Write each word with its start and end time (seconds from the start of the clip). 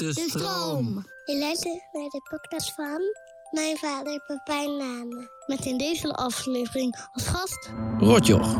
De 0.00 0.12
stroom. 0.12 1.04
Je 1.24 1.38
luistert 1.38 1.88
naar 1.92 2.08
de 2.08 2.20
podcast 2.30 2.74
van 2.74 3.00
mijn 3.50 3.76
vader 3.76 4.20
Pepijn 4.26 4.76
Nane. 4.76 5.28
Met 5.46 5.66
in 5.66 5.78
deze 5.78 6.12
aflevering 6.12 7.08
als 7.12 7.26
gast... 7.26 7.70
Rotjoch. 7.98 8.54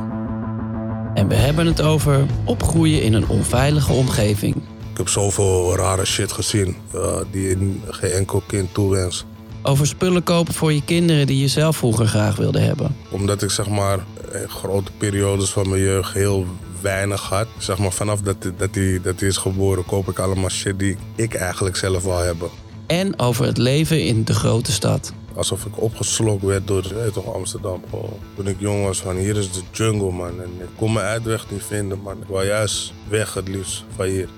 En 1.15 1.29
we 1.29 1.35
hebben 1.35 1.67
het 1.67 1.83
over 1.83 2.27
opgroeien 2.45 3.03
in 3.03 3.13
een 3.13 3.29
onveilige 3.29 3.93
omgeving. 3.93 4.55
Ik 4.91 4.97
heb 4.97 5.09
zoveel 5.09 5.77
rare 5.77 6.05
shit 6.05 6.33
gezien 6.33 6.77
uh, 6.95 7.17
die 7.31 7.51
in 7.51 7.83
geen 7.89 8.11
enkel 8.11 8.43
kind 8.47 8.75
toewens. 8.75 9.25
Over 9.63 9.87
spullen 9.87 10.23
kopen 10.23 10.55
voor 10.55 10.73
je 10.73 10.85
kinderen 10.85 11.27
die 11.27 11.39
je 11.41 11.49
zelf 11.49 11.77
vroeger 11.77 12.07
graag 12.07 12.37
wilde 12.37 12.61
hebben. 12.61 12.97
Omdat 13.11 13.43
ik 13.43 13.51
zeg 13.51 13.69
maar 13.69 13.99
in 14.33 14.49
grote 14.49 14.91
periodes 14.99 15.51
van 15.51 15.69
mijn 15.69 15.83
jeugd 15.83 16.13
heel 16.13 16.47
weinig 16.81 17.21
had. 17.21 17.47
Zeg 17.59 17.79
maar 17.79 17.93
vanaf 17.93 18.21
dat, 18.21 18.37
dat, 18.57 18.75
hij, 18.75 19.01
dat 19.03 19.21
hij 19.21 19.29
is 19.29 19.37
geboren 19.37 19.85
koop 19.85 20.09
ik 20.09 20.19
allemaal 20.19 20.49
shit 20.49 20.79
die 20.79 20.97
ik 21.15 21.35
eigenlijk 21.35 21.77
zelf 21.77 22.03
wil 22.03 22.19
hebben. 22.19 22.49
En 22.87 23.19
over 23.19 23.47
het 23.47 23.59
leven 23.59 24.05
in 24.05 24.25
de 24.25 24.35
grote 24.35 24.73
stad. 24.73 25.13
Alsof 25.35 25.65
ik 25.65 25.81
opgeslokt 25.81 26.43
werd 26.43 26.67
door 26.67 26.85
weet 26.95 27.13
toch, 27.13 27.35
Amsterdam. 27.35 27.83
Gewoon. 27.91 28.19
Toen 28.37 28.47
ik 28.47 28.57
jong 28.59 28.85
was 28.85 29.01
van 29.01 29.17
hier 29.17 29.37
is 29.37 29.53
de 29.53 29.61
jungle 29.73 30.11
man. 30.11 30.43
En 30.43 30.51
ik 30.59 30.69
kon 30.77 30.93
mijn 30.93 31.07
uitweg 31.07 31.51
niet 31.51 31.63
vinden 31.63 32.01
man. 32.03 32.17
Ik 32.23 32.29
wou 32.29 32.47
juist 32.47 32.93
weg 33.09 33.35
het 33.35 33.49
liefst 33.49 33.85
van 33.97 34.07
hier. 34.07 34.29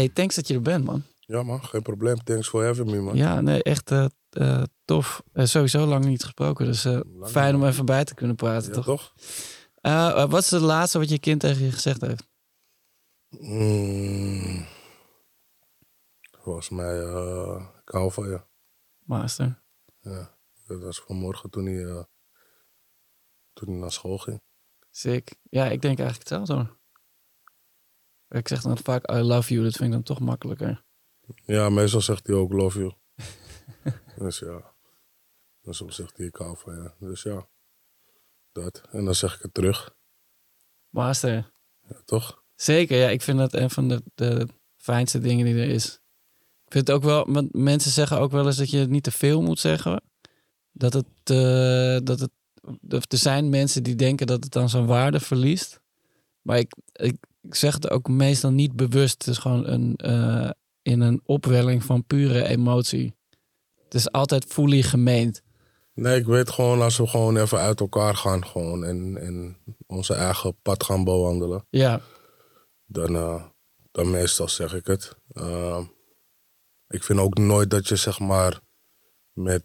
Hey, 0.00 0.08
thanks 0.08 0.34
dat 0.34 0.48
je 0.48 0.54
er 0.54 0.62
bent, 0.62 0.84
man. 0.84 1.02
Ja 1.18 1.42
man, 1.42 1.64
geen 1.64 1.82
probleem. 1.82 2.22
Thanks 2.24 2.48
for 2.48 2.64
having 2.64 2.90
me 2.90 3.00
man. 3.00 3.16
Ja, 3.16 3.40
nee, 3.40 3.62
echt 3.62 3.90
eh, 3.90 4.06
eh, 4.30 4.62
tof. 4.84 5.22
Eh, 5.32 5.44
sowieso 5.44 5.86
lang 5.86 6.04
niet 6.04 6.22
gesproken, 6.22 6.66
dus 6.66 6.86
fijn 7.22 7.54
om 7.54 7.64
even 7.64 7.84
bij 7.84 8.04
te 8.04 8.14
kunnen 8.14 8.36
praten, 8.36 8.68
Ja, 8.68 8.74
toch? 8.74 8.84
toch? 8.84 9.12
Wat 10.30 10.42
is 10.42 10.50
het 10.50 10.60
laatste 10.62 10.98
wat 10.98 11.08
je 11.08 11.18
kind 11.18 11.40
tegen 11.40 11.64
je 11.64 11.72
gezegd 11.72 12.00
heeft? 12.00 12.28
Mm. 13.28 14.66
Volgens 16.38 16.68
mij, 16.68 16.98
ik 17.80 17.88
hou 17.88 18.12
van 18.12 18.28
je. 18.28 18.40
Master. 18.98 19.62
Ja, 20.00 20.36
dat 20.66 20.80
was 20.82 21.00
vanmorgen 21.00 21.50
toen 21.50 21.66
hij, 21.66 22.06
toen 23.52 23.68
hij 23.68 23.78
naar 23.78 23.92
school 23.92 24.18
ging. 24.18 24.42
Sick. 24.90 25.34
Ja, 25.42 25.64
ik 25.64 25.82
denk 25.82 25.98
eigenlijk 25.98 26.28
hetzelfde 26.28 26.54
hoor. 26.54 26.78
Ik 28.30 28.48
zeg 28.48 28.62
dan 28.62 28.78
vaak 28.78 29.10
I 29.10 29.14
love 29.14 29.52
you, 29.52 29.64
dat 29.64 29.76
vind 29.76 29.84
ik 29.88 29.92
dan 29.92 30.02
toch 30.02 30.20
makkelijker. 30.20 30.84
Ja, 31.44 31.68
meestal 31.68 32.00
zegt 32.00 32.26
hij 32.26 32.36
ook 32.36 32.52
love 32.52 32.78
you. 32.78 32.92
dus 34.18 34.38
ja. 34.38 34.74
En 35.62 35.74
soms 35.74 35.96
zegt 35.96 36.16
hij 36.16 36.26
ik 36.26 36.36
hou 36.36 36.56
van 36.56 36.74
je. 36.74 37.06
Dus 37.06 37.22
ja, 37.22 37.48
dat. 38.52 38.82
En 38.90 39.04
dan 39.04 39.14
zeg 39.14 39.34
ik 39.34 39.42
het 39.42 39.54
terug. 39.54 39.94
Master. 40.88 41.52
Ja, 41.88 42.02
toch? 42.04 42.44
Zeker, 42.54 42.98
ja. 42.98 43.08
Ik 43.08 43.22
vind 43.22 43.38
dat 43.38 43.54
een 43.54 43.70
van 43.70 43.88
de, 43.88 44.02
de 44.14 44.48
fijnste 44.76 45.18
dingen 45.18 45.44
die 45.44 45.54
er 45.54 45.68
is. 45.68 46.00
Ik 46.64 46.72
vind 46.72 46.86
het 46.86 46.96
ook 46.96 47.02
wel, 47.02 47.32
want 47.32 47.52
mensen 47.52 47.90
zeggen 47.90 48.18
ook 48.18 48.30
wel 48.30 48.46
eens 48.46 48.56
dat 48.56 48.70
je 48.70 48.78
het 48.78 48.90
niet 48.90 49.02
te 49.02 49.10
veel 49.10 49.42
moet 49.42 49.60
zeggen. 49.60 50.02
Dat 50.72 50.92
het, 50.92 51.06
eh, 51.24 51.98
dat 52.02 52.20
het, 52.20 53.12
er 53.12 53.18
zijn 53.18 53.48
mensen 53.48 53.82
die 53.82 53.94
denken 53.94 54.26
dat 54.26 54.44
het 54.44 54.52
dan 54.52 54.68
zijn 54.68 54.86
waarde 54.86 55.20
verliest. 55.20 55.80
Maar 56.42 56.58
ik, 56.58 56.76
ik, 56.92 57.16
ik 57.42 57.54
zeg 57.54 57.74
het 57.74 57.90
ook 57.90 58.08
meestal 58.08 58.50
niet 58.50 58.76
bewust. 58.76 59.24
Het 59.24 59.26
is 59.26 59.38
gewoon 59.38 59.66
een, 59.66 59.96
eh, 59.96 60.50
in 60.82 61.00
een 61.00 61.20
opwelling 61.24 61.84
van 61.84 62.04
pure 62.04 62.44
emotie. 62.44 63.14
Het 63.84 63.94
is 63.94 64.12
altijd 64.12 64.44
fully 64.44 64.82
gemeend. 64.82 65.42
Nee, 65.94 66.18
ik 66.18 66.26
weet 66.26 66.50
gewoon 66.50 66.82
als 66.82 66.96
we 66.96 67.06
gewoon 67.06 67.36
even 67.36 67.58
uit 67.58 67.80
elkaar 67.80 68.16
gaan 68.16 68.46
gewoon 68.46 68.84
en, 68.84 69.16
en 69.16 69.56
onze 69.86 70.14
eigen 70.14 70.56
pad 70.62 70.84
gaan 70.84 71.04
bewandelen. 71.04 71.66
Ja, 71.70 72.00
dan, 72.86 73.16
eh, 73.16 73.44
dan 73.90 74.10
meestal 74.10 74.48
zeg 74.48 74.74
ik 74.74 74.86
het. 74.86 75.16
Eh, 75.32 75.84
ik 76.88 77.04
vind 77.04 77.18
ook 77.18 77.38
nooit 77.38 77.70
dat 77.70 77.88
je 77.88 77.96
zeg 77.96 78.18
maar 78.18 78.60
met 79.32 79.64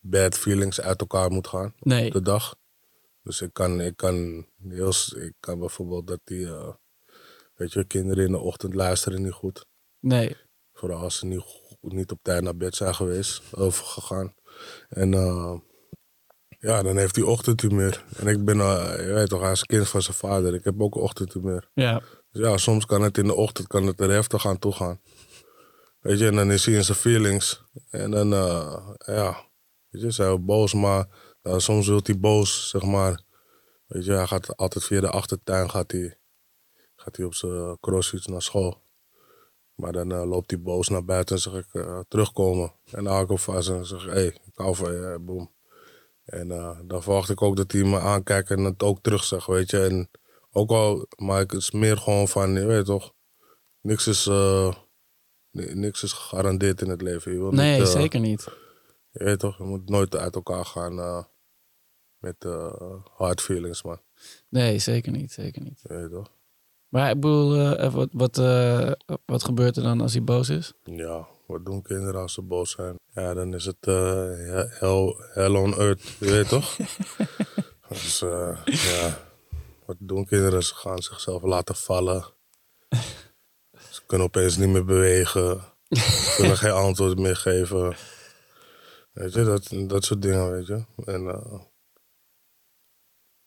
bad 0.00 0.38
feelings 0.38 0.80
uit 0.80 1.00
elkaar 1.00 1.30
moet 1.30 1.48
gaan 1.48 1.74
nee. 1.78 2.06
op 2.06 2.12
de 2.12 2.22
dag. 2.22 2.54
Dus 3.22 3.40
ik 3.40 3.52
kan, 3.52 3.80
ik 3.80 3.96
kan, 3.96 4.46
heel, 4.68 4.92
s- 4.92 5.12
ik 5.12 5.32
kan 5.40 5.58
bijvoorbeeld 5.58 6.06
dat 6.06 6.20
die, 6.24 6.46
eh, 6.46 6.72
weet 7.54 7.72
je, 7.72 7.84
kinderen 7.84 8.24
in 8.24 8.32
de 8.32 8.38
ochtend 8.38 8.74
luisteren 8.74 9.22
niet 9.22 9.32
goed. 9.32 9.66
Nee. 10.00 10.36
Vooral 10.72 10.98
als 11.00 11.16
ze 11.18 11.26
niet, 11.26 11.44
niet 11.80 12.10
op 12.10 12.18
tijd 12.22 12.42
naar 12.42 12.56
bed 12.56 12.74
zijn 12.76 12.94
geweest, 12.94 13.42
overgegaan. 13.54 14.34
En 14.88 15.14
eh, 15.14 15.58
ja, 16.58 16.82
dan 16.82 16.96
heeft 16.96 17.16
hij 17.16 17.24
ochtendhumeur. 17.24 18.04
En 18.16 18.26
ik 18.26 18.44
ben, 18.44 18.56
je 18.56 19.10
weet 19.14 19.28
toch, 19.28 19.42
een 19.42 19.56
kind 19.66 19.88
van 19.88 20.02
zijn 20.02 20.16
vader. 20.16 20.54
Ik 20.54 20.64
heb 20.64 20.80
ook 20.82 20.94
ochtendhumeur. 20.94 21.70
Ja. 21.74 22.02
Dus 22.30 22.42
ja, 22.42 22.56
soms 22.56 22.86
kan 22.86 23.02
het 23.02 23.18
in 23.18 23.26
de 23.26 23.34
ochtend 23.34 23.66
kan 23.66 23.86
het 23.86 24.00
er 24.00 24.10
heftig 24.10 24.46
aan 24.46 24.58
toe 24.58 24.72
gaan. 24.72 25.00
Weet 26.00 26.18
je, 26.18 26.26
en 26.26 26.34
dan 26.34 26.50
is 26.50 26.64
hij 26.66 26.74
in 26.74 26.84
zijn 26.84 26.98
feelings. 26.98 27.62
En 27.90 28.10
dan, 28.10 28.28
ja, 28.98 29.50
weet 29.90 30.14
je, 30.14 30.22
hij 30.22 30.28
ook 30.30 30.44
boos, 30.44 30.74
maar 30.74 31.06
soms 31.56 31.86
wil 31.86 32.00
hij 32.02 32.18
boos, 32.18 32.68
zeg 32.68 32.82
maar. 32.82 33.22
Weet 33.90 34.04
je, 34.04 34.12
hij 34.12 34.26
gaat 34.26 34.56
altijd 34.56 34.84
via 34.84 35.00
de 35.00 35.10
achtertuin 35.10 35.70
gaat 35.70 35.92
hij, 35.92 36.18
gaat 36.96 37.16
hij 37.16 37.26
op 37.26 37.34
zijn 37.34 37.78
crossfiets 37.80 38.26
naar 38.26 38.42
school. 38.42 38.82
Maar 39.74 39.92
dan 39.92 40.12
eh, 40.12 40.24
loopt 40.28 40.50
hij 40.50 40.60
boos 40.60 40.88
naar 40.88 41.04
buiten 41.04 41.36
en 41.36 41.42
zeg 41.42 41.52
ik, 41.54 41.66
eh, 41.72 42.00
terugkomen. 42.08 42.72
En 42.84 43.04
dan 43.04 43.12
hou 43.12 43.22
ik 43.22 43.28
hem 43.28 43.38
vast 43.38 43.68
en 43.68 43.86
zeg 43.86 44.00
ik, 44.02 44.06
hé, 44.08 44.14
hey, 44.14 44.26
ik 44.26 44.52
hou 44.54 44.74
van 44.74 44.92
je, 44.92 45.18
boem. 45.20 45.52
En 46.24 46.50
eh, 46.50 46.78
dan 46.84 47.02
verwacht 47.02 47.30
ik 47.30 47.42
ook 47.42 47.56
dat 47.56 47.72
hij 47.72 47.82
me 47.84 47.98
aankijkt 48.00 48.50
en 48.50 48.64
het 48.64 48.82
ook 48.82 49.02
terug 49.02 49.24
zegt, 49.24 49.46
weet 49.46 49.70
je. 49.70 49.84
En 49.84 50.10
ook 50.50 50.70
al, 50.70 51.06
maar 51.16 51.40
ik- 51.40 51.50
het 51.50 51.60
is 51.60 51.70
meer 51.70 51.96
gewoon 51.96 52.28
van, 52.28 52.52
je 52.52 52.66
weet 52.66 52.84
toch, 52.84 53.14
niks 53.80 54.06
is, 54.06 54.26
ni- 55.50 55.74
niks 55.74 56.02
is 56.02 56.12
gegarandeerd 56.12 56.80
in 56.80 56.88
het 56.90 57.02
leven. 57.02 57.32
Je 57.32 57.38
wil 57.38 57.50
Nee, 57.50 57.78
niet, 57.78 57.88
zeker 57.88 58.20
niet. 58.20 58.48
Je 59.10 59.24
weet 59.24 59.38
toch, 59.38 59.58
je 59.58 59.64
moet 59.64 59.88
nooit 59.88 60.16
uit 60.16 60.34
elkaar 60.34 60.64
gaan 60.64 61.26
met 62.20 62.44
eh, 62.44 62.94
hard 63.16 63.40
feelings, 63.40 63.82
man. 63.82 64.00
Nee, 64.48 64.78
zeker 64.78 65.12
niet. 65.12 65.32
Zeker 65.32 65.62
niet. 65.62 65.80
Weet 65.82 66.10
toch? 66.10 66.30
Maar 66.88 67.10
ik 67.10 67.20
bedoel, 67.20 67.76
eh, 67.76 67.92
wat, 67.92 68.08
wat, 68.12 68.38
eh, 68.38 68.92
wat 69.24 69.44
gebeurt 69.44 69.76
er 69.76 69.82
dan 69.82 70.00
als 70.00 70.12
hij 70.12 70.24
boos 70.24 70.48
is? 70.48 70.72
Ja, 70.84 71.28
wat 71.46 71.64
doen 71.64 71.82
kinderen 71.82 72.20
als 72.20 72.32
ze 72.32 72.42
boos 72.42 72.70
zijn? 72.70 72.96
Ja, 73.14 73.34
dan 73.34 73.54
is 73.54 73.64
het 73.64 73.76
eh, 73.80 74.32
hell, 74.68 75.14
hell 75.32 75.54
on 75.54 75.74
earth, 75.74 76.02
je 76.18 76.30
weet 76.30 76.48
toch? 76.48 76.76
dus 77.88 78.18
ja, 78.64 79.18
wat 79.86 79.96
doen 79.98 80.24
kinderen? 80.24 80.62
Ze 80.62 80.74
gaan 80.74 81.02
zichzelf 81.02 81.42
laten 81.42 81.74
vallen. 81.74 82.24
Ze 83.90 84.00
kunnen 84.06 84.26
opeens 84.26 84.56
niet 84.56 84.68
meer 84.68 84.84
bewegen. 84.84 85.60
Ze 85.88 86.34
kunnen 86.36 86.56
geen 86.56 86.70
antwoord 86.70 87.18
meer 87.18 87.36
geven. 87.36 87.96
Weet 89.12 89.32
je, 89.32 89.44
dat, 89.44 89.72
dat 89.86 90.04
soort 90.04 90.22
dingen, 90.22 90.50
weet 90.50 90.66
je. 90.66 90.84
En 91.04 91.28
eh, 91.28 91.60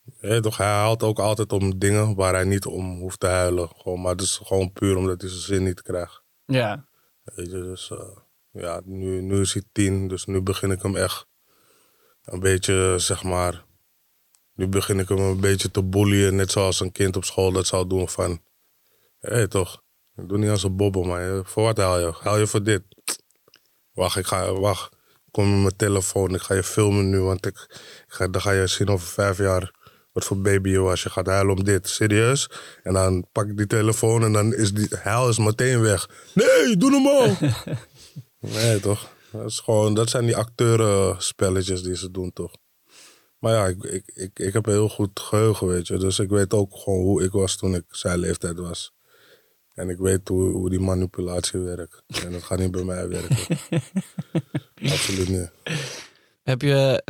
weet 0.04 0.44
toch, 0.44 0.58
hij 0.58 0.68
haalt 0.68 1.04
ook 1.04 1.20
altijd 1.20 1.52
om 1.52 1.80
dingen 1.80 2.16
waar 2.16 2.34
hij 2.34 2.44
niet 2.44 2.66
om 2.66 3.00
hoeft 3.00 3.20
te 3.20 3.28
huilen. 3.28 3.70
Gewoon, 3.76 4.02
maar 4.02 4.12
het 4.12 4.22
is 4.22 4.40
gewoon 4.44 4.72
puur 4.72 4.98
omdat 4.98 5.22
hij 5.22 5.30
zijn 5.30 5.42
zin 5.42 5.64
niet 5.64 5.82
krijgt. 5.82 6.24
Ja. 6.46 6.88
Weet 7.24 7.52
je, 7.52 7.62
dus 7.62 7.92
eh, 7.92 8.18
ja, 8.52 8.82
nu, 8.86 9.22
nu 9.22 9.42
is 9.42 9.54
hij 9.54 9.64
tien, 9.72 10.08
dus 10.08 10.26
nu 10.26 10.42
begin 10.42 10.72
ik 10.72 10.82
hem 10.82 10.96
echt 10.96 11.28
een 12.24 12.40
beetje, 12.40 12.96
zeg 12.98 13.24
maar, 13.24 13.66
nu 14.54 14.68
begin 14.68 15.00
ik 15.00 15.10
hem 15.10 15.18
een 15.18 15.40
beetje 15.40 15.72
te 15.72 15.84
boeien, 15.84 16.36
net 16.36 16.52
zoals 16.52 16.80
een 16.80 16.92
kind 16.92 17.16
op 17.16 17.24
school 17.24 17.52
dat 17.52 17.68
zou 17.68 17.88
doen 17.88 18.10
van, 18.10 18.42
hé 19.20 19.48
toch, 19.48 19.84
ik 20.16 20.30
doe 20.30 20.38
niet 20.38 20.50
als 20.50 20.64
een 20.64 20.76
bobbel, 20.76 21.04
maar 21.04 21.38
eh, 21.38 21.40
voor 21.44 21.64
wat 21.64 21.78
haal 21.78 22.00
je? 22.00 22.14
Haal 22.20 22.38
je 22.38 22.48
voor 22.48 22.64
dit? 22.64 22.84
Wacht, 23.92 24.18
ik 24.18 24.26
ga, 24.26 24.54
wacht, 24.54 24.96
kom 25.32 25.52
met 25.52 25.62
mijn 25.62 25.76
telefoon, 25.76 26.34
ik 26.34 26.42
ga 26.42 26.54
je 26.54 26.64
filmen 26.64 27.10
nu, 27.10 27.20
want 27.20 27.46
ik, 27.46 27.66
ik 28.08 28.14
ga, 28.14 28.28
dan 28.28 28.42
ga 28.42 28.52
je 28.52 28.68
zien 28.68 28.90
over 28.90 29.08
vijf 29.08 29.38
jaar 29.38 29.83
wat 30.14 30.24
voor 30.24 30.38
baby 30.38 30.76
was. 30.76 31.04
Je 31.04 31.10
gaat 31.10 31.26
huilen 31.26 31.56
om 31.56 31.64
dit, 31.64 31.88
serieus. 31.88 32.50
En 32.84 32.94
dan 32.94 33.26
pak 33.32 33.48
ik 33.48 33.58
die 33.58 33.68
telefoon 33.68 34.24
en 34.24 34.34
dan 34.34 34.54
is 34.54 34.74
die 34.74 34.88
huil 35.02 35.30
is 35.30 35.38
meteen 35.38 35.82
weg. 35.82 36.10
Nee, 36.34 36.78
doe 36.78 36.90
normaal. 36.90 37.38
nee, 38.56 38.80
toch? 38.80 39.10
Dat, 39.32 39.46
is 39.46 39.60
gewoon, 39.60 39.94
dat 39.94 40.10
zijn 40.10 40.26
die 40.26 40.36
acteurenspelletjes 40.36 41.84
die 41.84 41.96
ze 41.96 42.12
doen, 42.12 42.34
toch? 42.34 42.52
Maar 43.40 43.54
ja, 43.54 43.68
ik, 43.68 43.84
ik, 43.84 44.12
ik, 44.14 44.40
ik 44.40 44.54
heb 44.54 44.66
een 44.66 44.72
heel 44.72 44.90
goed 44.90 45.20
geheugen, 45.20 45.68
weet 45.68 45.88
je. 45.88 45.98
Dus 45.98 46.20
ik 46.20 46.30
weet 46.30 46.54
ook 46.54 46.78
gewoon 46.78 47.02
hoe 47.02 47.24
ik 47.24 47.32
was 47.32 47.58
toen 47.58 47.76
ik 47.76 47.84
zijn 47.88 48.20
leeftijd 48.20 48.60
was. 48.60 48.94
En 49.74 49.90
ik 49.90 49.98
weet 49.98 50.28
hoe, 50.28 50.52
hoe 50.52 50.70
die 50.70 50.80
manipulatie 50.80 51.60
werkt. 51.60 52.04
En 52.24 52.32
dat 52.32 52.44
gaat 52.44 52.60
niet 52.60 52.72
bij 52.72 52.84
mij 52.84 53.08
werken. 53.08 53.58
Absoluut 54.92 55.30
niet. 55.30 55.52
Heb 56.44 56.62
je, 56.62 57.04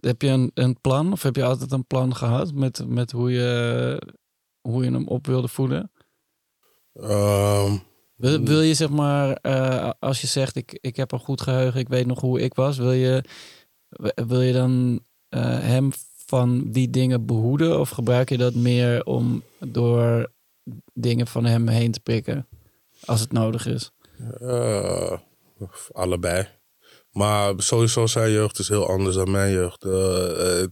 heb 0.00 0.22
je 0.22 0.28
een, 0.28 0.50
een 0.54 0.80
plan 0.80 1.12
of 1.12 1.22
heb 1.22 1.36
je 1.36 1.44
altijd 1.44 1.72
een 1.72 1.86
plan 1.86 2.16
gehad 2.16 2.52
met, 2.52 2.84
met 2.86 3.10
hoe, 3.10 3.32
je, 3.32 4.02
hoe 4.60 4.84
je 4.84 4.90
hem 4.90 5.08
op 5.08 5.26
wilde 5.26 5.48
voeden? 5.48 5.92
Ehm, 6.94 7.76
Wil, 8.20 8.42
wil 8.42 8.60
je 8.60 8.74
zeg 8.74 8.90
maar, 8.90 9.32
eh, 9.32 9.90
als 9.98 10.20
je 10.20 10.26
zegt 10.26 10.56
ik, 10.56 10.78
ik 10.80 10.96
heb 10.96 11.12
een 11.12 11.18
goed 11.18 11.40
geheugen, 11.40 11.80
ik 11.80 11.88
weet 11.88 12.06
nog 12.06 12.20
hoe 12.20 12.40
ik 12.40 12.54
was, 12.54 12.78
wil 12.78 12.92
je, 12.92 13.24
wil 14.14 14.40
je 14.40 14.52
dan 14.52 15.00
eh, 15.28 15.58
hem 15.60 15.90
van 16.26 16.70
die 16.70 16.90
dingen 16.90 17.26
behoeden 17.26 17.80
of 17.80 17.90
gebruik 17.90 18.28
je 18.28 18.36
dat 18.36 18.54
meer 18.54 19.04
om 19.04 19.42
door 19.58 20.32
dingen 20.92 21.26
van 21.26 21.44
hem 21.44 21.68
heen 21.68 21.92
te 21.92 22.00
prikken 22.00 22.48
als 23.04 23.20
het 23.20 23.32
nodig 23.32 23.66
is? 23.66 23.90
Eh, 24.40 25.18
allebei. 25.92 26.48
Maar 27.10 27.54
sowieso 27.56 28.06
zijn 28.06 28.30
jeugd 28.30 28.58
is 28.58 28.68
heel 28.68 28.88
anders 28.88 29.14
dan 29.16 29.30
mijn 29.30 29.52
jeugd. 29.52 29.84
Eh, 29.84 30.60
eh, 30.62 30.68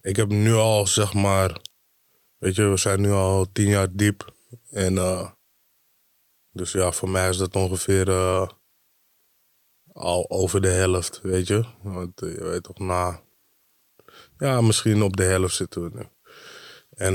ik 0.00 0.16
heb 0.16 0.28
nu 0.28 0.54
al, 0.54 0.86
zeg 0.86 1.14
maar... 1.14 1.60
Weet 2.38 2.54
je, 2.54 2.62
we 2.62 2.76
zijn 2.76 3.00
nu 3.00 3.10
al 3.10 3.46
tien 3.52 3.68
jaar 3.68 3.88
diep. 3.92 4.34
En 4.70 4.98
eh, 4.98 5.30
dus 6.50 6.72
ja, 6.72 6.92
voor 6.92 7.08
mij 7.08 7.28
is 7.28 7.36
dat 7.36 7.56
ongeveer 7.56 8.10
al 9.92 10.30
over 10.30 10.60
de 10.60 10.68
helft, 10.68 11.20
weet 11.22 11.46
je. 11.46 11.64
Want 11.82 12.20
je 12.20 12.44
weet 12.44 12.62
toch, 12.62 12.78
na... 12.78 13.22
Ja, 14.38 14.60
misschien 14.60 15.02
op 15.02 15.16
de 15.16 15.22
helft 15.22 15.54
zitten 15.54 15.82
we 15.82 15.90
nu. 15.98 16.08
En 16.90 17.14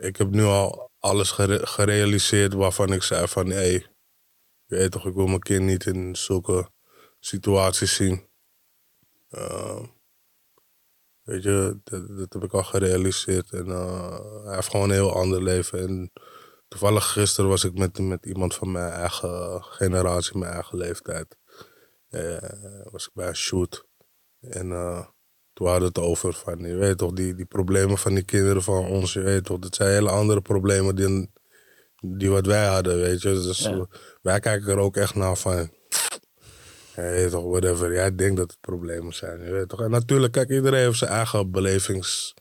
ik 0.00 0.16
heb 0.16 0.30
nu 0.30 0.42
al 0.42 0.90
alles 0.98 1.30
gere- 1.30 1.66
gerealiseerd 1.66 2.52
waarvan 2.52 2.92
ik 2.92 3.02
zei 3.02 3.28
van... 3.28 3.46
Hé, 3.46 3.54
hey, 3.54 3.86
je 4.64 4.76
weet 4.76 4.90
toch, 4.90 5.06
ik 5.06 5.14
wil 5.14 5.26
mijn 5.26 5.40
kind 5.40 5.64
niet 5.64 5.86
in 5.86 6.16
zulke 6.16 6.70
situaties 7.24 7.94
zien. 7.94 8.26
Eh, 9.28 9.82
weet 11.22 11.42
je, 11.42 11.80
dat, 11.84 12.08
dat 12.08 12.32
heb 12.32 12.42
ik 12.42 12.52
al 12.52 12.62
gerealiseerd. 12.64 13.52
En 13.52 13.66
eh, 13.66 14.18
hij 14.44 14.54
heeft 14.54 14.70
gewoon 14.70 14.88
een 14.88 14.94
heel 14.94 15.14
ander 15.14 15.42
leven. 15.42 15.78
En 15.78 16.12
toevallig 16.68 17.12
gisteren 17.12 17.50
was 17.50 17.64
ik 17.64 17.78
met, 17.78 17.98
met 17.98 18.26
iemand 18.26 18.54
van 18.54 18.72
mijn 18.72 18.92
eigen 18.92 19.62
generatie, 19.64 20.38
mijn 20.38 20.52
eigen 20.52 20.78
leeftijd. 20.78 21.36
Eh, 22.08 22.90
was 22.90 23.06
ik 23.06 23.10
bij 23.14 23.28
een 23.28 23.36
shoot. 23.36 23.84
En 24.40 24.68
toen 25.52 25.66
hadden 25.66 25.92
we 25.92 26.00
het 26.00 26.08
over 26.08 26.32
van, 26.32 26.58
je 26.58 26.74
weet 26.74 26.98
toch, 26.98 27.12
die, 27.12 27.34
die 27.34 27.46
problemen 27.46 27.98
van 27.98 28.14
die 28.14 28.24
kinderen 28.24 28.62
van 28.62 28.86
ons, 28.86 29.12
je 29.12 29.20
weet 29.20 29.44
toch, 29.44 29.58
dat 29.58 29.74
zijn 29.74 29.90
hele 29.90 30.10
andere 30.10 30.40
problemen 30.40 30.94
die, 30.96 31.30
die 32.16 32.30
wat 32.30 32.46
wij 32.46 32.66
hadden, 32.66 32.96
weet 32.96 33.22
je. 33.22 33.28
Dus 33.28 33.58
Ja. 33.58 33.86
wij 34.22 34.40
kijken 34.40 34.68
er 34.68 34.78
ook 34.78 34.96
echt 34.96 35.14
naar 35.14 35.36
van, 35.36 35.70
je 36.94 37.00
weet 37.02 37.30
toch, 37.30 37.44
whatever. 37.44 37.92
Jij 37.92 38.14
denkt 38.14 38.36
dat 38.36 38.50
het 38.50 38.60
problemen 38.60 39.14
zijn, 39.14 39.40
je 39.40 39.66
toch. 39.66 39.80
En 39.80 39.90
natuurlijk, 39.90 40.32
kijk, 40.32 40.50
iedereen 40.50 40.84
heeft 40.84 40.98
zijn 40.98 41.10
eigen 41.10 41.50
belevings... 41.50 42.34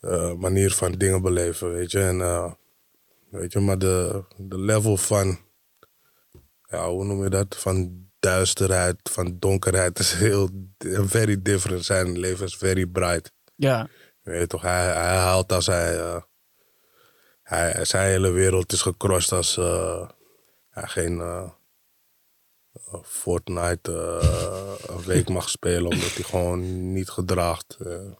eh, 0.00 0.34
manier 0.34 0.70
van 0.70 0.92
dingen 0.92 1.22
beleven, 1.22 1.72
weet 1.72 1.90
je. 1.90 2.00
En, 2.00 2.20
eh, 2.20 2.52
weet 3.30 3.52
je, 3.52 3.60
maar 3.60 3.78
de, 3.78 4.24
de 4.36 4.58
level 4.58 4.96
van... 4.96 5.38
Ja, 6.68 6.88
hoe 6.88 7.04
noem 7.04 7.22
je 7.22 7.30
dat? 7.30 7.56
Van 7.56 8.06
duisterheid, 8.20 8.96
van 9.02 9.36
donkerheid 9.38 9.98
is 9.98 10.12
heel... 10.12 10.48
Very 11.06 11.42
different. 11.42 11.84
Zijn 11.84 12.18
leven 12.18 12.46
is 12.46 12.56
very 12.56 12.86
bright. 12.86 13.32
Ja, 13.54 13.88
Je 14.22 14.30
weet 14.30 14.48
toch, 14.48 14.62
hij, 14.62 14.84
hij 14.84 15.16
haalt 15.16 15.52
als 15.52 15.66
hij, 15.66 15.98
eh, 15.98 16.22
hij... 17.42 17.84
Zijn 17.84 18.08
hele 18.08 18.30
wereld 18.30 18.72
is 18.72 18.82
gecrossed 18.82 19.32
als 19.32 19.56
hij 20.70 20.86
geen 20.88 21.20
Fortnite 23.02 24.18
eh, 24.20 24.74
een 24.96 25.02
week 25.02 25.28
mag 25.28 25.48
spelen. 25.48 25.90
Omdat 25.90 26.14
hij 26.14 26.24
gewoon 26.24 26.92
niet 26.92 27.08
gedraagt. 27.10 27.76
eh, 27.80 28.12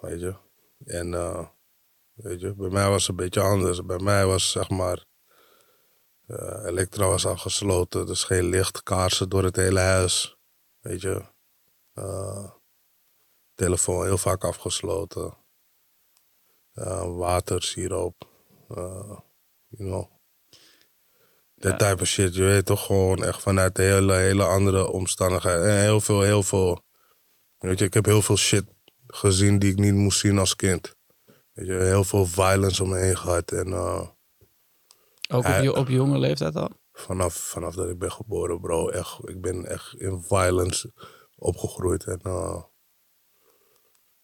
weet 0.00 0.20
je. 0.20 0.34
En 0.84 1.14
eh, 1.14 1.48
weet 2.14 2.40
je, 2.40 2.54
bij 2.54 2.68
mij 2.68 2.88
was 2.88 3.00
het 3.00 3.10
een 3.10 3.24
beetje 3.24 3.40
anders. 3.40 3.84
Bij 3.84 3.98
mij 3.98 4.26
was 4.26 4.50
zeg 4.50 4.68
maar... 4.70 5.04
Elektra 6.64 7.06
was 7.06 7.26
al 7.26 7.36
gesloten, 7.36 8.06
dus 8.06 8.24
geen 8.24 8.44
licht, 8.44 8.82
kaarsen 8.82 9.28
door 9.28 9.42
het 9.42 9.56
hele 9.56 9.80
huis. 9.80 10.36
Weet 10.80 11.00
je. 11.00 11.22
Telefoon 13.54 14.04
heel 14.04 14.18
vaak 14.18 14.44
afgesloten. 14.44 15.36
Water, 17.16 17.62
siroop. 17.62 18.28
You 18.68 19.22
know. 19.68 20.13
Dat 21.64 21.80
Ja. 21.80 21.88
type 21.88 22.04
shit. 22.04 22.34
Je 22.34 22.42
weet 22.42 22.66
toch 22.66 22.86
gewoon 22.86 23.24
echt 23.24 23.42
vanuit 23.42 23.76
hele, 23.76 24.12
hele 24.14 24.44
andere 24.44 24.90
omstandigheden. 24.90 25.68
En 25.68 25.80
heel 25.80 26.00
veel, 26.00 26.20
heel 26.20 26.42
veel. 26.42 26.82
Weet 27.58 27.78
je, 27.78 27.84
ik 27.84 27.94
heb 27.94 28.04
heel 28.04 28.22
veel 28.22 28.36
shit 28.36 28.64
gezien 29.06 29.58
die 29.58 29.70
ik 29.70 29.78
niet 29.78 29.94
moest 29.94 30.18
zien 30.18 30.38
als 30.38 30.56
kind. 30.56 30.94
Weet 31.52 31.66
je, 31.66 31.72
heel 31.72 32.04
veel 32.04 32.26
violence 32.26 32.82
om 32.82 32.88
me 32.88 32.98
heen 32.98 33.16
gehad. 33.16 33.52
En 33.52 33.68
uh, 33.68 34.08
ook 35.28 35.44
op, 35.46 35.62
je, 35.62 35.74
op 35.74 35.88
jonge 35.88 36.18
leeftijd 36.18 36.56
al? 36.56 36.70
vanaf, 36.92 37.34
vanaf 37.34 37.74
dat 37.74 37.88
ik 37.88 37.98
ben 37.98 38.12
geboren, 38.12 38.60
bro. 38.60 38.88
Echt, 38.88 39.28
ik 39.28 39.40
ben 39.40 39.66
echt 39.66 39.94
in 39.94 40.22
violence 40.22 40.92
opgegroeid. 41.36 42.04
En 42.04 42.20
uh, 42.26 42.62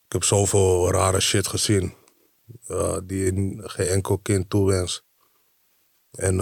ik 0.06 0.12
heb 0.12 0.24
zoveel 0.24 0.90
rare 0.90 1.20
shit 1.20 1.46
gezien. 1.46 1.94
uh, 2.66 2.98
die 3.04 3.24
je 3.24 3.62
geen 3.68 3.86
enkel 3.86 4.18
kind 4.18 4.50
toewens. 4.50 5.02
En 6.10 6.36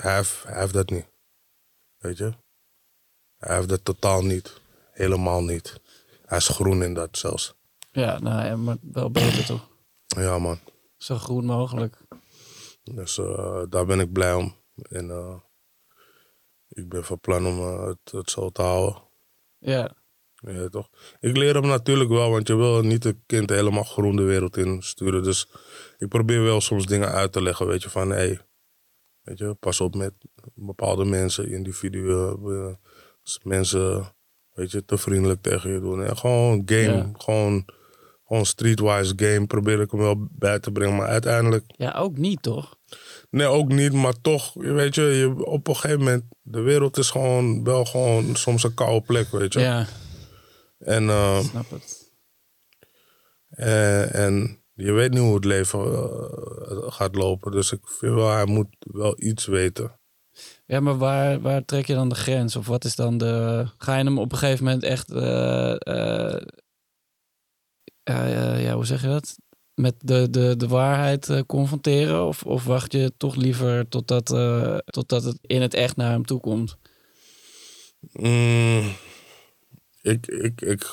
hij, 0.00 0.16
heeft, 0.16 0.42
hij 0.42 0.60
heeft 0.60 0.72
dat 0.72 0.90
niet. 0.90 1.06
Weet 1.98 2.18
je? 2.18 2.32
Hij 3.36 3.56
heeft 3.56 3.68
dat 3.68 3.84
totaal 3.84 4.24
niet. 4.24 4.60
Helemaal 4.90 5.42
niet. 5.42 5.80
Hij 6.24 6.38
is 6.38 6.48
groen 6.48 6.82
in 6.82 6.94
dat 6.94 7.18
zelfs. 7.18 7.54
Ja, 7.90 8.18
nou 8.18 8.44
ja, 8.46 8.56
maar 8.56 8.76
wel 8.80 9.10
beter 9.10 9.44
toch? 9.44 9.68
Ja, 10.06 10.38
man. 10.38 10.58
Zo 10.96 11.16
groen 11.16 11.44
mogelijk. 11.44 11.96
Dus 12.82 13.18
eh, 13.18 13.62
daar 13.68 13.86
ben 13.86 14.00
ik 14.00 14.12
blij 14.12 14.34
om. 14.34 14.56
En 14.90 15.10
eh, 15.10 15.34
ik 16.68 16.88
ben 16.88 17.04
van 17.04 17.20
plan 17.20 17.46
om 17.46 17.58
eh, 17.58 17.86
het, 17.86 18.12
het 18.12 18.30
zo 18.30 18.50
te 18.50 18.62
houden. 18.62 19.02
Ja, 19.58 19.94
Ja, 20.34 20.68
toch? 20.68 20.88
Ik 21.20 21.36
leer 21.36 21.54
hem 21.54 21.66
natuurlijk 21.66 22.10
wel, 22.10 22.30
want 22.30 22.48
je 22.48 22.56
wil 22.56 22.82
niet 22.82 23.04
een 23.04 23.22
kind 23.26 23.50
helemaal 23.50 23.84
groen 23.84 24.16
de 24.16 24.22
wereld 24.22 24.56
in 24.56 24.82
sturen. 24.82 25.22
Dus 25.22 25.48
ik 25.98 26.08
probeer 26.08 26.42
wel 26.42 26.60
soms 26.60 26.86
dingen 26.86 27.08
uit 27.08 27.32
te 27.32 27.42
leggen, 27.42 27.66
weet 27.66 27.82
je, 27.82 27.90
van 27.90 28.10
hé, 28.10 28.16
hey, 28.16 28.40
weet 29.28 29.38
je, 29.38 29.54
pas 29.60 29.80
op 29.80 29.94
met 29.94 30.12
bepaalde 30.54 31.04
mensen, 31.04 31.50
individuen, 31.50 32.38
eh, 32.44 32.74
als 33.22 33.40
mensen, 33.42 34.14
weet 34.54 34.70
je, 34.70 34.84
te 34.84 34.98
vriendelijk 34.98 35.42
tegen 35.42 35.70
je 35.72 35.80
doen. 35.80 36.02
En 36.04 36.16
gewoon 36.16 36.62
game, 36.66 36.82
Ja. 36.82 37.10
gewoon, 37.18 37.64
gewoon 38.26 38.46
streetwise 38.46 39.12
game 39.16 39.46
probeer 39.46 39.80
ik 39.80 39.90
hem 39.90 40.00
wel 40.00 40.28
bij 40.30 40.58
te 40.58 40.70
brengen. 40.72 40.96
Maar 40.96 41.08
uiteindelijk, 41.08 41.64
ja 41.76 41.92
ook 41.92 42.16
niet 42.18 42.42
toch? 42.42 42.76
nee, 43.30 43.46
ook 43.46 43.68
niet, 43.68 43.92
maar 43.92 44.20
toch, 44.20 44.52
weet 44.54 44.94
je, 44.94 45.02
je, 45.02 45.44
op 45.44 45.68
een 45.68 45.74
gegeven 45.76 45.98
moment, 45.98 46.24
de 46.42 46.60
wereld 46.60 46.96
is 46.98 47.10
gewoon 47.10 47.64
wel 47.64 47.84
gewoon 47.84 48.36
soms 48.36 48.62
een 48.62 48.74
koude 48.74 49.06
plek, 49.06 49.30
weet 49.30 49.52
je. 49.52 49.60
Ja, 49.60 49.86
En, 50.78 51.08
eh, 51.08 51.40
snap 51.40 51.70
het. 51.70 52.06
En, 53.50 54.12
en 54.12 54.62
je 54.78 54.92
weet 54.92 55.10
niet 55.10 55.20
hoe 55.20 55.34
het 55.34 55.44
leven 55.44 55.80
eh, 55.80 56.92
gaat 56.92 57.14
lopen. 57.14 57.52
Dus 57.52 57.72
ik 57.72 57.88
vind 57.88 58.14
wel, 58.14 58.30
hij 58.30 58.46
moet 58.46 58.76
wel 58.78 59.14
iets 59.16 59.46
weten. 59.46 60.00
Ja, 60.66 60.80
maar 60.80 60.98
waar, 60.98 61.40
waar 61.40 61.64
trek 61.64 61.86
je 61.86 61.94
dan 61.94 62.08
de 62.08 62.14
grens? 62.14 62.56
Of 62.56 62.66
wat 62.66 62.84
is 62.84 62.96
dan 62.96 63.18
de... 63.18 63.66
Ga 63.78 63.96
je 63.96 64.04
hem 64.04 64.18
op 64.18 64.32
een 64.32 64.38
gegeven 64.38 64.64
moment 64.64 64.82
echt... 64.82 65.10
eh, 65.10 65.72
eh, 68.02 68.62
ja, 68.62 68.74
hoe 68.74 68.86
zeg 68.86 69.00
je 69.00 69.06
dat? 69.06 69.36
Met 69.74 69.94
de, 69.98 70.30
de, 70.30 70.56
de 70.56 70.68
waarheid 70.68 71.46
confronteren? 71.46 72.26
Of, 72.26 72.42
of 72.42 72.64
wacht 72.64 72.92
je 72.92 73.12
toch 73.16 73.34
liever 73.34 73.88
totdat, 73.88 74.26
totdat 74.84 75.24
het 75.24 75.38
in 75.40 75.62
het 75.62 75.74
echt 75.74 75.96
naar 75.96 76.10
hem 76.10 76.24
toe 76.24 76.40
komt? 76.40 76.76
Mm, 78.12 78.92
ik, 80.02 80.26
ik, 80.26 80.60
ik, 80.60 80.84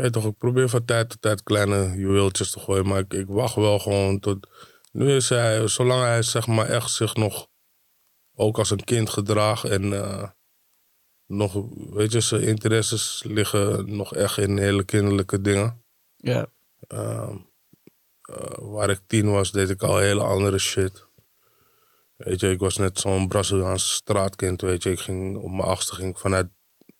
weet 0.00 0.12
toch, 0.12 0.24
ik 0.24 0.38
probeer 0.38 0.68
van 0.68 0.84
tijd 0.84 1.08
tot 1.08 1.22
tijd 1.22 1.42
kleine 1.42 1.96
juweeltjes 1.96 2.50
te 2.50 2.60
gooien. 2.60 2.86
Maar 2.86 2.98
ik, 2.98 3.12
ik 3.12 3.26
wacht 3.28 3.54
wel 3.54 3.78
gewoon 3.78 4.18
tot... 4.18 4.48
Nu 4.92 5.12
is 5.12 5.28
hij, 5.28 5.68
zolang 5.68 6.02
hij 6.02 6.22
zeg 6.22 6.46
maar 6.46 6.68
echt 6.68 6.90
zich 6.90 7.14
nog 7.14 7.48
ook 8.34 8.58
als 8.58 8.70
een 8.70 8.84
kind 8.84 9.10
gedraagt. 9.10 9.64
En, 9.64 9.92
eh, 9.92 10.28
nog, 11.26 11.66
weet 11.90 12.12
je, 12.12 12.20
zijn 12.20 12.42
interesses 12.42 13.22
liggen 13.26 13.96
nog 13.96 14.14
echt 14.14 14.38
in 14.38 14.58
hele 14.58 14.84
kinderlijke 14.84 15.40
dingen. 15.40 15.84
Ja. 16.16 16.46
Ehm, 16.86 17.36
eh, 18.20 18.58
waar 18.58 18.90
ik 18.90 19.00
tien 19.06 19.30
was, 19.30 19.52
deed 19.52 19.70
ik 19.70 19.82
al 19.82 19.98
hele 19.98 20.22
andere 20.22 20.58
shit. 20.58 21.06
Weet 22.16 22.40
je, 22.40 22.50
ik 22.50 22.58
was 22.58 22.76
net 22.76 22.98
zo'n 22.98 23.28
Braziliaans 23.28 23.94
straatkind, 23.94 24.60
weet 24.60 24.82
je. 24.82 24.90
Ik 24.90 25.00
ging 25.00 25.36
op 25.36 25.50
mijn 25.50 25.68
achtste 25.68 25.94
ging 25.94 26.10
ik 26.10 26.18
vanuit 26.18 26.48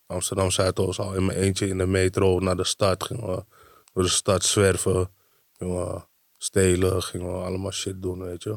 Amsterdam 0.07 0.51
Zuidoost 0.51 0.99
al 0.99 1.15
in 1.15 1.27
mijn 1.27 1.39
eentje 1.39 1.69
in 1.69 1.79
de 1.79 1.87
metro 1.87 2.39
naar 2.39 2.57
de 2.57 2.65
stad. 2.65 3.05
Gingen 3.05 3.27
we 3.27 3.45
door 3.93 4.03
de 4.03 4.09
stad 4.09 4.45
zwerven. 4.45 5.11
Gingen 5.53 5.77
we 5.87 6.01
stelen, 6.39 7.03
gingen 7.03 7.27
we 7.39 7.45
allemaal 7.45 7.71
shit 7.73 8.03
doen, 8.03 8.23
weet 8.23 8.43
je. 8.43 8.57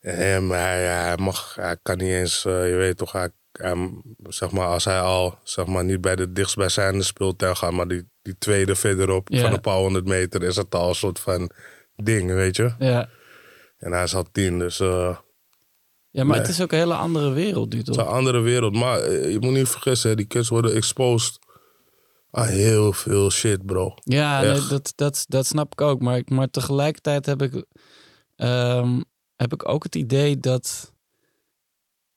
En 0.00 0.16
hem, 0.16 0.50
hij, 0.50 0.84
hij, 0.84 1.16
mag, 1.16 1.54
hij 1.54 1.76
kan 1.82 1.96
niet 1.98 2.08
eens, 2.08 2.44
eh, 2.44 2.68
je 2.70 2.74
weet 2.74 2.96
toch, 2.96 3.12
hij, 3.12 3.30
hij- 3.52 4.00
zeg 4.28 4.50
maar, 4.50 4.66
als 4.66 4.84
hij 4.84 5.00
al 5.00 5.38
zeg 5.42 5.66
maar, 5.66 5.84
niet 5.84 6.00
bij 6.00 6.16
de 6.16 6.32
dichtstbijzijnde 6.32 7.02
speeltuin 7.02 7.56
gaat, 7.56 7.72
maar 7.72 7.88
die, 7.88 8.08
die 8.22 8.38
tweede 8.38 8.74
verderop 8.74 9.28
Ja. 9.28 9.40
van 9.40 9.52
een 9.52 9.60
paar 9.60 9.76
honderd 9.76 10.06
meter, 10.06 10.42
is 10.42 10.56
het 10.56 10.74
al 10.74 10.88
een 10.88 10.94
soort 10.94 11.18
van 11.20 11.50
ding, 11.96 12.30
weet 12.32 12.56
je. 12.56 12.74
Ja. 12.78 13.08
En 13.78 13.92
hij 13.92 14.02
is 14.02 14.14
al 14.14 14.26
tien, 14.32 14.58
dus 14.58 14.80
eh, 14.80 15.16
Ja, 16.12 16.24
maar 16.24 16.32
Nee. 16.36 16.40
het 16.46 16.50
is 16.54 16.60
ook 16.60 16.72
een 16.72 16.78
hele 16.78 16.94
andere 16.94 17.30
wereld 17.32 17.72
nu, 17.72 17.78
het 17.78 17.88
is 17.88 17.96
toch? 17.96 18.06
een 18.06 18.12
andere 18.12 18.40
wereld. 18.40 18.74
Maar 18.74 19.00
eh, 19.00 19.30
je 19.32 19.38
moet 19.40 19.52
niet 19.52 19.68
vergissen, 19.68 20.16
die 20.16 20.26
kids 20.26 20.48
worden 20.48 20.74
exposed 20.74 21.38
aan 22.30 22.46
heel 22.46 22.92
veel 22.92 23.30
shit, 23.30 23.66
bro. 23.66 23.94
Ja, 24.04 24.40
nee, 24.40 24.66
dat, 24.68 24.92
dat, 24.96 25.24
dat 25.28 25.46
snap 25.46 25.72
ik 25.72 25.80
ook. 25.80 26.00
Maar, 26.00 26.22
maar 26.26 26.50
tegelijkertijd 26.50 27.26
heb 27.26 27.42
ik, 27.42 27.64
ehm, 28.36 29.00
heb 29.36 29.52
ik 29.52 29.68
ook 29.68 29.82
het 29.82 29.94
idee 29.94 30.38
dat... 30.38 30.92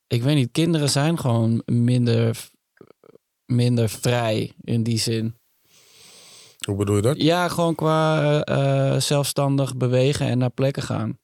Ik 0.08 0.24
weet 0.24 0.36
niet, 0.36 0.52
kinderen 0.52 0.90
zijn 0.90 1.20
gewoon 1.20 1.62
minder, 1.66 2.50
minder 3.46 3.90
vrij 3.90 4.54
in 4.62 4.84
die 4.84 4.98
zin. 5.00 5.36
Hoe 6.66 6.76
bedoel 6.76 6.96
je 6.96 7.02
dat? 7.02 7.22
Ja, 7.22 7.48
gewoon 7.48 7.76
qua 7.76 8.22
eh, 8.42 8.94
eh, 8.94 9.02
zelfstandig 9.02 9.76
bewegen 9.78 10.28
en 10.28 10.38
naar 10.38 10.50
plekken 10.50 10.84
gaan. 10.84 11.18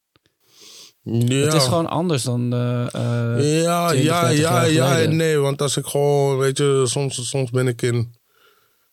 Ja. 1.03 1.35
Het 1.35 1.53
is 1.53 1.63
gewoon 1.63 1.87
anders 1.87 2.23
dan... 2.23 2.53
eh, 2.53 2.93
eh, 2.93 3.61
ja, 3.63 3.87
20, 3.87 4.07
ja, 4.07 4.21
30 4.21 4.39
ja, 4.39 4.63
ja 4.63 4.99
en 4.99 5.15
nee. 5.15 5.37
Want 5.37 5.61
als 5.61 5.77
ik 5.77 5.85
gewoon, 5.85 6.37
weet 6.37 6.57
je, 6.57 6.83
soms, 6.85 7.29
soms 7.29 7.49
ben 7.49 7.67
ik 7.67 7.81
in... 7.81 8.17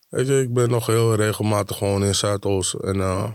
Weet 0.09 0.27
je, 0.27 0.41
ik 0.41 0.53
ben 0.53 0.69
nog 0.69 0.85
heel 0.85 1.15
regelmatig 1.15 1.77
gewoon 1.77 2.03
in 2.03 2.15
Zuidoost. 2.15 2.73
En 2.73 3.01
eh 3.01 3.31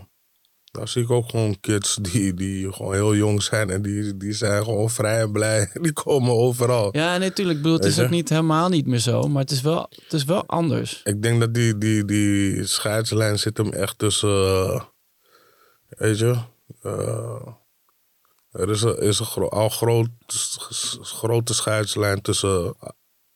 daar 0.73 0.87
zie 0.87 1.03
ik 1.03 1.11
ook 1.11 1.29
gewoon 1.29 1.59
kids 1.59 1.97
die, 2.01 2.33
die 2.33 2.73
gewoon 2.73 2.93
heel 2.93 3.15
jong 3.15 3.43
zijn. 3.43 3.69
En 3.69 3.81
die, 3.81 4.17
die 4.17 4.33
zijn 4.33 4.63
gewoon 4.63 4.89
vrij 4.89 5.21
en 5.21 5.31
blij. 5.31 5.69
Die 5.81 5.93
komen 5.93 6.31
overal. 6.31 6.97
Ja, 6.97 7.17
natuurlijk. 7.17 7.57
Ik 7.57 7.63
bedoel, 7.63 7.77
het 7.77 7.87
is 7.87 7.99
ook 7.99 8.09
niet 8.09 8.29
helemaal 8.29 8.69
niet 8.69 8.87
meer 8.87 8.99
zo. 8.99 9.27
Maar 9.27 9.41
het 9.41 9.51
is 9.51 9.61
wel, 9.61 9.89
het 10.03 10.13
is 10.13 10.23
wel 10.23 10.43
anders. 10.47 11.01
Ik 11.03 11.21
denk 11.21 11.39
dat 11.39 11.53
die, 11.53 11.77
die, 11.77 12.05
die 12.05 12.65
scheidslijn 12.65 13.39
zit 13.39 13.57
hem 13.57 13.73
echt 13.73 13.97
tussen... 13.97 14.81
weet 15.89 16.17
je... 16.17 16.35
er 18.53 18.69
is, 18.69 18.81
een, 18.81 18.97
is 18.97 19.19
een 19.19 19.25
gro- 19.25 19.47
al 19.47 19.69
groot, 19.69 20.09
grote 21.01 21.53
scheidslijn 21.53 22.21
tussen 22.21 22.75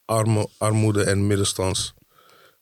arme, 0.05 0.49
armoede 0.57 1.03
en 1.03 1.27
middenstands. 1.27 1.93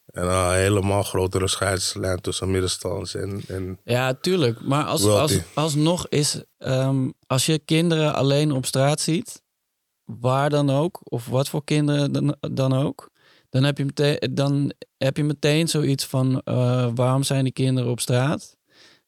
En 0.05 0.27
een 0.27 0.53
helemaal 0.53 1.03
grotere 1.03 1.47
scheidslijn 1.47 2.21
tussen 2.21 2.51
middenstands 2.51 3.15
en... 3.15 3.41
en 3.47 3.79
Ja, 3.83 4.13
tuurlijk. 4.13 4.61
Maar 4.61 4.85
als, 4.85 5.03
Wealthy. 5.03 5.35
als, 5.35 5.43
alsnog 5.53 6.07
is... 6.07 6.43
ehm, 6.57 7.09
als 7.27 7.45
je 7.45 7.59
kinderen 7.59 8.13
alleen 8.15 8.51
op 8.51 8.65
straat 8.65 8.99
ziet... 8.99 9.41
waar 10.03 10.49
dan 10.49 10.69
ook... 10.69 10.99
of 11.03 11.27
wat 11.27 11.49
voor 11.49 11.63
kinderen 11.63 12.11
dan, 12.11 12.35
dan 12.39 12.73
ook... 12.73 13.13
Dan 13.49 13.63
heb, 13.63 13.77
je 13.77 13.85
meteen, 13.85 14.31
dan 14.33 14.73
heb 14.97 15.17
je 15.17 15.23
meteen 15.23 15.67
zoiets 15.67 16.05
van... 16.05 16.41
eh, 16.41 16.89
waarom 16.95 17.23
zijn 17.23 17.43
die 17.43 17.53
kinderen 17.53 17.91
op 17.91 17.99
straat? 17.99 18.57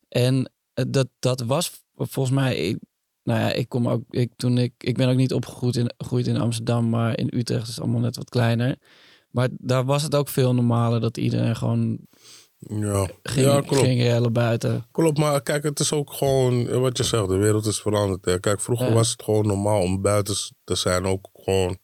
En 0.09 0.51
eh, 0.73 0.85
dat, 0.87 1.07
dat 1.19 1.41
was 1.41 1.71
volgens 1.95 2.35
mij... 2.35 2.79
Nou 3.27 3.39
ja, 3.39 3.51
ik 3.51 3.69
kom 3.69 3.87
ook... 3.89 4.03
Ik, 4.09 4.31
toen 4.35 4.57
ik, 4.57 4.73
ik 4.77 4.97
ben 4.97 5.09
ook 5.09 5.15
niet 5.15 5.33
opgegroeid 5.33 5.75
in, 5.75 5.93
gegroeid 5.97 6.27
in 6.27 6.39
Amsterdam... 6.39 6.89
maar 6.89 7.17
in 7.17 7.29
Utrecht 7.33 7.67
is 7.67 7.75
het 7.75 7.79
allemaal 7.79 8.01
net 8.01 8.15
wat 8.15 8.29
kleiner... 8.29 8.77
Maar 9.31 9.49
daar 9.51 9.85
was 9.85 10.03
het 10.03 10.15
ook 10.15 10.27
veel 10.27 10.53
normaler 10.53 10.99
dat 10.99 11.17
iedereen 11.17 11.55
gewoon 11.55 11.99
ja. 12.57 13.09
ging, 13.23 13.45
ja, 13.45 13.61
klopt. 13.61 13.83
ging 13.83 14.01
rellen 14.01 14.33
buiten. 14.33 14.85
Klopt, 14.91 15.17
maar 15.17 15.41
kijk, 15.41 15.63
het 15.63 15.79
is 15.79 15.93
ook 15.93 16.13
gewoon 16.13 16.79
wat 16.79 16.97
je 16.97 17.03
zegt, 17.03 17.27
de 17.27 17.35
wereld 17.35 17.65
is 17.65 17.81
veranderd. 17.81 18.25
Hè. 18.25 18.39
Kijk, 18.39 18.61
vroeger 18.61 18.87
Ja. 18.87 18.93
was 18.93 19.11
het 19.11 19.23
gewoon 19.23 19.47
normaal 19.47 19.81
om 19.81 20.01
buiten 20.01 20.35
te 20.63 20.75
zijn. 20.75 21.05
Ook 21.05 21.29
gewoon, 21.33 21.77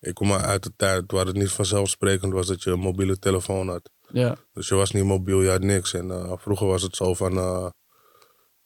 ik 0.00 0.14
kom 0.14 0.28
maar 0.28 0.44
uit 0.44 0.62
de 0.62 0.72
tijd 0.76 1.12
waar 1.12 1.26
het 1.26 1.36
niet 1.36 1.50
vanzelfsprekend 1.50 2.32
was 2.32 2.46
dat 2.46 2.62
je 2.62 2.70
een 2.70 2.78
mobiele 2.78 3.18
telefoon 3.18 3.68
had. 3.68 3.90
Ja, 4.08 4.36
Dus 4.52 4.68
je 4.68 4.74
was 4.74 4.90
niet 4.90 5.04
mobiel, 5.04 5.42
je 5.42 5.50
had 5.50 5.62
niks. 5.62 5.94
En 5.94 6.10
eh, 6.10 6.32
vroeger 6.36 6.66
was 6.66 6.82
het 6.82 6.96
zo 6.96 7.14
van, 7.14 7.36
eh, 7.36 7.66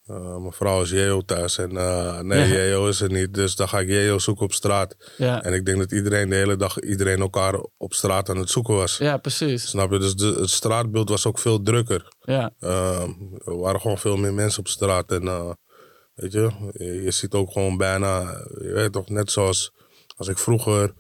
eh, 0.07 0.37
mijn 0.37 0.53
vrouw 0.53 0.83
is 0.83 0.91
Jeo 0.91 1.21
thuis 1.23 1.59
en 1.59 1.77
eh, 1.77 2.21
nee. 2.21 2.49
Jeo 2.49 2.89
is 2.89 3.01
er 3.01 3.11
niet. 3.11 3.35
Dus 3.35 3.57
dan 3.57 3.69
ga 3.69 3.79
ik 3.81 3.89
Jeo 3.89 4.19
zoeken 4.19 4.45
op 4.45 4.53
straat. 4.53 4.97
ja. 5.17 5.43
En 5.43 5.53
ik 5.53 5.65
denk 5.67 5.79
dat 5.79 5.93
iedereen 5.93 6.29
de 6.29 6.35
hele 6.37 6.57
dag, 6.57 6.81
iedereen 6.81 7.21
elkaar 7.21 7.55
op 7.77 7.95
straat 7.95 8.29
aan 8.29 8.37
het 8.37 8.51
zoeken 8.51 8.75
was. 8.75 8.97
ja 8.97 9.17
precies. 9.17 9.69
Snap 9.69 9.93
je? 9.93 9.99
Dus 9.99 10.15
de, 10.15 10.37
het 10.41 10.51
straatbeeld 10.51 11.09
was 11.09 11.27
ook 11.27 11.39
veel 11.39 11.63
drukker. 11.63 12.09
Ja, 12.21 12.53
Ehm, 12.61 13.11
er 13.45 13.59
waren 13.59 13.81
gewoon 13.81 13.99
veel 13.99 14.17
meer 14.17 14.35
mensen 14.35 14.61
op 14.61 14.69
straat. 14.69 15.11
En 15.13 15.29
eh, 15.29 15.51
weet 16.15 16.33
je, 16.33 16.51
je, 16.73 17.03
je 17.03 17.11
ziet 17.11 17.33
ook 17.33 17.53
gewoon 17.53 17.77
bijna, 17.77 18.21
je 18.61 18.73
weet 18.73 18.93
toch, 18.93 19.09
net 19.09 19.31
zoals 19.31 19.73
als 20.17 20.29
ik 20.29 20.39
vroeger 20.39 20.93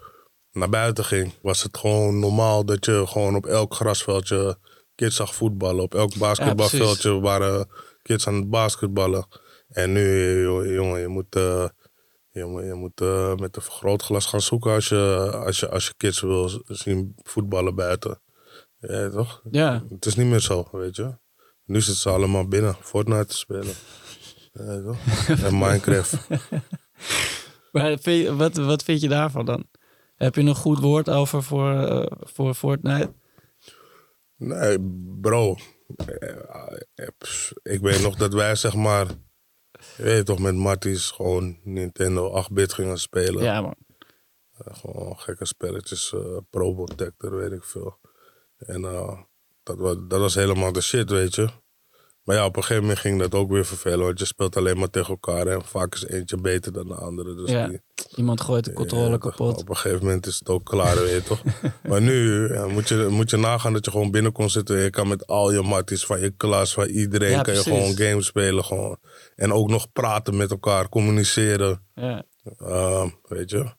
naar 0.52 0.68
buiten 0.68 1.04
ging, 1.04 1.32
was 1.42 1.62
het 1.62 1.78
gewoon 1.78 2.18
normaal 2.18 2.64
dat 2.64 2.84
je 2.84 3.04
gewoon 3.06 3.36
op 3.36 3.46
elk 3.46 3.74
grasveldje 3.74 4.58
kids 4.94 5.16
zag 5.16 5.34
voetballen. 5.34 5.82
Op 5.82 5.94
elk 5.94 6.16
basketbalveldje 6.16 7.20
waren 7.20 7.68
kids 8.06 8.26
aan 8.28 8.34
het 8.34 8.50
basketballen. 8.50 9.26
En 9.68 9.92
nu, 9.92 10.40
jongen, 10.74 11.00
je 11.00 11.08
moet, 11.08 11.36
eh, 11.36 11.68
je 12.30 12.44
moet, 12.44 12.64
je 12.64 12.74
moet 12.74 13.00
eh, 13.00 13.34
met 13.34 13.56
een 13.56 13.62
vergrootglas 13.62 14.26
gaan 14.26 14.40
zoeken 14.40 14.72
als 14.72 14.88
je, 14.88 15.30
als, 15.44 15.60
je, 15.60 15.68
als 15.68 15.86
je 15.86 15.94
kids 15.96 16.20
wil 16.20 16.62
zien 16.66 17.14
voetballen 17.22 17.74
buiten. 17.74 18.20
Ja, 18.78 19.10
toch? 19.10 19.42
ja. 19.50 19.84
Het 19.90 20.06
is 20.06 20.14
niet 20.14 20.26
meer 20.26 20.40
zo, 20.40 20.68
weet 20.72 20.96
je. 20.96 21.16
Nu 21.64 21.80
zitten 21.80 22.02
ze 22.02 22.08
allemaal 22.10 22.48
binnen 22.48 22.76
Fortnite 22.80 23.26
te 23.26 23.36
spelen. 23.36 23.74
Ja, 24.52 24.82
toch? 24.82 24.96
En 25.44 25.58
Minecraft. 25.58 26.16
Maar 27.72 27.98
vind 27.98 28.22
je- 28.24 28.34
wat, 28.36 28.56
wat 28.56 28.82
vind 28.82 29.00
je 29.00 29.08
daarvan 29.08 29.44
dan? 29.44 29.64
Heb 30.16 30.34
je 30.34 30.40
een 30.40 30.54
goed 30.54 30.78
woord 30.78 31.10
over 31.10 31.42
voor, 31.42 31.72
eh, 31.72 32.06
voor 32.20 32.54
Fortnite? 32.54 33.12
Nee, 34.36 34.78
bro. 35.20 35.56
Eh, 35.96 36.30
eh, 36.94 37.08
Ik 37.62 37.80
weet 37.80 38.02
nog 38.02 38.16
dat 38.16 38.32
wij, 38.32 38.54
zeg 38.54 38.74
maar... 38.74 39.06
Je 39.96 40.02
weet 40.02 40.26
toch, 40.26 40.38
met 40.38 40.54
Marties 40.54 41.10
gewoon 41.10 41.60
Nintendo 41.62 42.44
8-bit 42.44 42.72
gingen 42.72 42.98
spelen. 42.98 43.42
Ja, 43.42 43.60
man. 43.60 43.74
Eh, 44.52 44.74
gewoon 44.76 45.18
gekke 45.18 45.44
spelletjes. 45.46 46.12
eh 46.12 46.36
Probotector, 46.50 47.36
weet 47.36 47.52
ik 47.52 47.64
veel. 47.64 47.98
En 48.56 48.82
dat, 49.62 49.76
was, 49.78 49.96
dat 50.08 50.20
was 50.20 50.34
helemaal 50.34 50.72
de 50.72 50.80
shit, 50.80 51.10
weet 51.10 51.34
je. 51.34 51.48
Maar 52.26 52.36
ja, 52.36 52.44
op 52.44 52.56
een 52.56 52.62
gegeven 52.62 52.82
moment 52.82 53.00
ging 53.00 53.18
dat 53.20 53.34
ook 53.34 53.50
weer 53.50 53.64
vervelen. 53.66 53.98
Want 54.04 54.18
je 54.18 54.24
speelt 54.24 54.56
alleen 54.56 54.78
maar 54.78 54.90
tegen 54.90 55.08
elkaar. 55.08 55.46
En 55.46 55.64
vaak 55.64 55.94
is 55.94 56.06
eentje 56.06 56.36
beter 56.36 56.72
dan 56.72 56.86
de 56.88 56.94
andere. 56.94 57.34
Dus 57.34 57.50
Ja, 57.50 57.68
die- 57.68 57.80
Iemand 58.14 58.40
gooit 58.40 58.64
de 58.64 58.72
controle 58.72 59.10
Ja, 59.10 59.16
kapot. 59.18 59.60
Op 59.60 59.68
een 59.68 59.76
gegeven 59.76 60.04
moment 60.04 60.26
is 60.26 60.38
het 60.38 60.48
ook 60.48 60.64
klaar, 60.64 60.96
weet 60.96 61.10
je 61.14 61.22
toch? 61.22 61.42
Maar 61.88 62.00
nu 62.02 62.48
ja, 62.52 62.66
moet, 62.66 62.88
je, 62.88 63.06
moet 63.10 63.30
je 63.30 63.36
nagaan 63.36 63.72
dat 63.72 63.84
je 63.84 63.90
gewoon 63.90 64.10
binnen 64.10 64.32
kon 64.32 64.50
zitten. 64.50 64.76
Je 64.78 64.90
kan 64.90 65.08
met 65.08 65.26
al 65.26 65.52
je 65.52 65.62
matties 65.62 66.06
van 66.06 66.20
je 66.20 66.30
klas, 66.30 66.72
van 66.72 66.86
iedereen, 66.86 67.42
kan 67.42 67.54
je 67.54 67.60
gewoon 67.62 67.96
games 67.96 68.26
spelen. 68.26 68.64
Gewoon. 68.64 68.98
En 69.36 69.52
ook 69.52 69.68
nog 69.68 69.92
praten 69.92 70.36
met 70.36 70.50
elkaar, 70.50 70.88
communiceren. 70.88 71.82
Ja. 71.94 72.24
Ehm, 72.58 73.08
weet 73.22 73.50
je? 73.50 73.72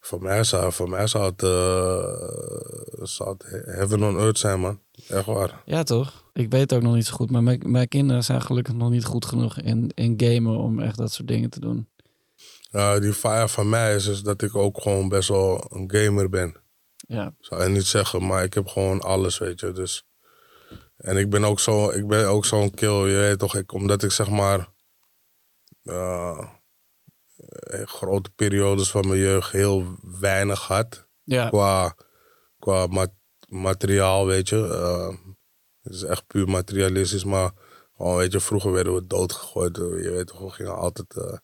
Voor 0.00 0.22
mij 0.22 0.44
zou, 0.44 0.72
voor 0.72 0.88
mij 0.88 1.06
zou 1.06 1.24
het, 1.24 1.42
eh, 1.42 3.04
zou 3.04 3.30
het 3.38 3.64
heaven 3.66 4.02
on 4.02 4.18
earth 4.18 4.38
zijn, 4.38 4.60
man. 4.60 4.80
Echt 5.08 5.26
waar. 5.26 5.62
ja, 5.64 5.82
toch? 5.82 6.21
Ik 6.32 6.50
weet 6.50 6.72
ook 6.72 6.82
nog 6.82 6.94
niet 6.94 7.06
zo 7.06 7.14
goed. 7.14 7.30
Maar 7.30 7.42
mijn, 7.42 7.62
mijn 7.66 7.88
kinderen 7.88 8.24
zijn 8.24 8.42
gelukkig 8.42 8.74
nog 8.74 8.90
niet 8.90 9.04
goed 9.04 9.24
genoeg 9.24 9.58
in, 9.58 9.90
in 9.94 10.14
gamen 10.16 10.56
om 10.56 10.80
echt 10.80 10.96
dat 10.96 11.12
soort 11.12 11.28
dingen 11.28 11.50
te 11.50 11.60
doen. 11.60 11.88
Ja, 12.70 12.98
die 12.98 13.12
fire 13.12 13.48
van 13.48 13.68
mij 13.68 13.94
is, 13.94 14.06
is 14.06 14.22
dat 14.22 14.42
ik 14.42 14.56
ook 14.56 14.80
gewoon 14.80 15.08
best 15.08 15.28
wel 15.28 15.66
een 15.70 15.90
gamer 15.94 16.28
ben. 16.28 16.56
Ja, 16.96 17.34
zou 17.38 17.62
je 17.62 17.68
niet 17.68 17.84
zeggen, 17.84 18.26
maar 18.26 18.44
ik 18.44 18.54
heb 18.54 18.66
gewoon 18.66 19.00
alles, 19.00 19.38
weet 19.38 19.60
je. 19.60 19.72
Dus. 19.72 20.06
En 20.96 21.16
ik 21.16 21.30
ben 21.30 21.44
ook 21.44 21.60
zo, 21.60 21.90
ik 21.90 22.06
ben 22.06 22.28
ook 22.28 22.44
zo'n 22.44 22.70
kill, 22.70 23.06
je 23.06 23.16
weet 23.16 23.38
toch, 23.38 23.56
ik, 23.56 23.72
omdat 23.72 24.02
ik 24.02 24.10
zeg 24.10 24.30
maar 24.30 24.68
eh, 25.82 26.46
grote 27.84 28.30
periodes 28.30 28.90
van 28.90 29.08
mijn 29.08 29.20
jeugd 29.20 29.52
heel 29.52 29.96
weinig 30.20 30.66
had 30.66 31.08
ja. 31.22 31.48
qua, 31.48 31.96
qua 32.58 32.86
ma- 32.86 33.14
materiaal, 33.48 34.26
weet 34.26 34.48
je. 34.48 34.68
Eh, 34.68 35.31
het 35.82 35.92
is 35.94 36.02
echt 36.02 36.26
puur 36.26 36.48
materialistisch, 36.48 37.24
maar 37.24 37.50
gewoon, 37.96 38.16
weet 38.16 38.32
je, 38.32 38.40
vroeger 38.40 38.72
werden 38.72 38.94
we 38.94 39.06
doodgegooid. 39.06 39.76
Je 39.76 40.10
weet 40.14 40.26
toch, 40.26 40.40
we 40.40 40.50
gingen 40.50 40.76
altijd, 40.76 41.16
eh 41.16 41.36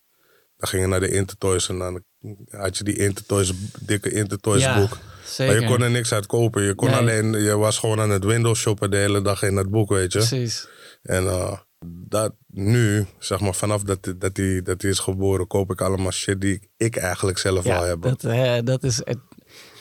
dan 0.57 0.68
gingen 0.68 0.88
naar 0.88 1.00
de 1.00 1.11
Intertoys 1.11 1.68
en 1.68 1.78
dan 1.78 2.02
had 2.50 2.76
je 2.76 2.85
die 2.85 2.97
Intertoys, 2.99 3.52
dikke 3.80 4.11
Intertoys 4.11 4.62
Ja, 4.62 4.80
boek. 4.80 4.97
zeker. 5.25 5.54
Maar 5.54 5.62
je 5.62 5.68
kon 5.68 5.83
er 5.85 5.90
niks 5.90 6.12
uit 6.12 6.26
kopen. 6.26 6.62
Je, 6.62 6.75
kon 6.75 6.88
Nee. 6.90 6.97
alleen, 6.99 7.33
je 7.33 7.57
was 7.57 7.78
gewoon 7.78 8.00
aan 8.00 8.11
het 8.11 8.25
windows 8.25 8.61
shoppen 8.61 8.90
de 8.90 8.97
hele 8.97 9.23
dag 9.23 9.42
in 9.42 9.57
het 9.57 9.71
boek, 9.71 9.88
weet 9.88 10.12
je. 10.12 10.18
Precies. 10.18 10.68
En 11.02 11.26
eh, 11.26 11.59
dat 11.87 12.35
nu, 12.47 13.07
zeg 13.18 13.40
maar, 13.40 13.54
vanaf 13.54 13.83
dat, 13.83 14.14
dat, 14.18 14.37
hij, 14.37 14.62
dat 14.62 14.83
is 14.85 14.99
geboren, 14.99 15.47
koop 15.47 15.71
ik 15.71 15.80
allemaal 15.80 16.11
shit 16.12 16.40
die 16.40 16.52
ik, 16.54 16.68
ik 16.76 16.97
eigenlijk 16.97 17.38
zelf 17.38 17.66
al 17.66 17.83
heb. 17.83 18.02
dat, 18.02 18.25
eh, 18.25 18.59
dat 18.64 18.83
is 18.83 19.02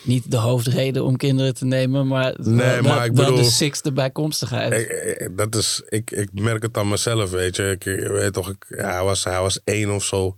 niet 0.01 0.31
de 0.31 0.37
hoofdreden 0.37 1.03
om 1.03 1.17
kinderen 1.17 1.53
te 1.53 1.65
nemen, 1.65 2.07
maar, 2.07 2.35
Nee, 2.39 2.81
wel, 2.81 2.81
maar 2.95 3.05
ik 3.05 3.11
wel 3.11 3.25
bedoel- 3.25 3.43
de 3.43 3.49
sixte 3.49 3.91
bijkomstigheid. 3.91 4.73
Ik, 4.73 5.37
dat 5.37 5.55
is, 5.55 5.81
ik, 5.89 6.11
ik 6.11 6.29
merk 6.33 6.61
het 6.63 6.77
aan 6.77 6.89
mezelf, 6.89 7.29
weet 7.31 7.55
je. 7.55 7.69
Ik, 7.79 7.83
weet 8.09 8.33
toch, 8.33 8.49
ik, 8.49 8.65
ja, 8.67 8.91
hij, 8.91 9.03
was, 9.03 9.23
hij 9.23 9.41
was 9.41 9.59
één 9.63 9.89
of 9.89 10.03
zo. 10.03 10.35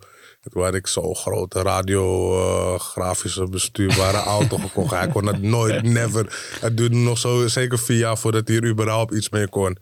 Toen 0.52 0.64
had 0.64 0.74
ik 0.74 0.88
zo'n 0.88 1.16
grote 1.16 1.62
radiografische 1.62 3.48
bestuurbare 3.50 4.18
auto 4.38 4.58
gekocht. 4.58 4.92
Hij 4.96 5.08
kon 5.08 5.26
het 5.26 5.42
nooit, 5.42 5.84
never. 6.00 6.40
Het 6.62 6.78
duurde 6.78 6.96
nog 6.96 7.18
zo 7.18 7.48
zeker 7.48 7.80
vier 7.80 7.98
jaar 7.98 8.18
voordat 8.18 8.48
hij 8.48 8.58
er 8.58 8.68
überhaupt 8.70 9.14
iets 9.14 9.30
mee 9.30 9.48
kon. 9.50 9.78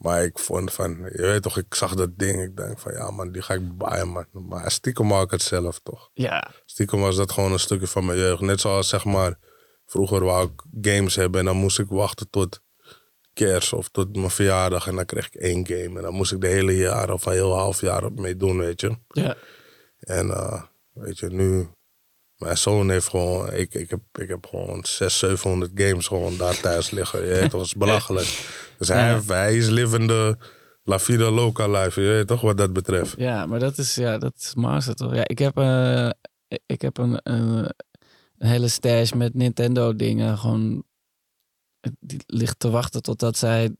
Maar 0.00 0.24
ik 0.24 0.38
vond 0.38 0.72
van, 0.72 0.90
je 1.12 1.22
weet 1.22 1.42
toch, 1.42 1.56
ik 1.56 1.74
zag 1.74 1.94
dat 1.94 2.18
ding. 2.18 2.42
Ik 2.42 2.56
denk 2.56 2.78
van, 2.78 2.92
ja 2.92 3.10
man, 3.10 3.32
die 3.32 3.42
ga 3.42 3.54
ik 3.54 3.76
baaien 3.76 4.08
man. 4.08 4.26
Maar 4.32 4.70
stiekem 4.70 5.06
maak 5.06 5.24
ik 5.24 5.30
het 5.30 5.42
zelf 5.42 5.80
toch. 5.82 6.10
ja, 6.12 6.50
Stiekem 6.64 7.00
was 7.00 7.16
dat 7.16 7.32
gewoon 7.32 7.52
een 7.52 7.58
stukje 7.58 7.86
van 7.86 8.04
mijn 8.06 8.18
jeugd. 8.18 8.40
Net 8.40 8.60
zoals 8.60 8.88
zeg 8.88 9.04
maar, 9.04 9.38
vroeger 9.86 10.24
wou 10.24 10.48
ik 10.48 10.62
games 10.92 11.16
hebben 11.16 11.40
en 11.40 11.46
dan 11.46 11.56
moest 11.56 11.78
ik 11.78 11.88
wachten 11.88 12.30
tot 12.30 12.60
kerst 13.32 13.72
of 13.72 13.88
tot 13.88 14.16
mijn 14.16 14.30
verjaardag 14.30 14.86
en 14.86 14.96
dan 14.96 15.04
kreeg 15.06 15.26
ik 15.26 15.34
één 15.34 15.66
game. 15.66 15.96
En 15.96 16.02
dan 16.02 16.14
moest 16.14 16.32
ik 16.32 16.40
de 16.40 16.46
hele 16.46 16.76
jaar 16.76 17.10
of 17.10 17.26
een 17.26 17.32
heel 17.32 17.56
half 17.56 17.80
jaar 17.80 18.04
op 18.04 18.18
mee 18.20 18.36
doen, 18.36 18.58
weet 18.58 18.80
je. 18.80 18.96
ja. 19.08 19.36
En 20.00 20.30
eh, 20.30 20.62
weet 20.92 21.18
je, 21.18 21.26
nu, 21.28 21.68
mijn 22.40 22.56
zoon 22.58 22.90
heeft 22.90 23.08
gewoon, 23.08 23.52
ik, 23.52 23.74
ik, 23.74 23.90
heb, 23.90 24.00
ik 24.12 24.28
heb 24.28 24.46
gewoon 24.46 24.84
600, 24.84 25.12
700 25.12 25.70
games 25.74 26.06
gewoon 26.06 26.36
daar 26.36 26.60
thuis 26.60 26.90
liggen. 26.90 27.20
Je 27.20 27.26
weet 27.28 27.40
toch, 27.40 27.50
dat 27.50 27.60
is 27.66 27.74
belachelijk. 27.74 28.48
Dus 28.78 28.88
hij, 28.88 29.10
Ja. 29.10 29.20
hij 29.26 29.56
is 29.56 29.68
livende 29.68 30.38
La 30.82 30.98
Vida 30.98 31.30
Loca 31.30 31.68
life, 31.68 32.00
je 32.00 32.08
weet 32.08 32.26
toch, 32.26 32.40
wat 32.40 32.56
dat 32.56 32.72
betreft. 32.72 33.14
Ja, 33.16 33.46
maar 33.46 33.58
dat 33.58 33.78
is, 33.78 33.94
ja, 33.94 34.18
dat 34.18 34.32
is 34.38 34.54
master 34.54 34.94
toch? 34.94 35.14
Ja, 35.14 35.22
ik 35.28 35.38
heb, 35.38 35.56
eh, 35.58 36.10
ik 36.66 36.82
heb 36.82 36.98
een, 36.98 37.20
een, 37.22 37.74
een 38.38 38.48
hele 38.48 38.68
stash 38.68 39.12
met 39.12 39.34
Nintendo 39.34 39.96
dingen. 39.96 40.38
Gewoon, 40.38 40.82
die 42.00 42.20
ligt 42.26 42.58
te 42.58 42.70
wachten 42.70 43.02
totdat 43.02 43.36
zij... 43.36 43.70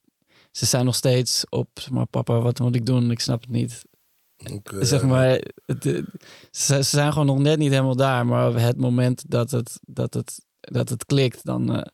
Ze 0.50 0.67
zijn 0.67 0.85
nog 0.85 0.95
steeds 0.95 1.45
op, 1.49 1.69
maar 1.90 2.07
papa, 2.07 2.40
wat 2.40 2.59
moet 2.59 2.75
ik 2.75 2.87
doen? 2.87 3.11
Ik 3.11 3.21
snap 3.21 3.40
het 3.40 3.50
niet. 3.50 3.83
Eh, 4.42 4.59
Zeg 4.80 5.02
maar, 5.02 5.28
het, 5.66 5.87
eh, 5.87 6.02
ze, 6.50 6.75
ze 6.75 6.82
zijn 6.82 7.12
gewoon 7.12 7.26
nog 7.26 7.38
net 7.38 7.59
niet 7.59 7.70
helemaal 7.70 7.97
daar. 7.97 8.26
Maar 8.26 8.49
op 8.49 8.54
het 8.54 8.76
moment 8.76 9.30
dat 9.30 9.50
het, 9.50 9.80
dat 9.87 10.14
het, 10.14 10.44
dat 10.61 10.88
het 10.88 11.04
klikt, 11.04 11.44
dan 11.44 11.75
eh, 11.76 11.87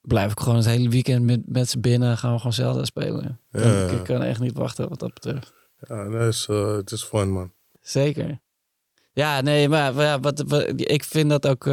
blijf 0.00 0.32
ik 0.32 0.40
gewoon 0.40 0.56
het 0.56 0.66
hele 0.66 0.88
weekend 0.88 1.24
met, 1.24 1.40
met 1.46 1.68
ze 1.68 1.80
binnen. 1.80 2.18
Gaan 2.18 2.32
we 2.32 2.36
gewoon 2.36 2.52
Zelda 2.52 2.84
spelen. 2.84 3.40
Ja. 3.50 3.84
Ik, 3.84 3.90
ik 3.98 4.04
kan 4.04 4.22
echt 4.22 4.40
niet 4.40 4.56
wachten 4.58 4.88
wat 4.88 4.98
dat 4.98 5.14
betreft. 5.14 5.52
Ja, 5.88 6.08
dat 6.08 6.34
is, 6.34 6.46
eh, 6.50 6.76
het 6.76 6.90
is 6.90 7.02
fun, 7.02 7.30
man. 7.30 7.52
Zeker. 7.80 8.42
Ja, 9.12 9.40
nee, 9.40 9.68
maar 9.68 9.94
ja, 9.94 10.20
wat, 10.20 10.42
wat, 10.46 10.72
ik 10.76 11.04
vind 11.04 11.30
dat 11.30 11.46
ook. 11.46 11.64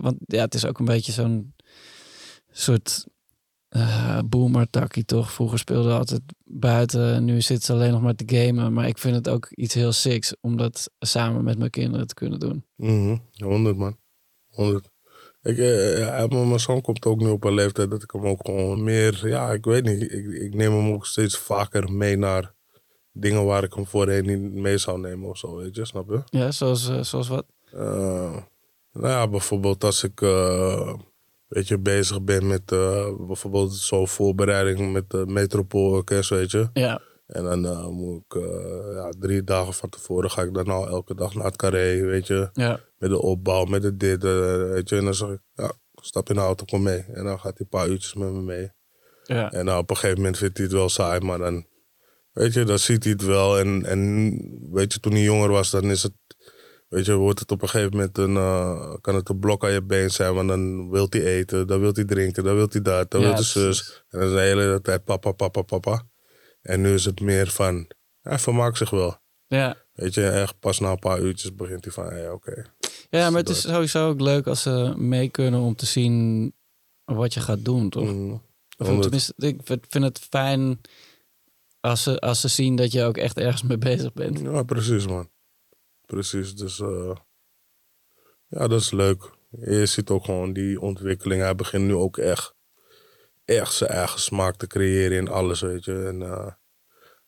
want 0.00 0.16
ja, 0.18 0.40
het 0.40 0.54
is 0.54 0.66
ook 0.66 0.78
een 0.78 0.84
beetje 0.84 1.12
zo'n 1.12 1.54
soort 2.50 3.06
eh 3.70 4.18
boomer 4.26 4.70
takkie 4.70 5.04
toch? 5.04 5.32
Vroeger 5.32 5.58
speelde 5.58 5.92
altijd 5.92 6.22
buiten. 6.44 7.14
en 7.14 7.24
Nu 7.24 7.40
zit 7.40 7.62
ze 7.62 7.72
alleen 7.72 7.92
nog 7.92 8.02
maar 8.02 8.14
te 8.14 8.36
gamen. 8.36 8.72
Maar 8.72 8.88
ik 8.88 8.98
vind 8.98 9.14
het 9.14 9.28
ook 9.28 9.48
iets 9.50 9.74
heel 9.74 9.92
sick 9.92 10.36
om 10.40 10.56
dat 10.56 10.90
samen 10.98 11.44
met 11.44 11.58
mijn 11.58 11.70
kinderen 11.70 12.06
te 12.06 12.14
kunnen 12.14 12.40
doen. 12.40 12.64
Mhm, 12.76 13.16
100 13.36 13.76
man. 13.76 13.96
100. 14.48 14.90
Ik, 15.42 15.58
eh, 15.58 16.26
maar 16.28 16.46
mijn 16.46 16.60
zoon 16.60 16.80
komt 16.80 17.04
ook 17.04 17.20
nu 17.20 17.28
op 17.28 17.44
een 17.44 17.54
leeftijd 17.54 17.90
dat 17.90 18.02
ik 18.02 18.10
hem 18.10 18.26
ook 18.26 18.46
gewoon 18.46 18.82
meer, 18.82 19.28
ja, 19.28 19.52
ik 19.52 19.64
weet 19.64 19.84
niet. 19.84 20.02
Ik, 20.02 20.26
ik 20.26 20.54
neem 20.54 20.72
hem 20.72 20.92
ook 20.92 21.06
steeds 21.06 21.38
vaker 21.38 21.92
mee 21.92 22.16
naar 22.16 22.54
dingen 23.12 23.44
waar 23.44 23.64
ik 23.64 23.74
hem 23.74 23.86
voorheen 23.86 24.26
niet 24.26 24.52
mee 24.52 24.78
zou 24.78 25.00
nemen 25.00 25.28
of 25.28 25.38
zo, 25.38 25.56
weet 25.56 25.76
je, 25.76 25.84
snap 25.84 26.08
je? 26.08 26.22
Ja, 26.24 26.50
zoals, 26.50 26.88
eh, 26.88 27.02
zoals 27.02 27.28
wat? 27.28 27.46
Eh, 27.72 28.36
nou 28.92 29.08
ja, 29.08 29.28
bijvoorbeeld 29.28 29.84
als 29.84 30.04
ik, 30.04 30.20
eh 30.20 30.94
weet 31.50 31.68
je, 31.68 31.78
bezig 31.78 32.22
ben 32.22 32.46
met 32.46 32.72
eh, 32.72 33.08
bijvoorbeeld 33.26 33.74
zo'n 33.74 34.08
voorbereiding 34.08 34.92
met 34.92 35.10
de 35.10 35.24
Metropoolorkest, 35.26 36.30
weet 36.30 36.50
je. 36.50 36.68
Ja, 36.72 37.00
En 37.26 37.44
dan 37.44 37.66
eh, 37.66 37.86
moet 37.86 38.22
ik, 38.28 38.34
eh, 38.34 38.92
ja, 38.94 39.12
drie 39.18 39.44
dagen 39.44 39.74
van 39.74 39.88
tevoren 39.88 40.30
ga 40.30 40.42
ik 40.42 40.54
dan 40.54 40.68
al 40.68 40.88
elke 40.88 41.14
dag 41.14 41.34
naar 41.34 41.44
het 41.44 41.56
carré, 41.56 42.00
weet 42.04 42.26
je. 42.26 42.50
ja, 42.52 42.80
Met 42.98 43.10
de 43.10 43.20
opbouw, 43.22 43.64
met 43.64 43.82
de 43.82 43.96
dit, 43.96 44.22
weet 44.22 44.88
je. 44.88 44.96
En 44.96 45.04
dan 45.04 45.14
zeg 45.14 45.28
ik, 45.28 45.40
ja, 45.54 45.72
stap 45.94 46.28
in 46.28 46.34
de 46.34 46.40
auto, 46.40 46.64
kom 46.64 46.82
mee. 46.82 47.04
En 47.12 47.24
dan 47.24 47.38
gaat 47.40 47.58
hij 47.58 47.60
een 47.60 47.68
paar 47.68 47.88
uurtjes 47.88 48.14
met 48.14 48.32
me 48.32 48.40
mee. 48.42 48.70
ja. 49.24 49.52
En 49.52 49.66
dan 49.66 49.78
op 49.78 49.90
een 49.90 49.96
gegeven 49.96 50.16
moment 50.18 50.38
vindt 50.38 50.56
hij 50.56 50.66
het 50.66 50.74
wel 50.74 50.88
saai, 50.88 51.20
maar 51.20 51.38
dan, 51.38 51.66
weet 52.32 52.52
je, 52.54 52.64
dan 52.64 52.78
ziet 52.78 53.04
hij 53.04 53.12
het 53.12 53.24
wel. 53.24 53.58
En, 53.58 53.84
en 53.86 54.30
weet 54.72 54.92
je, 54.92 55.00
toen 55.00 55.12
hij 55.12 55.22
jonger 55.22 55.50
was, 55.50 55.70
dan 55.70 55.84
is 55.84 56.02
het, 56.02 56.12
weet 56.90 57.06
je, 57.06 57.14
wordt 57.14 57.38
het 57.38 57.50
op 57.50 57.62
een 57.62 57.68
gegeven 57.68 57.96
moment 57.96 58.18
een, 58.18 58.36
eh, 58.36 58.94
kan 59.00 59.14
het 59.14 59.28
een 59.28 59.38
blok 59.38 59.64
aan 59.64 59.72
je 59.72 59.82
been 59.82 60.10
zijn. 60.10 60.34
Want 60.34 60.48
dan 60.48 60.90
wil 60.90 61.06
hij 61.10 61.24
eten, 61.24 61.66
dan 61.66 61.80
wil 61.80 61.92
hij 61.92 62.04
drinken, 62.04 62.44
dan 62.44 62.54
wil 62.54 62.66
hij 62.70 62.82
dat, 62.82 63.10
dan 63.10 63.20
Ja, 63.20 63.26
wil 63.26 63.34
hij 63.34 63.44
zus. 63.44 64.04
En 64.08 64.18
dan 64.18 64.28
is 64.28 64.34
de 64.34 64.40
hele 64.40 64.80
tijd 64.80 65.04
papa, 65.04 65.32
papa, 65.32 65.62
papa. 65.62 66.06
En 66.62 66.80
nu 66.80 66.94
is 66.94 67.04
het 67.04 67.20
meer 67.20 67.48
van, 67.48 67.90
hij 68.20 68.38
vermaakt 68.38 68.76
zich 68.76 68.90
wel. 68.90 69.16
ja. 69.46 69.76
Weet 69.92 70.14
je, 70.14 70.28
echt 70.28 70.58
pas 70.58 70.78
na 70.78 70.90
een 70.90 70.98
paar 70.98 71.20
uurtjes 71.20 71.54
begint 71.54 71.84
hij 71.84 71.92
van, 71.92 72.06
hé, 72.12 72.30
oké. 72.30 72.64
Ja, 73.10 73.30
maar 73.30 73.40
het 73.40 73.48
is 73.48 73.60
sowieso 73.60 74.08
ook 74.08 74.20
leuk 74.20 74.46
als 74.46 74.62
ze 74.62 74.94
mee 74.96 75.28
kunnen 75.28 75.60
om 75.60 75.74
te 75.74 75.86
zien 75.86 76.52
wat 77.04 77.34
je 77.34 77.40
gaat 77.40 77.64
doen, 77.64 77.90
toch? 77.90 78.04
Mm. 78.12 78.42
Of 78.78 79.00
tenminste, 79.00 79.34
ik 79.36 79.60
vind 79.64 80.04
het 80.04 80.18
fijn 80.30 80.80
als 81.80 82.02
ze, 82.02 82.20
als 82.20 82.40
ze 82.40 82.48
zien 82.48 82.76
dat 82.76 82.92
je 82.92 83.04
ook 83.04 83.16
echt 83.16 83.36
ergens 83.38 83.62
mee 83.62 83.78
bezig 83.78 84.12
bent. 84.12 84.38
Ja, 84.40 84.62
precies, 84.62 85.06
man. 85.06 85.28
Precies, 86.10 86.54
dus 86.54 86.80
eh, 86.80 87.16
ja, 88.46 88.68
dat 88.68 88.80
is 88.80 88.90
leuk. 88.90 89.30
Je 89.50 89.86
ziet 89.86 90.10
ook 90.10 90.24
gewoon 90.24 90.52
die 90.52 90.80
ontwikkeling. 90.80 91.42
Hij 91.42 91.54
begint 91.54 91.84
nu 91.84 91.94
ook 91.94 92.18
echt, 92.18 92.54
echt 93.44 93.74
zijn 93.74 93.90
eigen 93.90 94.20
smaak 94.20 94.56
te 94.56 94.66
creëren 94.66 95.16
in 95.18 95.28
alles, 95.28 95.60
weet 95.60 95.84
je. 95.84 96.06
En 96.06 96.22
eh, 96.22 96.52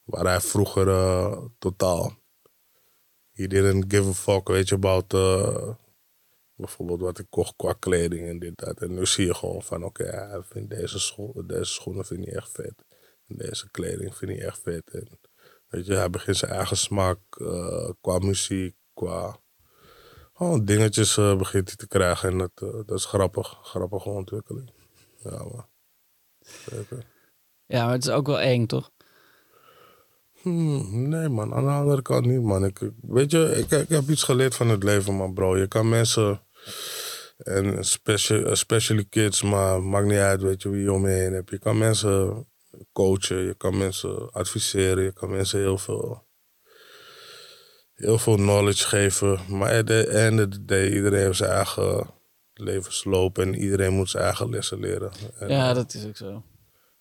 waar 0.04 0.24
hij 0.24 0.40
vroeger 0.40 0.88
eh, 0.88 1.44
totaal, 1.58 2.18
he 3.32 3.46
didn't 3.46 3.84
give 3.94 4.08
a 4.08 4.12
fuck, 4.12 4.48
weet 4.48 4.68
je, 4.68 4.74
about 4.74 5.10
bijvoorbeeld 6.54 7.00
wat 7.00 7.18
ik 7.18 7.26
kocht 7.30 7.54
qua 7.56 7.72
kleding 7.72 8.28
en 8.28 8.38
dit, 8.38 8.56
dat. 8.56 8.80
En 8.80 8.94
nu 8.94 9.06
zie 9.06 9.26
je 9.26 9.34
gewoon 9.34 9.62
van, 9.62 9.84
oké, 9.84 10.04
hij 10.04 10.42
vindt 10.42 10.70
deze, 10.70 10.98
scho 10.98 11.46
deze 11.46 11.72
schoenen 11.72 12.04
vind 12.04 12.24
hij 12.24 12.34
echt 12.34 12.50
vet. 12.50 12.84
En 13.26 13.36
deze 13.36 13.70
kleding 13.70 14.16
vind 14.16 14.30
hij 14.30 14.46
echt 14.46 14.60
vet. 14.62 14.90
En, 14.90 15.08
Weet 15.72 15.86
je, 15.86 15.94
hij 15.94 16.10
begint 16.10 16.36
zijn 16.36 16.50
eigen 16.52 16.76
smaak 16.76 17.18
eh, 17.30 17.88
qua 18.00 18.18
muziek, 18.18 18.74
qua 18.94 19.36
gewoon 20.34 20.64
dingetjes 20.64 21.16
eh, 21.16 21.36
begint 21.36 21.68
hij 21.68 21.76
te 21.76 21.86
krijgen. 21.88 22.30
En 22.30 22.38
dat, 22.38 22.50
eh, 22.54 22.68
dat 22.86 22.98
is 22.98 23.04
grappig, 23.04 23.58
grappige 23.62 24.08
ontwikkeling. 24.08 24.72
Ja. 25.16 25.68
Zeker. 26.70 27.06
Ja, 27.66 27.84
maar 27.84 27.92
het 27.94 28.04
is 28.06 28.10
ook 28.10 28.26
wel 28.26 28.40
eng, 28.40 28.66
toch? 28.66 28.90
Hmm, 30.42 31.08
nee, 31.08 31.28
man. 31.28 31.54
Aan 31.54 31.64
de 31.64 31.70
andere 31.70 32.02
kant 32.02 32.26
niet, 32.26 32.42
man. 32.42 32.64
Ik, 32.64 32.80
ik- 32.80 32.92
weet 33.00 33.30
je, 33.30 33.56
ik, 33.56 33.70
ik 33.70 33.88
heb 33.88 34.08
iets 34.08 34.22
geleerd 34.22 34.54
van 34.54 34.68
het 34.68 34.82
leven, 34.82 35.14
man, 35.14 35.34
bro. 35.34 35.56
Je 35.56 35.66
kan 35.68 35.88
mensen, 35.88 36.42
en 37.36 37.84
special, 37.84 38.44
especially 38.44 39.04
kids, 39.04 39.42
maar 39.42 39.82
maakt 39.82 40.06
niet 40.06 40.18
uit, 40.18 40.42
weet 40.42 40.62
je, 40.62 40.68
wie 40.68 40.82
je 40.82 40.92
om 40.92 41.06
je 41.08 41.12
heen 41.14 41.32
hebt. 41.32 41.50
Je 41.50 41.58
kan 41.58 41.78
mensen 41.78 42.46
coachen, 42.92 43.36
je 43.44 43.54
kan 43.54 43.78
mensen 43.78 44.30
adviseren, 44.32 45.04
je 45.04 45.12
kan 45.12 45.30
mensen 45.30 45.58
heel 45.58 45.78
veel, 45.78 46.26
heel 47.94 48.18
veel 48.18 48.36
knowledge 48.36 48.84
geven. 48.88 49.40
Maar 49.48 49.78
at 49.78 49.86
the 49.86 50.06
end 50.06 50.40
of 50.40 50.46
the 50.48 50.64
day, 50.64 50.88
iedereen 50.92 51.20
heeft 51.24 51.36
zijn 51.36 51.50
eigen 51.50 52.10
levensloop 52.54 53.38
en 53.38 53.54
iedereen 53.54 53.92
moet 53.92 54.10
zijn 54.10 54.24
eigen 54.24 54.50
lessen 54.50 54.80
leren. 54.80 55.10
En, 55.38 55.48
Ja, 55.48 55.72
dat 55.72 55.94
is 55.94 56.06
ook 56.06 56.16
zo. 56.16 56.42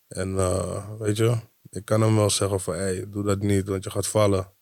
en 0.07 0.37
eh, 0.37 0.89
weet 0.99 1.17
je, 1.17 1.35
ik 1.69 1.85
kan 1.85 2.01
hem 2.01 2.15
wel 2.15 2.29
zeggen 2.29 2.59
van, 2.59 2.73
hey, 2.73 3.05
doe 3.09 3.23
dat 3.23 3.39
niet, 3.39 3.67
want 3.67 3.83
je 3.83 3.89
gaat 3.89 4.07
vallen. 4.07 4.53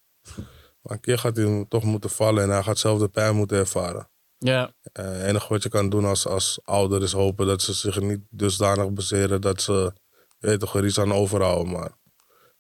Maar 0.82 0.94
een 0.94 1.00
keer 1.00 1.18
gaat 1.18 1.36
hij 1.36 1.66
toch 1.70 1.84
moeten 1.84 2.10
vallen 2.10 2.44
en 2.44 2.50
hij 2.50 2.64
gaat 2.64 2.78
zelf 2.80 3.00
de 3.00 3.08
pijn 3.08 3.36
moeten 3.36 3.58
ervaren. 3.58 4.10
Ja, 4.38 4.74
Eh, 4.92 5.06
Het 5.06 5.24
enige 5.24 5.48
wat 5.50 5.64
je 5.64 5.70
kan 5.70 5.90
doen 5.90 6.06
als, 6.06 6.28
als 6.28 6.60
ouder 6.64 7.02
is 7.04 7.12
hopen 7.12 7.48
dat 7.48 7.62
ze 7.62 7.74
zich 7.74 8.00
niet 8.00 8.22
dusdanig 8.30 8.92
baseren 8.92 9.42
dat 9.42 9.62
ze, 9.62 9.94
je 10.40 10.48
weet 10.48 10.60
toch, 10.60 10.76
er 10.76 10.86
iets 10.86 11.00
aan 11.00 11.14
overhouden. 11.14 11.72
Maar 11.72 11.92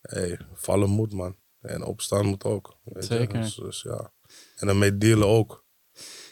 hey, 0.02 0.39
vallen 0.54 0.89
moet, 0.89 1.13
man. 1.13 1.36
En 1.62 1.84
opstaan 1.84 2.26
moet 2.26 2.44
ook. 2.44 2.78
Weet 2.84 3.08
je? 3.08 3.15
Zeker. 3.15 3.42
Dus, 3.42 3.56
dus 3.56 3.82
ja. 3.82 4.13
En 4.56 4.68
daarmee 4.68 4.98
dealen 4.98 5.28
ook. 5.28 5.65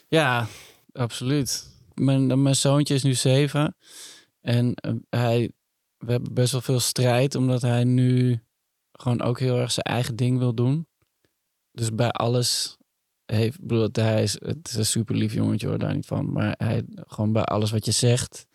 ja 0.08 0.46
absoluut. 0.92 1.76
Mijn, 1.94 2.42
mijn 2.42 2.56
zoontje 2.56 2.94
is 2.94 3.02
nu 3.02 3.14
zeven. 3.14 3.76
En 4.40 4.74
eh, 4.74 4.94
hij, 5.08 5.52
we 5.96 6.10
hebben 6.10 6.34
best 6.34 6.52
wel 6.52 6.60
veel 6.60 6.80
strijd, 6.80 7.34
omdat 7.34 7.62
hij 7.62 7.84
nu 7.84 8.42
gewoon 8.92 9.22
ook 9.22 9.38
heel 9.38 9.58
erg 9.58 9.72
zijn 9.72 9.86
eigen 9.86 10.16
ding 10.16 10.38
wil 10.38 10.54
doen. 10.54 10.88
Dus 11.72 11.94
bij 11.94 12.10
alles 12.10 12.76
heeft, 13.24 13.58
ik 13.58 13.66
bedoel, 13.66 13.88
hij 13.92 14.22
is, 14.22 14.32
het 14.40 14.68
is 14.68 14.74
een 14.74 14.86
super 14.86 15.14
lief 15.14 15.32
jongetje 15.34 15.66
hoor, 15.66 15.78
daar 15.78 15.94
niet 15.94 16.06
van. 16.06 16.32
Maar 16.32 16.54
hij, 16.58 16.84
gewoon 16.88 17.32
bij 17.32 17.42
alles 17.44 17.70
wat 17.70 17.84
je 17.84 17.90
zegt, 17.90 18.46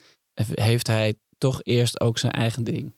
heeft 0.53 0.87
hij 0.87 1.15
toch 1.43 1.59
eerst 1.63 1.99
ook 1.99 2.17
zijn 2.17 2.31
eigen 2.31 2.63
ding. 2.63 2.93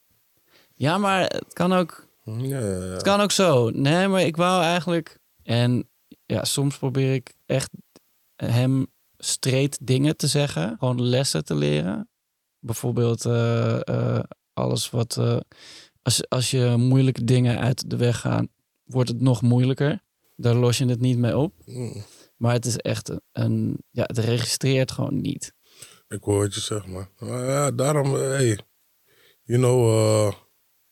Ja, 0.74 0.98
maar 0.98 1.22
het 1.22 1.54
kan 1.54 1.74
ook, 1.74 2.08
Ja, 2.24 2.60
ja, 2.60 2.60
ja. 2.60 2.94
het 2.94 3.02
kan 3.02 3.20
ook 3.20 3.32
zo. 3.32 3.70
Nee, 3.70 4.08
maar 4.08 4.22
ik 4.22 4.36
wou 4.36 4.64
eigenlijk, 4.64 5.20
en 5.44 5.90
ja, 6.26 6.44
soms 6.44 6.78
probeer 6.78 7.14
ik 7.14 7.34
echt 7.46 7.70
hem 8.36 8.88
streed 9.18 9.78
dingen 9.82 10.18
te 10.18 10.28
zeggen, 10.28 10.76
gewoon 10.80 11.02
lessen 11.02 11.46
te 11.46 11.56
leren. 11.56 12.10
Bijvoorbeeld 12.60 13.26
eh, 13.26 13.88
eh, 13.88 14.24
alles 14.54 14.90
wat, 14.90 15.18
eh, 15.18 15.38
als, 16.02 16.30
als 16.30 16.52
je 16.52 16.76
moeilijke 16.78 17.24
dingen 17.24 17.60
uit 17.60 17.90
de 17.90 17.98
weg 17.98 18.20
gaat, 18.20 18.48
wordt 18.84 19.10
het 19.10 19.22
nog 19.22 19.42
moeilijker. 19.42 20.02
Daar 20.36 20.56
los 20.56 20.78
je 20.78 20.86
het 20.86 21.02
niet 21.02 21.18
mee 21.18 21.38
op. 21.38 21.54
Mm. 21.66 22.04
Maar 22.38 22.54
het 22.54 22.66
is 22.66 22.78
echt 22.78 23.10
een, 23.10 23.22
een 23.32 23.84
ja, 23.92 24.04
het 24.04 24.18
registreert 24.18 24.92
gewoon 24.92 25.22
niet. 25.22 25.54
Ik 26.16 26.24
hoor 26.24 26.40
wat 26.40 26.54
je 26.54 26.60
zegt, 26.60 26.88
man. 26.88 27.08
Maar 27.20 27.46
ja, 27.46 27.72
daarom, 27.72 28.16
eh, 28.16 28.22
hey, 28.22 28.60
you 29.44 29.60
know, 29.60 29.90
eh, 29.90 30.34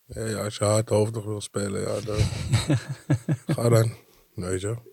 hey, 0.08 0.44
als 0.44 0.56
je 0.56 0.64
hardhoofdig 0.64 1.24
wil 1.24 1.42
spelen, 1.42 1.82
ja, 1.82 2.00
dan 2.02 2.20
ga 3.56 3.70
dan, 3.70 3.92
weet 4.36 4.62
je. 4.62 4.92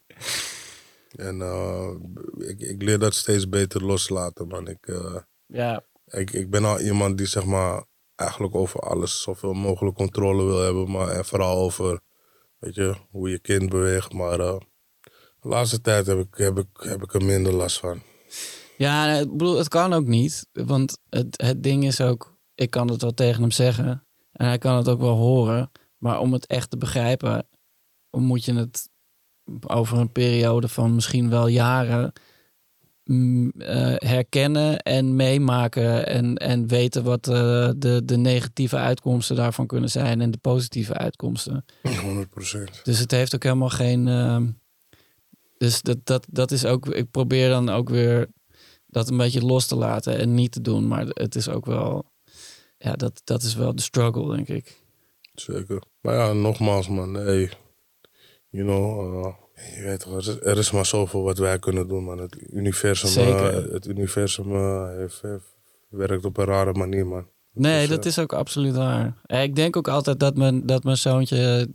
En 1.16 1.40
eh, 1.40 1.90
ik, 2.36 2.60
ik 2.60 2.82
leer 2.82 2.98
dat 2.98 3.14
steeds 3.14 3.48
beter 3.48 3.84
loslaten, 3.84 4.48
man. 4.48 4.68
Ik, 4.68 4.86
eh, 4.86 5.16
Ja, 5.46 5.84
ik, 6.04 6.32
ik 6.32 6.50
ben 6.50 6.64
al 6.64 6.80
iemand 6.80 7.18
die, 7.18 7.26
zeg 7.26 7.44
maar, 7.44 7.84
eigenlijk 8.14 8.54
over 8.54 8.80
alles 8.80 9.22
zoveel 9.22 9.52
mogelijk 9.52 9.96
controle 9.96 10.44
wil 10.44 10.60
hebben. 10.60 10.90
Maar 10.90 11.08
en 11.08 11.24
vooral 11.24 11.56
over, 11.56 12.00
weet 12.58 12.74
je, 12.74 12.94
hoe 13.10 13.30
je 13.30 13.38
kind 13.38 13.68
beweegt. 13.68 14.12
Maar 14.12 14.40
eh, 14.40 14.58
de 15.40 15.48
laatste 15.48 15.80
tijd 15.80 16.06
heb 16.06 16.18
ik, 16.18 16.34
heb, 16.36 16.58
ik, 16.58 16.68
heb 16.72 17.02
ik 17.02 17.14
er 17.14 17.24
minder 17.24 17.52
last 17.52 17.78
van. 17.78 18.02
Ja 18.84 19.12
ik 19.12 19.30
bedoel, 19.30 19.56
het 19.56 19.68
kan 19.68 19.92
ook 19.92 20.06
niet. 20.06 20.46
Want 20.52 20.98
het, 21.08 21.42
het 21.42 21.62
ding 21.62 21.84
is 21.84 22.00
ook, 22.00 22.38
ik 22.54 22.70
kan 22.70 22.88
het 22.88 23.02
wel 23.02 23.14
tegen 23.14 23.40
hem 23.40 23.50
zeggen. 23.50 24.04
En 24.32 24.46
hij 24.46 24.58
kan 24.58 24.76
het 24.76 24.88
ook 24.88 25.00
wel 25.00 25.16
horen. 25.16 25.70
Maar 25.98 26.20
om 26.20 26.32
het 26.32 26.46
echt 26.46 26.70
te 26.70 26.76
begrijpen, 26.76 27.48
moet 28.10 28.44
je 28.44 28.54
het 28.54 28.88
over 29.66 29.98
een 29.98 30.12
periode 30.12 30.68
van 30.68 30.94
misschien 30.94 31.30
wel 31.30 31.46
jaren 31.46 32.12
mm, 33.04 33.50
eh, 33.50 33.94
herkennen 33.96 34.78
en 34.78 35.16
meemaken. 35.16 36.06
En, 36.06 36.36
en 36.36 36.66
weten 36.66 37.04
wat 37.04 37.28
eh, 37.28 37.70
de, 37.76 38.02
de 38.04 38.16
negatieve 38.16 38.76
uitkomsten 38.76 39.36
daarvan 39.36 39.66
kunnen 39.66 39.90
zijn 39.90 40.20
en 40.20 40.30
de 40.30 40.38
positieve 40.38 40.94
uitkomsten. 40.94 41.64
100 42.02 42.30
procent. 42.30 42.80
Dus 42.84 42.98
het 42.98 43.10
heeft 43.10 43.34
ook 43.34 43.42
helemaal 43.42 43.68
geen. 43.68 44.08
ehm, 44.08 44.48
dus 45.58 45.82
dat, 45.82 45.98
dat, 46.04 46.26
dat 46.30 46.50
is 46.50 46.64
ook. 46.64 46.86
Ik 46.86 47.10
probeer 47.10 47.48
dan 47.48 47.68
ook 47.68 47.88
weer 47.88 48.28
dat 48.90 49.10
een 49.10 49.16
beetje 49.16 49.44
los 49.46 49.66
te 49.66 49.76
laten 49.76 50.18
en 50.18 50.34
niet 50.34 50.52
te 50.52 50.60
doen. 50.60 50.88
Maar 50.88 51.06
het 51.06 51.34
is 51.34 51.48
ook 51.48 51.66
wel. 51.66 52.04
Ja, 52.78 52.92
dat, 52.92 53.20
dat 53.24 53.42
is 53.42 53.54
wel 53.54 53.74
de 53.74 53.82
struggle, 53.82 54.34
denk 54.36 54.48
ik. 54.48 54.80
Zeker. 55.34 55.82
Maar 56.00 56.14
ja, 56.14 56.32
nogmaals 56.32 56.88
man, 56.88 57.14
hey, 57.14 57.50
you 58.50 58.64
know, 58.64 59.14
uh, 59.24 59.32
je 59.76 59.82
weet 59.82 60.00
toch, 60.00 60.26
er 60.26 60.58
is- 60.58 60.70
maar 60.70 60.86
zoveel 60.86 61.22
wat 61.22 61.38
wij 61.38 61.58
kunnen 61.58 61.88
doen 61.88 62.04
man. 62.04 62.18
Het 62.18 62.36
universum, 62.52 63.08
eh, 63.24 63.72
het 63.72 63.86
universum 63.86 64.54
eh, 64.54 64.88
heeft, 64.96 65.22
heeft- 65.22 65.56
werkt 65.88 66.24
op 66.24 66.36
een 66.36 66.44
rare 66.44 66.72
manier 66.72 67.06
man. 67.06 67.26
Nee, 67.52 67.80
Dus, 67.80 67.88
dat 67.88 68.04
eh, 68.04 68.10
is 68.10 68.18
ook 68.18 68.32
absoluut 68.32 68.76
waar. 68.76 69.20
Eh, 69.24 69.42
Ik 69.42 69.56
denk 69.56 69.76
ook 69.76 69.88
altijd 69.88 70.20
dat 70.20 70.36
mijn, 70.36 70.66
dat 70.66 70.84
mijn 70.84 70.96
zoontje 70.96 71.68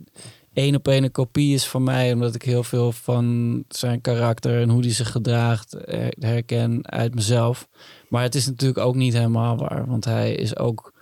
één 0.56 0.74
op 0.74 0.88
één 0.88 1.04
een 1.04 1.10
kopie 1.10 1.54
is 1.54 1.66
van 1.66 1.82
mij. 1.82 2.12
Omdat 2.12 2.34
ik 2.34 2.42
heel 2.42 2.62
veel 2.62 2.92
van 2.92 3.64
zijn 3.68 4.00
karakter 4.00 4.60
en 4.60 4.68
hoe 4.68 4.80
hij 4.80 4.92
zich 4.92 5.10
gedraagt 5.10 5.76
herken 6.18 6.90
uit 6.90 7.14
mezelf. 7.14 7.68
Maar 8.08 8.22
het 8.22 8.34
is 8.34 8.46
natuurlijk 8.46 8.78
ook 8.78 8.94
niet 8.94 9.12
helemaal 9.12 9.56
waar. 9.56 9.86
Want 9.86 10.04
hij 10.04 10.34
is 10.34 10.56
ook, 10.56 10.92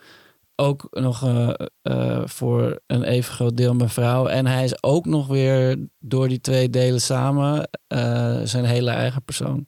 ook 0.56 0.86
nog 0.90 1.22
eh, 1.22 1.52
eh, 1.82 2.22
voor 2.26 2.80
een 2.86 3.02
even 3.02 3.34
groot 3.34 3.56
deel 3.56 3.74
mijn 3.74 3.88
vrouw. 3.88 4.26
En 4.26 4.46
hij 4.46 4.64
is 4.64 4.82
ook 4.82 5.06
nog 5.06 5.26
weer 5.26 5.88
door 5.98 6.28
die 6.28 6.40
twee 6.40 6.70
delen 6.70 7.00
samen 7.00 7.68
eh, 7.86 8.40
zijn 8.44 8.64
hele 8.64 8.90
eigen 8.90 9.22
persoon. 9.22 9.66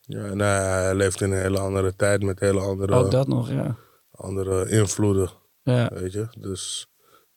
Ja, 0.00 0.24
en 0.24 0.38
hij 0.38 0.94
leeft 0.94 1.20
in 1.20 1.32
een 1.32 1.40
hele 1.40 1.58
andere 1.58 1.96
tijd 1.96 2.22
met 2.22 2.40
hele 2.40 2.60
andere, 2.60 2.94
Ook 2.94 3.10
dat 3.10 3.28
nog, 3.28 3.50
ja. 3.50 3.76
andere 4.10 4.68
invloeden, 4.68 5.30
Ja, 5.62 5.90
weet 5.94 6.12
je. 6.12 6.26
Dus 6.38 6.86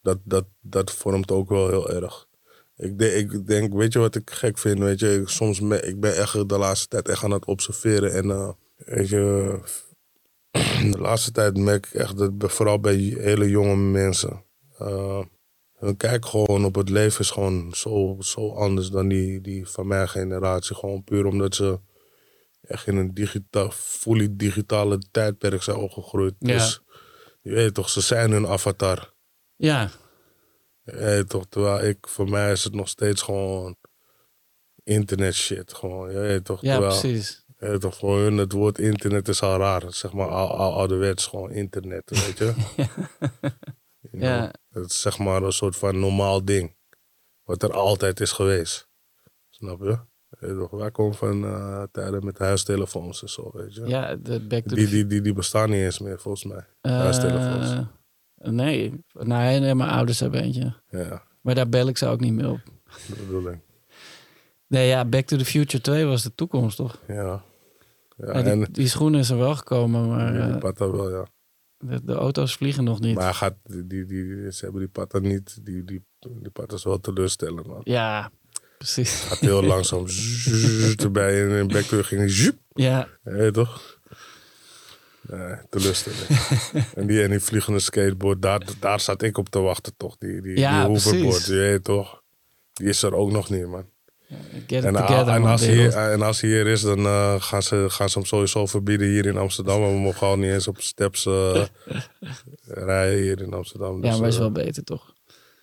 dat, 0.02 0.20
dat, 0.24 0.46
dat 0.62 0.92
vormt 0.92 1.32
ook 1.32 1.50
wel 1.50 1.68
heel 1.70 1.90
erg. 1.90 2.28
Ik, 2.76 3.00
de- 3.00 3.14
ik 3.16 3.48
denk, 3.48 3.74
weet 3.74 3.94
je 3.94 4.00
wat 4.00 4.16
ik 4.16 4.30
gek 4.30 4.58
vind? 4.58 4.80
Weet 4.80 5.00
je, 5.00 5.14
ik, 5.14 5.28
soms 5.28 5.60
me, 5.60 5.82
ik 5.82 6.00
ben 6.00 6.16
echt 6.18 6.50
de 6.50 6.58
laatste 6.58 6.88
tijd 6.88 7.08
echt 7.08 7.24
aan 7.24 7.32
het 7.32 7.46
observeren. 7.46 8.14
En 8.14 8.56
weet 8.78 9.10
je, 9.10 9.60
de 10.92 11.00
laatste 11.00 11.32
tijd 11.32 11.58
merk 11.58 11.86
ik 11.86 11.94
echt 11.94 12.18
dat 12.18 12.52
vooral 12.54 12.80
bij 12.80 12.96
hele 12.96 13.50
jonge 13.50 13.76
mensen. 13.76 14.44
eh, 14.78 15.22
hun 15.78 15.98
kijk 15.98 16.26
gewoon 16.26 16.66
op 16.66 16.76
het 16.76 16.90
leven 16.90 17.20
is 17.20 17.30
gewoon 17.32 17.74
zo, 17.76 18.16
zo 18.20 18.50
anders 18.54 18.90
dan 18.90 19.08
die, 19.08 19.42
die 19.42 19.68
van 19.68 19.88
mijn 19.88 20.10
generatie. 20.10 20.76
Gewoon 20.76 21.04
puur 21.04 21.26
omdat 21.26 21.56
ze 21.56 21.80
echt 22.62 22.88
in 22.88 22.96
een 22.96 23.14
digita 23.14 23.72
fully 23.72 24.28
digitale 24.32 25.00
tijdperk 25.12 25.64
zijn 25.64 25.78
opgegroeid. 25.78 26.34
Ja. 26.40 26.54
Dus 26.54 26.82
je 27.42 27.52
weet 27.52 27.74
toch, 27.74 27.90
ze 27.90 28.02
zijn 28.02 28.32
hun 28.32 28.48
avatar. 28.48 29.14
Ja, 29.60 29.90
toch, 31.28 31.46
terwijl 31.50 31.88
ik, 31.88 32.08
voor 32.08 32.30
mij 32.30 32.52
is 32.52 32.64
het 32.64 32.74
nog 32.74 32.90
steeds 32.90 33.22
gewoon 33.22 33.76
internet 34.84 35.34
shit. 35.34 35.74
Gewoon, 35.74 36.42
toch, 36.44 36.62
ja 36.62 36.72
terwijl, 36.72 37.00
precies. 37.00 37.46
toch, 37.80 37.96
voor 37.96 38.20
hun 38.20 38.38
het 38.38 38.52
woord 38.52 38.80
internet 38.80 39.28
is 39.28 39.42
al 39.42 39.58
raar. 39.58 39.94
Zeg 39.94 40.14
maar, 40.14 40.28
al, 40.28 40.58
al 40.58 40.74
ouderwets 40.74 41.28
gewoon 41.28 41.52
internet, 41.52 42.10
weet 42.10 42.38
je. 42.38 42.54
You 44.02 44.12
know, 44.12 44.24
Ja. 44.24 44.54
Het 44.70 44.90
is 44.90 45.02
zeg 45.02 45.18
maar 45.18 45.44
een 45.44 45.52
soort 45.52 45.76
van 45.76 46.00
normaal 46.00 46.46
ding. 46.46 46.76
Wat 47.44 47.64
er 47.64 47.74
altijd 47.74 48.20
is 48.20 48.32
geweest. 48.32 48.88
Snap 49.50 49.82
je? 49.82 50.00
Toch, 50.40 50.72
wij 50.72 50.92
komen 50.92 51.16
van 51.16 51.46
eh, 51.46 51.84
tijden 51.92 52.26
met 52.26 52.38
huistelefoons 52.38 53.22
en 53.22 53.30
zo, 53.30 53.52
weet 53.54 53.76
je. 53.76 53.86
Ja, 53.86 54.16
de 54.16 54.48
back 54.48 54.68
to 54.68 54.76
Die, 54.76 54.88
die, 54.88 55.06
die, 55.06 55.22
die 55.22 55.34
bestaan 55.34 55.70
niet 55.70 55.80
eens 55.80 56.00
meer, 56.00 56.20
volgens 56.20 56.44
mij. 56.44 56.68
Eh, 56.82 56.92
Huistelefoons. 56.92 57.88
Nee, 58.42 59.04
nee, 59.14 59.60
nee, 59.60 59.76
mijn 59.76 59.90
ouders 59.90 60.20
hebben 60.20 60.42
eentje. 60.42 60.74
Ja, 60.90 61.24
Maar 61.42 61.56
daar 61.56 61.70
bel 61.70 61.88
ik 61.88 61.98
ze 61.98 62.08
ook 62.08 62.20
niet 62.20 62.34
meer 62.34 62.50
op. 62.50 62.60
dat 63.08 63.18
bedoel 63.18 63.52
ik. 63.52 63.60
Nee, 64.68 64.88
ja, 64.88 65.06
Back 65.06 65.26
to 65.26 65.38
the 65.38 65.46
Future 65.46 65.84
2 65.84 66.06
was 66.06 66.24
de 66.24 66.36
toekomst, 66.36 66.78
toch? 66.78 67.00
Ja. 67.08 67.44
Ja, 68.18 68.34
Ja, 68.34 68.42
die, 68.42 68.52
en 68.52 68.68
die 68.72 68.88
schoenen 68.88 69.20
is 69.20 69.30
er 69.30 69.38
wel 69.38 69.56
gekomen, 69.56 70.08
maar 70.08 70.32
die, 70.34 70.42
die 70.42 70.52
eh, 70.52 70.58
patta 70.58 70.92
wel, 70.92 71.12
ja. 71.12 71.26
de, 71.78 72.04
de 72.04 72.14
auto's 72.14 72.56
vliegen 72.56 72.84
nog 72.84 73.00
niet. 73.00 73.16
Maar 73.16 73.34
gaat, 73.34 73.56
die, 73.64 73.88
die, 73.88 74.06
die, 74.06 74.52
ze 74.52 74.64
hebben 74.64 74.82
die 74.82 74.90
patta 74.90 75.20
niet, 75.20 75.66
die, 75.66 75.84
die, 75.84 76.06
die 76.20 76.50
patta 76.52 76.76
is 76.76 76.84
wel 76.84 77.00
teleurstellend, 77.00 77.68
man. 77.68 77.82
Ja, 77.84 78.32
precies. 78.78 79.22
Gaat 79.22 79.40
heel 79.40 79.64
langzaam 79.64 80.06
erbij 81.06 81.44
en 81.46 81.50
in 81.58 81.68
backward 81.68 82.06
ging 82.06 82.20
hij 82.22 82.30
zoep. 82.30 82.58
Ja, 82.74 83.08
Ja, 83.24 83.52
toch? 83.52 83.99
Nee, 85.32 85.56
teleurstellend. 85.70 86.28
en, 86.96 87.08
die, 87.08 87.24
en 87.24 87.30
die 87.30 87.40
vliegende 87.40 87.80
skateboard, 87.80 88.42
daar, 88.42 88.62
daar 88.80 89.00
zat 89.00 89.22
ik 89.22 89.38
op 89.38 89.50
te 89.50 89.60
wachten, 89.60 89.94
toch? 89.98 90.18
Die, 90.18 90.42
die, 90.42 90.60
Ja, 90.60 90.80
die 90.80 90.88
hoverboard, 90.88 91.46
je 91.46 91.54
weet 91.54 91.84
toch? 91.84 92.22
Die 92.74 92.88
is 92.88 93.04
er 93.04 93.14
ook 93.14 93.32
nog 93.32 93.50
niet, 93.50 93.68
man. 93.68 93.86
get 94.68 94.84
En, 94.84 94.94
together, 94.94 95.34
en, 95.34 95.42
man, 95.42 95.52
als 95.52 95.66
wereld. 95.66 95.94
en 95.94 96.22
als 96.22 96.42
hij 96.42 96.50
hier 96.50 96.68
is, 96.68 96.82
dan 96.82 97.06
eh, 97.06 97.42
gaan, 97.42 97.64
ze, 97.64 97.86
gaan 97.90 98.10
ze 98.10 98.18
hem 98.18 98.28
sowieso 98.28 98.66
verbieden 98.66 99.08
hier 99.08 99.26
in 99.26 99.38
Amsterdam. 99.38 99.80
Maar 99.80 99.90
we 99.90 100.00
mogen 100.00 100.28
al 100.28 100.38
niet 100.38 100.52
eens 100.52 100.68
op 100.68 100.82
steps 100.82 101.26
eh, 101.26 101.64
rijden 102.88 103.22
hier 103.22 103.42
in 103.42 103.54
Amsterdam. 103.54 104.04
Ja, 104.04 104.10
Dus, 104.10 104.20
maar 104.20 104.28
is 104.28 104.36
eh, 104.36 104.42
wel 104.42 104.52
beter, 104.52 104.84
toch? 104.84 105.14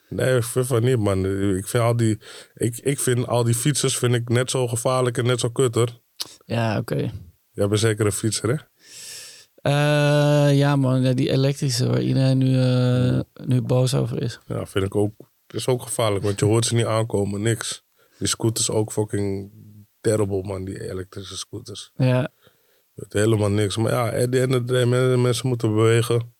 Nee, 0.09 0.37
ik 0.37 0.45
vind 0.45 0.67
van 0.67 0.83
niet, 0.83 0.99
man. 0.99 1.27
Ik 1.57 1.67
vind 1.67 1.83
al 1.83 1.97
die, 1.97 2.19
ik, 2.55 2.79
ik 2.79 3.01
vind 3.01 3.27
al 3.27 3.45
die 3.45 3.55
fietsers 3.55 3.99
vind 3.99 4.15
ik 4.15 4.29
net 4.29 4.51
zo 4.51 4.69
gevaarlijk 4.69 5.19
en 5.19 5.25
net 5.25 5.41
zo 5.41 5.49
kutter. 5.49 6.01
Ja, 6.45 6.79
oké. 6.79 7.11
Jij 7.51 7.69
bent 7.69 7.81
zeker 7.81 8.07
een 8.07 8.13
fietser, 8.13 8.49
hè? 8.49 8.57
Eh, 9.67 10.57
ja, 10.59 10.77
man, 10.77 11.03
die 11.15 11.31
elektrische 11.31 11.87
waar 11.89 12.03
iedereen 12.03 12.39
nu, 12.39 12.61
eh, 12.61 13.21
nu 13.47 13.61
boos 13.63 13.95
over 13.95 14.23
is. 14.23 14.39
Ja, 14.47 14.67
vind 14.67 14.85
ik 14.85 14.95
ook. 14.95 15.13
is 15.47 15.69
ook 15.69 15.83
gevaarlijk, 15.83 16.25
want 16.25 16.39
je 16.41 16.45
hoort 16.47 16.65
ze 16.65 16.75
niet 16.75 16.85
aankomen, 16.87 17.43
niks. 17.43 17.85
Die 18.19 18.29
scooters 18.29 18.71
ook 18.71 18.93
fucking 18.93 19.51
terrible, 20.01 20.43
man, 20.43 20.65
die 20.65 20.91
elektrische 20.91 21.37
scooters. 21.37 21.91
Ja, 21.97 22.21
Je 22.21 22.31
hoort 22.95 23.13
helemaal 23.13 23.51
niks. 23.51 23.77
Maar 23.77 23.93
ja, 23.93 24.23
at 24.23 24.33
the 24.33 24.41
end 24.41 24.55
of 24.55 24.59
the 24.59 24.65
day, 24.73 24.85
men- 24.85 25.23
mensen 25.23 25.49
moeten 25.49 25.75
bewegen. 25.75 26.35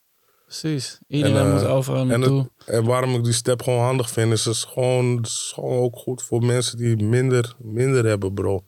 precies. 0.45 0.99
Iedereen 1.09 1.37
En, 1.37 1.47
eh, 1.47 1.53
moet 1.53 1.65
overal 1.65 2.01
En, 2.01 2.07
naartoe. 2.21 2.51
het, 2.59 2.69
en 2.69 2.85
waarom 2.85 3.15
ik 3.15 3.25
die 3.25 3.33
step 3.33 3.63
gewoon 3.63 3.85
handig 3.85 4.11
vind, 4.11 4.33
is 4.33 4.45
het 4.45 4.57
gewoon, 4.57 5.17
het 5.17 5.27
is 5.27 5.51
gewoon 5.55 5.79
ook 5.83 5.97
goed 5.97 6.23
voor 6.23 6.45
mensen 6.45 6.77
die 6.79 6.97
minder, 7.05 7.55
minder 7.59 8.05
hebben, 8.05 8.35
bro. 8.35 8.65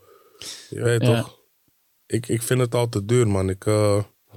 Je 0.70 0.82
weet 0.82 1.02
Ja. 1.02 1.16
toch? 1.20 1.38
Ik, 2.06 2.28
ik 2.28 2.42
vind 2.42 2.60
het 2.60 2.74
al 2.74 2.88
te 2.88 3.04
duur, 3.04 3.28
man. 3.28 3.48
Ik, 3.48 3.64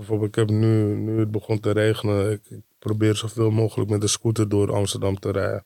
bijvoorbeeld, 0.02 0.30
ik 0.30 0.36
heb 0.36 0.50
nu, 0.50 0.96
nu 0.96 1.20
het 1.20 1.32
begon 1.32 1.60
te 1.60 1.72
regenen, 1.72 2.32
ik, 2.32 2.42
ik 2.50 2.62
probeer 2.80 3.16
zoveel 3.16 3.52
mogelijk 3.52 3.90
met 3.90 4.02
de 4.02 4.08
scooter 4.08 4.50
door 4.50 4.74
Amsterdam 4.74 5.20
te 5.20 5.32
rijden. 5.32 5.66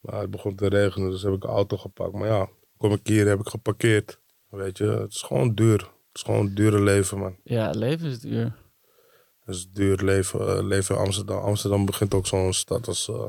Maar 0.00 0.20
het 0.20 0.30
begon 0.30 0.54
te 0.54 0.66
regenen, 0.66 1.10
dus 1.10 1.22
heb 1.22 1.32
ik 1.32 1.44
een 1.44 1.50
auto 1.50 1.76
gepakt. 1.76 2.12
Maar 2.12 2.28
ja, 2.28 2.48
kom 2.76 2.92
ik 2.92 3.06
hier, 3.06 3.26
heb 3.26 3.40
ik 3.40 3.48
geparkeerd. 3.48 4.18
Weet 4.48 4.78
je, 4.78 4.84
het 4.84 5.12
is 5.12 5.22
gewoon 5.22 5.54
duur. 5.54 5.78
Het 5.78 5.88
is 6.12 6.22
gewoon 6.22 6.46
een 6.46 6.54
dure 6.54 6.80
leven, 6.80 7.18
man. 7.18 7.36
Ja, 7.42 7.70
leven 7.70 8.08
is 8.08 8.20
duur. 8.20 8.56
Het 9.44 9.54
is 9.54 9.70
duur 9.72 10.04
leven, 10.04 10.56
eh, 10.56 10.66
leven 10.66 10.94
in 10.94 11.00
Amsterdam. 11.00 11.42
Amsterdam 11.42 11.84
begint 11.84 12.14
ook 12.14 12.26
zo'n 12.26 12.52
stad 12.52 12.86
als 12.86 13.08
eh, 13.08 13.26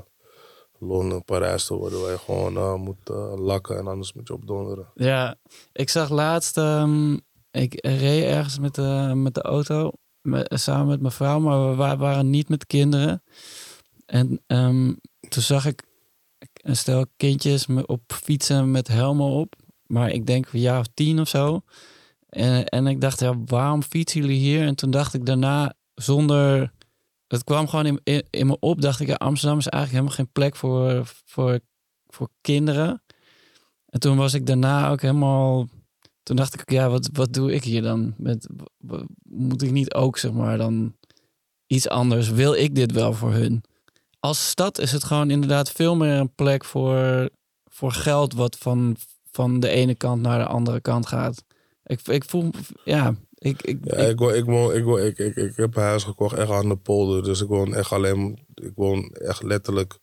Londen, 0.80 1.24
Parijs 1.24 1.66
te 1.66 1.74
worden. 1.74 2.02
Waar 2.02 2.12
je 2.12 2.18
gewoon 2.18 2.58
eh, 2.58 2.76
moet 2.76 3.10
lakken 3.40 3.78
en 3.78 3.88
anders 3.88 4.14
moet 4.14 4.28
je 4.28 4.34
opdonderen. 4.34 4.92
Ja, 4.94 5.36
ik 5.72 5.90
zag 5.90 6.10
laatst, 6.10 6.58
ehm, 6.58 7.18
ik 7.52 7.86
reed 7.86 8.24
ergens 8.24 8.60
met 8.60 8.76
de, 8.76 9.12
met 9.16 9.34
de 9.34 9.42
auto 9.42 9.92
met, 10.22 10.52
samen 10.54 10.88
met 10.88 11.02
mijn 11.02 11.14
vrouw, 11.14 11.40
maar 11.40 11.70
we 11.70 11.76
wa- 11.76 11.98
waren 11.98 12.30
niet 12.30 12.50
met 12.50 12.66
kinderen. 12.66 13.24
En 14.06 14.42
ehm, 14.48 14.94
toen 15.30 15.44
zag 15.44 15.66
ik 15.66 15.84
een 16.54 16.78
stel 16.78 17.06
kindjes 17.18 17.66
op 17.86 18.02
fietsen 18.08 18.72
met 18.72 18.88
helmen 18.88 19.26
op. 19.26 19.56
Maar 19.86 20.10
ik 20.10 20.26
denk 20.26 20.48
een 20.52 20.60
jaar 20.60 20.80
of 20.80 20.88
tien 20.94 21.20
of 21.20 21.28
zo. 21.28 21.62
En, 22.30 22.66
en 22.66 22.88
ik 22.88 23.02
dacht, 23.02 23.20
ja, 23.20 23.34
waarom 23.46 23.84
fietsen 23.84 24.22
jullie 24.22 24.40
hier? 24.40 24.66
En 24.66 24.76
toen 24.76 24.92
dacht 24.92 25.14
ik 25.14 25.26
daarna, 25.26 25.74
zonder... 25.94 26.72
Het 27.28 27.44
kwam 27.44 27.68
gewoon 27.68 27.86
in, 27.86 28.00
in, 28.04 28.24
in 28.30 28.48
me 28.48 28.60
op, 28.60 28.82
dacht 28.82 29.00
ik, 29.00 29.12
Amsterdam 29.12 29.58
is 29.58 29.68
eigenlijk 29.68 30.04
helemaal 30.04 30.26
geen 30.26 30.32
plek 30.32 30.56
voor, 30.56 31.02
voor, 31.26 31.60
voor 32.08 32.30
kinderen. 32.42 33.04
En 33.86 34.00
toen 34.00 34.18
was 34.18 34.34
ik 34.34 34.46
daarna 34.46 34.90
ook 34.90 35.02
helemaal... 35.02 35.68
Toen 36.24 36.36
dacht 36.36 36.54
ik, 36.62 36.72
ja, 36.72 36.90
wat, 36.90 37.10
wat 37.14 37.34
doe 37.34 37.54
ik 37.54 37.64
hier 37.64 37.82
dan? 37.82 38.14
Met, 38.18 38.48
moet 39.24 39.62
ik 39.62 39.72
niet 39.72 39.94
ook, 39.94 40.18
zeg 40.18 40.32
maar, 40.32 40.58
dan 40.58 40.96
iets 41.68 41.90
anders? 41.90 42.30
Wil 42.30 42.54
ik 42.54 42.76
dit 42.76 42.92
wel 42.92 43.14
voor 43.14 43.32
hun? 43.32 43.64
Als 44.20 44.50
stad 44.50 44.80
is 44.80 44.92
het 44.92 45.04
gewoon 45.04 45.30
inderdaad 45.30 45.72
veel 45.72 45.96
meer 45.96 46.14
een 46.18 46.34
plek 46.36 46.66
voor, 46.66 47.30
voor 47.66 47.92
geld... 47.92 48.34
wat 48.34 48.58
van, 48.58 48.96
van 49.32 49.60
de 49.60 49.68
ene 49.70 49.96
kant 49.96 50.22
naar 50.22 50.40
de 50.40 50.46
andere 50.46 50.82
kant 50.82 51.08
gaat. 51.08 51.44
Ik, 51.84 52.02
ik 52.08 52.24
voel, 52.26 52.50
ja, 52.84 53.16
ik, 53.36 53.62
ik, 53.62 53.78
Ja, 53.84 53.96
ik- 53.98 54.10
ik, 54.10 54.20
woon, 54.20 54.34
ik, 54.36 54.46
woon, 54.46 54.74
ik, 54.76 54.84
woon, 54.84 55.00
ik, 55.00 55.18
ik, 55.18 55.36
ik 55.36 55.56
heb 55.56 55.76
een 55.76 55.82
huis 55.84 56.04
gekocht 56.04 56.38
echt 56.38 56.50
aan 56.52 56.70
de 56.70 56.76
polder. 56.78 57.24
Dus 57.24 57.42
ik 57.42 57.48
woon 57.48 57.74
echt 57.76 57.92
alleen, 57.92 58.46
ik 58.54 58.72
woon 58.76 59.10
echt 59.12 59.44
letterlijk 59.44 59.98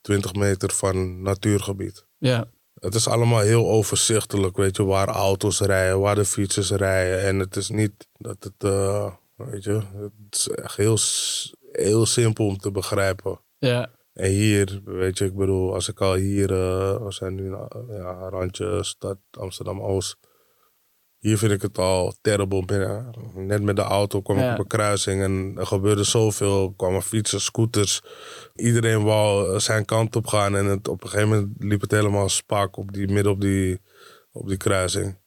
20 0.00 0.34
meter 0.34 0.70
van 0.72 1.22
natuurgebied. 1.22 2.06
ja, 2.18 2.50
Het 2.80 2.94
is 2.94 3.08
allemaal 3.08 3.40
heel 3.40 3.68
overzichtelijk, 3.68 4.56
weet 4.56 4.76
je, 4.76 4.84
waar 4.84 5.08
auto's 5.08 5.60
rijden, 5.60 6.00
waar 6.00 6.14
de 6.14 6.24
fietsers 6.24 6.70
rijden. 6.70 7.22
En 7.22 7.38
het 7.38 7.56
is 7.56 7.68
niet 7.68 8.08
dat 8.18 8.36
het, 8.44 8.64
eh, 8.70 9.12
weet 9.34 9.64
je, 9.64 9.82
het 9.96 10.12
is 10.30 10.48
echt 10.48 10.76
heel, 10.76 10.98
heel 11.72 12.06
simpel 12.06 12.46
om 12.46 12.58
te 12.58 12.70
begrijpen. 12.70 13.40
ja, 13.58 13.90
En 14.12 14.30
hier, 14.30 14.80
weet 14.84 15.18
je, 15.18 15.24
ik 15.24 15.36
bedoel, 15.36 15.74
als 15.74 15.88
ik 15.88 16.00
al 16.00 16.14
hier, 16.14 16.50
eh, 16.50 17.04
we 17.04 17.12
zijn 17.12 17.34
nu 17.34 17.50
ja, 17.88 18.28
randje 18.28 18.84
stad 18.84 19.18
Amsterdam-Oost. 19.30 20.16
Hier 21.20 21.38
vind 21.38 21.52
ik 21.52 21.62
het 21.62 21.78
al 21.78 22.14
terrible 22.20 22.64
binnen. 22.64 23.10
Net 23.34 23.62
met 23.62 23.76
de 23.76 23.82
auto 23.82 24.20
kwam 24.20 24.38
Ja. 24.38 24.46
ik 24.46 24.52
op 24.52 24.58
een 24.58 24.66
kruising 24.66 25.22
en 25.22 25.52
er 25.56 25.66
gebeurde 25.66 26.04
zoveel. 26.04 26.64
Er 26.66 26.72
kwamen 26.76 27.02
fietsers, 27.02 27.44
scooters. 27.44 28.00
Iedereen 28.54 29.02
wou 29.02 29.52
eh, 29.54 29.58
zijn 29.58 29.84
kant 29.84 30.16
op 30.16 30.26
gaan 30.26 30.56
en 30.56 30.64
het, 30.66 30.88
op 30.88 31.02
een 31.02 31.08
gegeven 31.10 31.28
moment 31.28 31.52
liep 31.58 31.80
het 31.80 31.90
helemaal 31.90 32.28
spak 32.28 32.76
op 32.76 32.92
die, 32.92 33.08
midden 33.08 33.32
op 33.32 33.40
die, 33.40 33.80
op 34.32 34.48
die 34.48 34.56
kruising. 34.56 35.18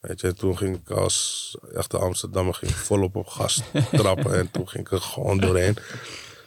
Weet 0.00 0.20
je, 0.20 0.34
toen 0.34 0.56
ging 0.56 0.76
ik 0.76 0.90
als 0.90 1.56
echte 1.74 1.98
Amsterdammer 1.98 2.54
ging 2.54 2.72
volop 2.72 3.16
op 3.16 3.26
gas 3.26 3.62
trappen 3.92 4.34
en 4.34 4.50
toen 4.50 4.68
ging 4.68 4.86
ik 4.86 4.92
er 4.92 5.00
gewoon 5.00 5.38
doorheen. 5.38 5.76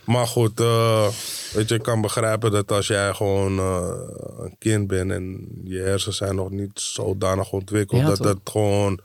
Maar 0.06 0.28
goed, 0.28 0.60
eh, 0.60 1.08
weet 1.54 1.70
je, 1.70 1.76
ik 1.76 1.82
kan 1.82 2.02
begrijpen 2.02 2.52
dat 2.52 2.72
als 2.72 2.88
jij 2.88 3.14
gewoon 3.14 3.60
eh, 3.60 3.92
een 4.38 4.56
kind 4.58 4.88
bent 4.88 5.12
en 5.12 5.48
je 5.64 5.80
hersens 5.80 6.18
zijn 6.18 6.36
nog 6.36 6.50
niet 6.50 6.80
zodanig 6.80 7.52
ontwikkeld, 7.52 8.02
Ja, 8.02 8.08
dat 8.08 8.18
toch? 8.18 8.26
dat 8.26 8.40
gewoon, 8.44 9.00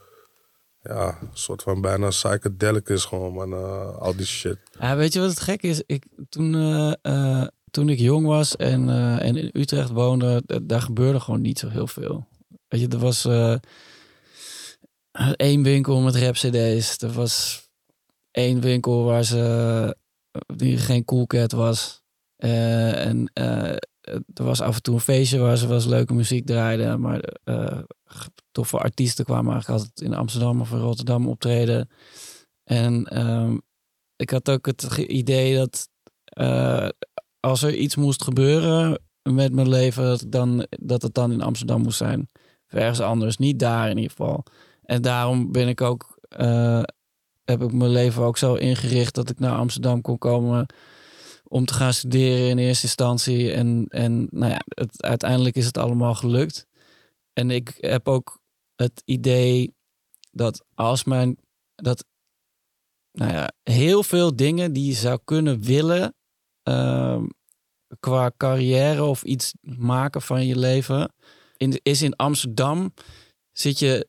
ja, 0.83 1.19
een 1.21 1.29
soort 1.33 1.63
van 1.63 1.81
bijna 1.81 2.09
psychedelic 2.09 2.89
is 2.89 3.05
gewoon, 3.05 3.33
man, 3.33 3.53
eh, 3.53 3.97
al 3.97 4.17
die 4.17 4.27
shit. 4.27 4.59
Ja, 4.81 4.97
weet 4.97 5.13
je 5.13 5.21
wat 5.21 5.29
het 5.31 5.41
gek 5.41 5.63
is? 5.63 5.83
Ik, 5.87 6.05
toen, 6.29 6.53
toen 7.71 7.89
ik 7.89 7.99
jong 7.99 8.27
was 8.27 8.57
en, 8.57 8.89
en 9.21 9.37
in 9.37 9.51
Utrecht 9.53 9.91
woonde, 9.91 10.43
daar 10.63 10.83
gebeurde 10.83 11.21
gewoon 11.21 11.41
niet 11.41 11.59
zo 11.59 11.69
heel 11.69 11.87
veel. 11.87 12.27
Weet 12.69 12.81
je, 12.81 12.89
er 12.89 12.99
was 12.99 13.25
één 15.37 15.63
winkel 15.63 16.01
met 16.01 16.17
rap 16.17 16.35
cd's. 16.35 17.03
Er 17.03 17.13
was 17.13 17.65
één 18.31 18.61
winkel 18.61 19.05
waar 19.05 19.25
ze, 19.25 19.97
die 20.57 20.77
geen 20.77 21.05
cool 21.05 21.27
cat 21.27 21.53
was. 21.53 22.03
Eh, 22.37 23.07
en 23.07 23.31
eh, 23.33 23.77
er 24.35 24.45
was 24.45 24.61
af 24.61 24.77
en 24.77 24.83
toe 24.83 24.95
een 24.95 25.01
feestje 25.01 25.39
waar 25.39 25.57
ze 25.57 25.69
eens 25.69 25.87
leuke 25.87 26.15
muziek 26.15 26.47
draaiden. 26.47 27.01
Maar 27.01 27.21
eh 27.45 27.79
toffe 28.53 28.79
artiesten 28.79 29.25
kwamen 29.25 29.53
eigenlijk 29.53 29.83
altijd 29.83 30.01
in 30.01 30.15
Amsterdam 30.15 30.61
of 30.61 30.71
in 30.71 30.79
Rotterdam 30.79 31.29
optreden. 31.29 31.89
En 32.65 33.05
ehm, 33.05 33.59
ik 34.17 34.31
had 34.31 34.51
ook 34.51 34.67
het 34.67 34.97
idee 34.97 35.57
dat 35.57 35.89
eh, 36.25 36.89
als 37.41 37.63
er 37.63 37.75
iets 37.75 37.97
moest 37.97 38.25
gebeuren 38.25 39.03
met 39.23 39.53
mijn 39.53 39.69
leven, 39.69 40.05
dat, 40.05 40.21
ik 40.23 40.33
dan, 40.33 40.67
dat 40.69 41.03
het 41.03 41.15
dan 41.15 41.33
in 41.33 41.43
Amsterdam 41.43 41.83
moest 41.83 41.97
zijn. 41.97 42.29
Of 42.67 42.79
ergens 42.79 43.01
anders, 43.01 43.37
niet 43.37 43.59
daar 43.59 43.91
in 43.91 43.97
ieder 43.97 44.11
geval. 44.11 44.45
En 44.83 45.03
daarom 45.03 45.53
ben 45.53 45.69
ik 45.69 45.81
ook, 45.81 46.19
eh, 46.29 46.83
heb 47.51 47.63
ik 47.63 47.73
mijn 47.73 47.91
leven 47.91 48.23
ook 48.23 48.39
zo 48.39 48.55
ingericht 48.55 49.15
dat 49.15 49.31
ik 49.31 49.39
naar 49.39 49.57
Amsterdam 49.57 50.01
kon 50.01 50.19
komen 50.19 50.67
om 51.45 51.65
te 51.65 51.75
gaan 51.75 51.95
studeren 51.95 52.49
in 52.49 52.59
eerste 52.59 52.87
instantie. 52.87 53.53
En, 53.53 53.87
en 53.89 54.29
nou 54.31 54.53
ja, 54.53 54.61
het, 54.69 55.03
uiteindelijk 55.03 55.57
is 55.57 55.67
het 55.67 55.79
allemaal 55.79 56.15
gelukt. 56.15 56.67
En 57.33 57.51
ik 57.51 57.77
heb 57.81 58.09
ook 58.09 58.41
het 58.77 59.03
idee 59.05 59.75
dat 60.31 60.65
als 60.75 61.05
mijn, 61.05 61.37
dat 61.75 62.05
nou 63.13 63.33
ja, 63.33 63.53
heel 63.63 64.03
veel 64.03 64.37
dingen 64.37 64.73
die 64.73 64.87
je 64.87 64.93
zou 64.93 65.19
kunnen 65.25 65.63
willen 65.63 66.15
ehm, 66.63 67.25
qua 68.01 68.33
carrière 68.37 69.05
of 69.05 69.23
iets 69.23 69.55
maken 69.61 70.23
van 70.23 70.47
je 70.47 70.59
leven, 70.59 71.13
in, 71.57 71.81
is 71.83 72.03
in 72.03 72.17
Amsterdam 72.17 72.95
zit 73.53 73.79
je 73.79 74.09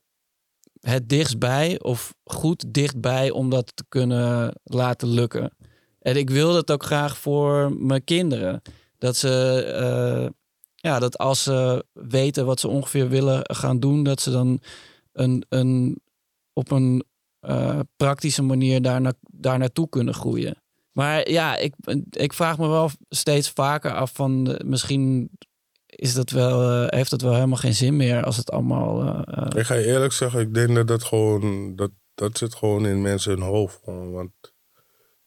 het 0.82 1.10
dichtstbij 1.10 1.80
of 1.82 2.14
goed 2.24 2.74
dichtbij 2.74 3.32
om 3.32 3.50
dat 3.50 3.72
te 3.76 3.84
kunnen 3.90 4.54
laten 4.64 5.08
lukken. 5.08 5.56
En 6.00 6.16
ik 6.16 6.30
wil 6.30 6.54
dat 6.54 6.72
ook 6.72 6.84
graag 6.84 7.18
voor 7.18 7.76
mijn 7.78 8.04
kinderen. 8.04 8.62
Dat 8.98 9.16
ze, 9.16 9.64
eh, 9.64 10.30
ja, 10.76 11.00
dat 11.00 11.18
als 11.18 11.44
ze 11.44 11.86
weten 11.94 12.46
wat 12.46 12.60
ze 12.60 12.68
ongeveer 12.68 13.10
willen 13.10 13.56
gaan 13.56 13.80
doen, 13.80 14.04
dat 14.04 14.22
ze 14.22 14.32
dan 14.32 14.60
een, 15.14 15.46
een, 15.50 16.02
op 16.54 16.72
een 16.72 17.04
eh, 17.40 17.80
praktische 17.96 18.42
manier 18.42 18.82
daar, 18.82 19.14
daar 19.32 19.58
naartoe 19.58 19.90
kunnen 19.90 20.14
groeien. 20.14 20.62
Maar 20.92 21.30
ja, 21.30 21.58
ik, 21.58 21.74
ik 22.10 22.34
vraag 22.34 22.58
me 22.58 22.68
wel 22.68 22.90
steeds 23.10 23.50
vaker 23.50 23.94
af 23.94 24.12
van 24.14 24.60
misschien 24.66 25.30
is 26.02 26.14
dat 26.14 26.30
wel, 26.30 26.62
eh, 26.84 26.98
heeft 26.98 27.10
dat 27.10 27.22
wel 27.22 27.34
helemaal 27.34 27.58
geen 27.58 27.74
zin 27.76 27.96
meer 27.96 28.24
als 28.24 28.38
het 28.38 28.52
allemaal. 28.52 29.02
eh, 29.02 29.38
eh, 29.44 29.60
Ik 29.60 29.66
ga 29.66 29.74
je 29.74 29.86
eerlijk 29.86 30.14
zeggen, 30.14 30.40
ik 30.40 30.54
denk 30.54 30.76
dat 30.76 30.88
dat 30.88 31.04
gewoon, 31.04 31.76
dat, 31.76 31.92
dat 32.16 32.38
zit 32.38 32.56
gewoon 32.56 32.86
in 32.86 33.02
mensen 33.02 33.32
hun 33.32 33.42
hoofd. 33.42 33.80
Gewoon, 33.84 34.12
want 34.12 34.32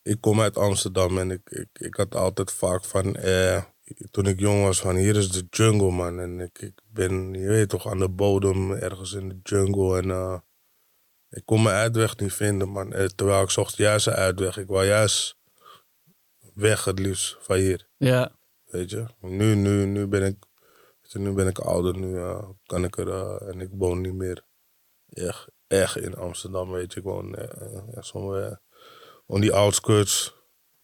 ik 0.03 0.21
kom 0.21 0.41
uit 0.41 0.57
Amsterdam 0.57 1.19
en 1.19 1.31
ik, 1.31 1.51
ik, 1.51 1.69
ik 1.73 1.95
had 1.95 2.15
altijd 2.15 2.53
vaak 2.53 2.85
van, 2.85 3.15
eh, 3.17 3.63
toen 4.11 4.27
ik 4.27 4.41
jong 4.41 4.63
was, 4.63 4.81
van 4.81 4.97
hier 4.97 5.17
is 5.17 5.31
de 5.31 5.47
jungle 5.51 5.91
man. 5.91 6.21
En 6.21 6.41
ik, 6.41 6.59
ik 6.59 6.75
ben, 6.87 7.33
je 7.35 7.47
weet 7.49 7.69
toch, 7.69 7.89
aan 7.91 7.99
de 7.99 8.09
bodem, 8.09 8.73
ergens 8.73 9.13
in 9.13 9.29
de 9.29 9.39
jungle. 9.43 9.99
En 10.03 10.43
ik 11.31 11.43
kon 11.45 11.63
mijn 11.63 11.77
uitweg 11.77 12.17
niet 12.17 12.33
vinden, 12.33 12.69
man. 12.69 12.95
Terwijl 13.15 13.43
ik 13.43 13.51
zocht 13.51 13.77
juist 13.77 14.07
een 14.07 14.13
uitweg. 14.13 14.57
Ik 14.59 14.67
wou 14.67 14.85
juist 14.87 15.37
weg 16.55 16.85
het 16.85 16.99
liefst 16.99 17.37
van 17.41 17.57
hier. 17.57 17.89
ja, 17.97 18.33
Weet 18.65 18.91
je, 18.91 19.05
nu, 19.21 19.55
nu, 19.55 19.87
nu 19.87 20.07
ben 20.07 20.23
ik, 20.23 20.37
je, 21.15 21.21
nu 21.21 21.33
ben 21.33 21.47
ik 21.47 21.59
ouder, 21.59 21.99
nu 21.99 22.19
eh, 22.19 22.49
kan 22.67 22.85
ik 22.85 22.97
er, 22.97 23.09
eh, 23.09 23.49
en 23.49 23.61
ik 23.61 23.69
woon 23.73 24.01
niet 24.01 24.15
meer 24.15 24.45
echt, 25.09 25.49
echt 25.67 25.97
in 25.97 26.17
Amsterdam, 26.17 26.71
weet 26.71 26.93
je. 26.93 26.99
Ik 26.99 27.07
woon 27.07 27.37
ja, 27.93 28.03
somewhere 28.03 28.61
on 29.27 29.41
die 29.41 29.53
outskirts 29.53 30.35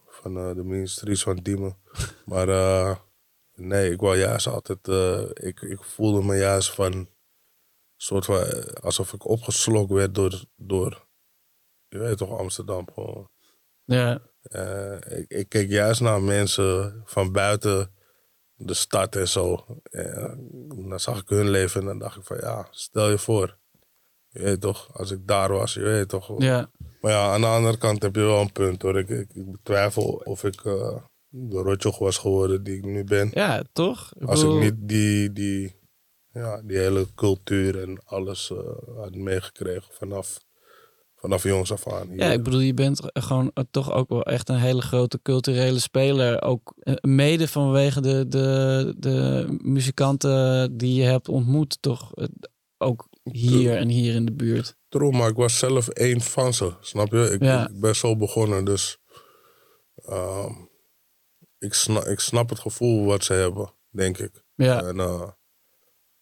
van 0.06 0.34
de 0.34 0.62
main 0.62 0.88
streets 0.88 1.22
van 1.22 1.36
Diemen. 1.36 1.76
maar 2.32 2.46
nee, 3.54 3.90
ik 3.90 4.00
wou 4.00 4.16
juist 4.16 4.46
altijd, 4.46 4.88
ik, 5.42 5.60
ik 5.60 5.84
voelde 5.84 6.22
me 6.22 6.36
juist 6.36 6.70
van, 6.74 7.08
soort 7.96 8.24
van, 8.24 8.74
alsof 8.80 9.12
ik 9.12 9.26
opgeslokt 9.26 9.90
werd 9.90 10.14
door, 10.14 10.44
door, 10.56 11.06
je 11.88 11.98
weet 11.98 12.18
toch, 12.18 12.38
Amsterdam 12.38 12.88
gewoon. 12.92 13.30
ja, 13.84 14.20
ik, 15.08 15.30
ik 15.30 15.48
keek 15.48 15.68
juist 15.68 16.00
naar 16.00 16.22
mensen 16.22 17.02
van 17.04 17.32
buiten 17.32 17.94
de 18.62 18.74
stad 18.74 19.16
en 19.16 19.28
zo. 19.28 19.64
Dan 20.76 21.00
zag 21.00 21.20
ik 21.20 21.28
hun 21.28 21.50
leven 21.50 21.80
en 21.80 21.86
dan 21.86 21.98
dacht 21.98 22.16
ik 22.16 22.24
van 22.24 22.36
ja, 22.40 22.68
stel 22.70 23.10
je 23.10 23.18
voor. 23.18 23.58
Je 24.28 24.42
weet 24.42 24.60
toch, 24.60 24.88
als 24.92 25.10
ik 25.10 25.26
daar 25.26 25.52
was, 25.52 25.74
je 25.74 25.80
weet 25.80 26.08
toch. 26.08 26.42
ja, 26.42 26.70
Maar 27.00 27.12
ja, 27.12 27.32
aan 27.32 27.40
de 27.40 27.46
andere 27.46 27.78
kant 27.78 28.02
heb 28.02 28.14
je 28.14 28.20
wel 28.20 28.40
een 28.40 28.52
punt 28.52 28.82
hoor. 28.82 28.98
Ik, 28.98 29.08
ik, 29.08 29.34
ik 29.34 29.50
betwijfel 29.52 30.22
of 30.24 30.44
ik 30.44 30.64
eh, 30.64 30.96
de 31.28 31.58
rotjoch 31.58 31.98
was 31.98 32.18
geworden 32.18 32.62
die 32.62 32.76
ik 32.76 32.84
nu 32.84 33.04
ben. 33.04 33.30
ja, 33.34 33.62
toch? 33.72 34.12
Als 34.24 34.42
ik 34.42 34.50
niet 34.50 34.74
die, 34.76 35.32
die 35.32 35.78
ja, 36.32 36.62
die 36.62 36.76
hele 36.76 37.06
cultuur 37.14 37.82
en 37.82 38.00
alles 38.04 38.50
eh, 38.50 38.96
had 38.96 39.14
meegekregen 39.14 39.94
vanaf, 39.94 40.40
vanaf 41.20 41.42
jongs 41.42 41.72
af 41.72 41.88
aan. 41.88 42.08
Ja, 42.16 42.32
ik 42.32 42.42
bedoel, 42.42 42.60
je 42.60 42.74
bent 42.74 43.00
gewoon 43.04 43.52
toch 43.70 43.92
ook 43.92 44.08
wel 44.08 44.22
echt 44.22 44.48
een 44.48 44.58
hele 44.58 44.82
grote 44.82 45.22
culturele 45.22 45.78
speler. 45.78 46.42
Ook 46.42 46.74
eh, 46.78 46.94
mede 47.00 47.48
vanwege 47.48 48.00
de, 48.00 48.28
de, 48.28 48.94
de 48.98 49.46
muzikanten 49.62 50.76
die 50.76 50.94
je 50.94 51.02
hebt 51.02 51.28
ontmoet, 51.28 51.82
toch? 51.82 52.14
Eh, 52.14 52.26
Ook 52.78 53.08
hier 53.22 53.76
en 53.76 53.88
hier 53.88 54.14
in 54.14 54.24
de 54.24 54.32
buurt. 54.32 54.76
True, 54.88 55.12
maar 55.12 55.28
ik 55.28 55.36
was 55.36 55.58
zelf 55.58 55.88
één 55.88 56.20
van 56.20 56.54
ze, 56.54 56.72
snap 56.80 57.12
je? 57.12 57.30
Ik, 57.32 57.42
Ja. 57.42 57.68
ik 57.68 57.80
ben 57.80 57.96
zo 57.96 58.16
begonnen, 58.16 58.64
dus 58.64 58.98
ehm, 59.94 60.52
ik, 61.58 61.74
snap, 61.74 62.04
ik 62.04 62.20
snap 62.20 62.48
het 62.48 62.58
gevoel 62.58 63.04
wat 63.04 63.24
ze 63.24 63.32
hebben, 63.32 63.74
denk 63.90 64.18
ik. 64.18 64.44
Ja, 64.54 64.82
En 64.82 65.00
eh, 65.00 65.28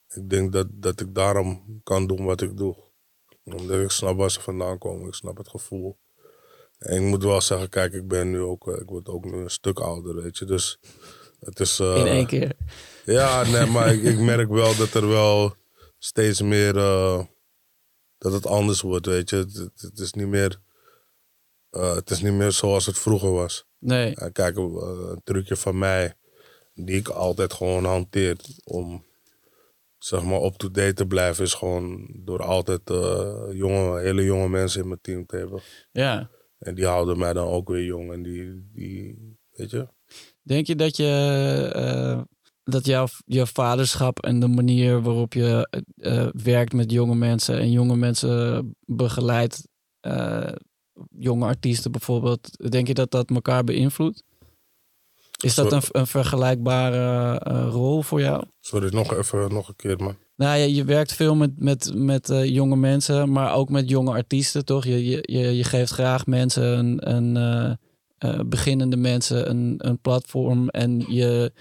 ik 0.08 0.30
denk 0.30 0.52
dat, 0.52 0.66
dat 0.70 1.00
ik 1.00 1.14
daarom 1.14 1.80
kan 1.82 2.06
doen 2.06 2.24
wat 2.24 2.40
ik 2.40 2.56
doe. 2.56 2.76
Omdat 3.54 3.80
ik 3.80 3.90
snap 3.90 4.16
waar 4.16 4.30
ze 4.30 4.40
vandaan 4.40 4.78
komen, 4.78 5.06
ik 5.08 5.14
snap 5.14 5.36
het 5.36 5.48
gevoel. 5.48 5.96
En 6.78 6.96
ik 7.02 7.08
moet 7.08 7.22
wel 7.22 7.40
zeggen, 7.40 7.68
kijk, 7.68 7.92
ik 7.92 8.08
ben 8.08 8.30
nu 8.30 8.40
ook, 8.40 8.68
eh, 8.68 8.80
ik 8.80 8.88
word 8.88 9.08
ook 9.08 9.24
nu 9.24 9.32
een 9.32 9.50
stuk 9.50 9.78
ouder, 9.80 10.14
weet 10.22 10.38
je. 10.38 10.44
Dus 10.44 10.78
het 11.40 11.60
is... 11.60 11.78
eh, 11.80 11.96
in 11.96 12.06
één 12.06 12.26
keer. 12.26 12.56
Ja, 13.04 13.42
nee, 13.50 13.66
maar 13.66 13.94
ik, 13.94 14.02
ik 14.02 14.18
merk 14.18 14.48
wel 14.48 14.76
dat 14.76 14.94
er 14.94 15.08
wel 15.08 15.54
steeds 15.98 16.42
meer. 16.42 16.76
eh, 16.76 17.24
dat 18.18 18.32
het 18.32 18.46
anders 18.46 18.80
wordt, 18.80 19.06
weet 19.06 19.30
je. 19.30 19.36
Het, 19.36 19.52
het- 19.56 19.80
het 19.80 19.98
is 19.98 20.12
niet 20.12 20.26
meer. 20.28 20.60
het 21.70 22.10
is 22.10 22.22
niet 22.22 22.32
meer 22.32 22.52
zoals 22.52 22.86
het 22.86 22.98
vroeger 22.98 23.32
was. 23.32 23.66
Nee, 23.78 24.14
kijk, 24.32 24.56
een 24.56 25.20
trucje 25.24 25.56
van 25.56 25.78
mij. 25.78 26.14
die 26.74 26.96
ik 26.96 27.08
altijd 27.08 27.52
gewoon 27.52 27.84
hanteer. 27.84 28.36
om. 28.64 29.04
Zeg 30.08 30.22
maar 30.24 30.42
up-to-date 30.42 30.92
te 30.92 31.06
blijven. 31.06 31.44
is 31.44 31.54
gewoon 31.54 32.08
door 32.24 32.42
altijd 32.42 32.90
eh, 32.90 33.34
jonge, 33.52 34.00
hele 34.00 34.24
jonge 34.24 34.48
mensen 34.48 34.82
in 34.82 34.88
mijn 34.88 35.00
team 35.00 35.26
te 35.26 35.36
hebben. 35.36 35.60
ja. 35.92 36.30
En 36.58 36.74
die 36.74 36.86
houden 36.86 37.18
mij 37.18 37.32
dan 37.32 37.46
ook 37.46 37.68
weer 37.68 37.84
jong. 37.84 38.12
En 38.12 38.22
die. 38.22 38.68
die 38.72 39.36
weet 39.50 39.70
je. 39.70 39.88
Denk 40.42 40.66
je 40.66 40.74
dat 40.76 40.96
je 40.96 41.70
eh, 41.74 42.20
dat 42.62 42.86
jouw, 42.86 43.06
jouw 43.24 43.46
vaderschap 43.46 44.18
en 44.20 44.40
de 44.40 44.48
manier 44.48 45.02
waarop 45.02 45.32
je 45.32 45.82
eh, 45.96 46.28
werkt 46.32 46.72
met 46.72 46.90
jonge 46.90 47.14
mensen 47.14 47.58
en 47.58 47.70
jonge 47.70 47.96
mensen 47.96 48.76
begeleidt, 48.84 49.68
jonge 51.18 51.44
artiesten 51.46 51.92
bijvoorbeeld, 51.92 52.70
denk 52.70 52.86
je 52.86 52.94
dat 52.94 53.10
dat 53.10 53.30
elkaar 53.30 53.64
beïnvloedt? 53.64 54.24
Is 55.44 55.54
dat 55.54 55.72
een, 55.72 55.82
een 55.90 56.06
vergelijkbare 56.06 57.38
eh, 57.38 57.68
rol 57.70 58.02
voor 58.02 58.20
jou? 58.20 58.44
Sorry, 58.60 58.88
nog 58.94 59.14
even 59.14 59.52
nog 59.52 59.68
een 59.68 59.76
keer, 59.76 59.96
man. 59.96 60.16
Nou 60.36 60.58
ja, 60.58 60.64
je 60.64 60.84
werkt 60.84 61.12
veel 61.12 61.34
met, 61.34 61.60
met, 61.60 61.92
met 61.94 62.30
eh, 62.30 62.44
jonge 62.44 62.76
mensen, 62.76 63.32
maar 63.32 63.54
ook 63.54 63.68
met 63.68 63.88
jonge 63.88 64.12
artiesten, 64.12 64.64
toch? 64.64 64.84
Je, 64.84 65.04
je, 65.06 65.22
je, 65.22 65.56
je 65.56 65.64
geeft 65.64 65.92
graag 65.92 66.26
mensen, 66.26 66.78
een, 66.78 67.10
een, 67.14 67.36
eh, 68.18 68.40
beginnende 68.46 68.96
mensen, 68.96 69.50
een, 69.50 69.74
een 69.78 70.00
platform 70.00 70.68
en 70.68 71.04
je 71.08 71.52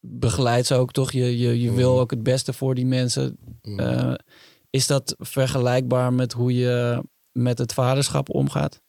begeleidt 0.00 0.66
ze 0.66 0.74
ook, 0.74 0.92
toch? 0.92 1.12
Je, 1.12 1.38
je, 1.38 1.60
je 1.60 1.72
wil 1.72 1.90
Mhm. 1.92 2.00
ook 2.00 2.10
het 2.10 2.22
beste 2.22 2.52
voor 2.52 2.74
die 2.74 2.86
mensen. 2.86 3.36
Mm. 3.62 4.16
Is 4.70 4.86
dat 4.86 5.14
vergelijkbaar 5.18 6.12
met 6.12 6.32
hoe 6.32 6.54
je 6.54 7.02
met 7.32 7.58
het 7.58 7.72
vaderschap 7.72 8.30
omgaat? 8.34 8.80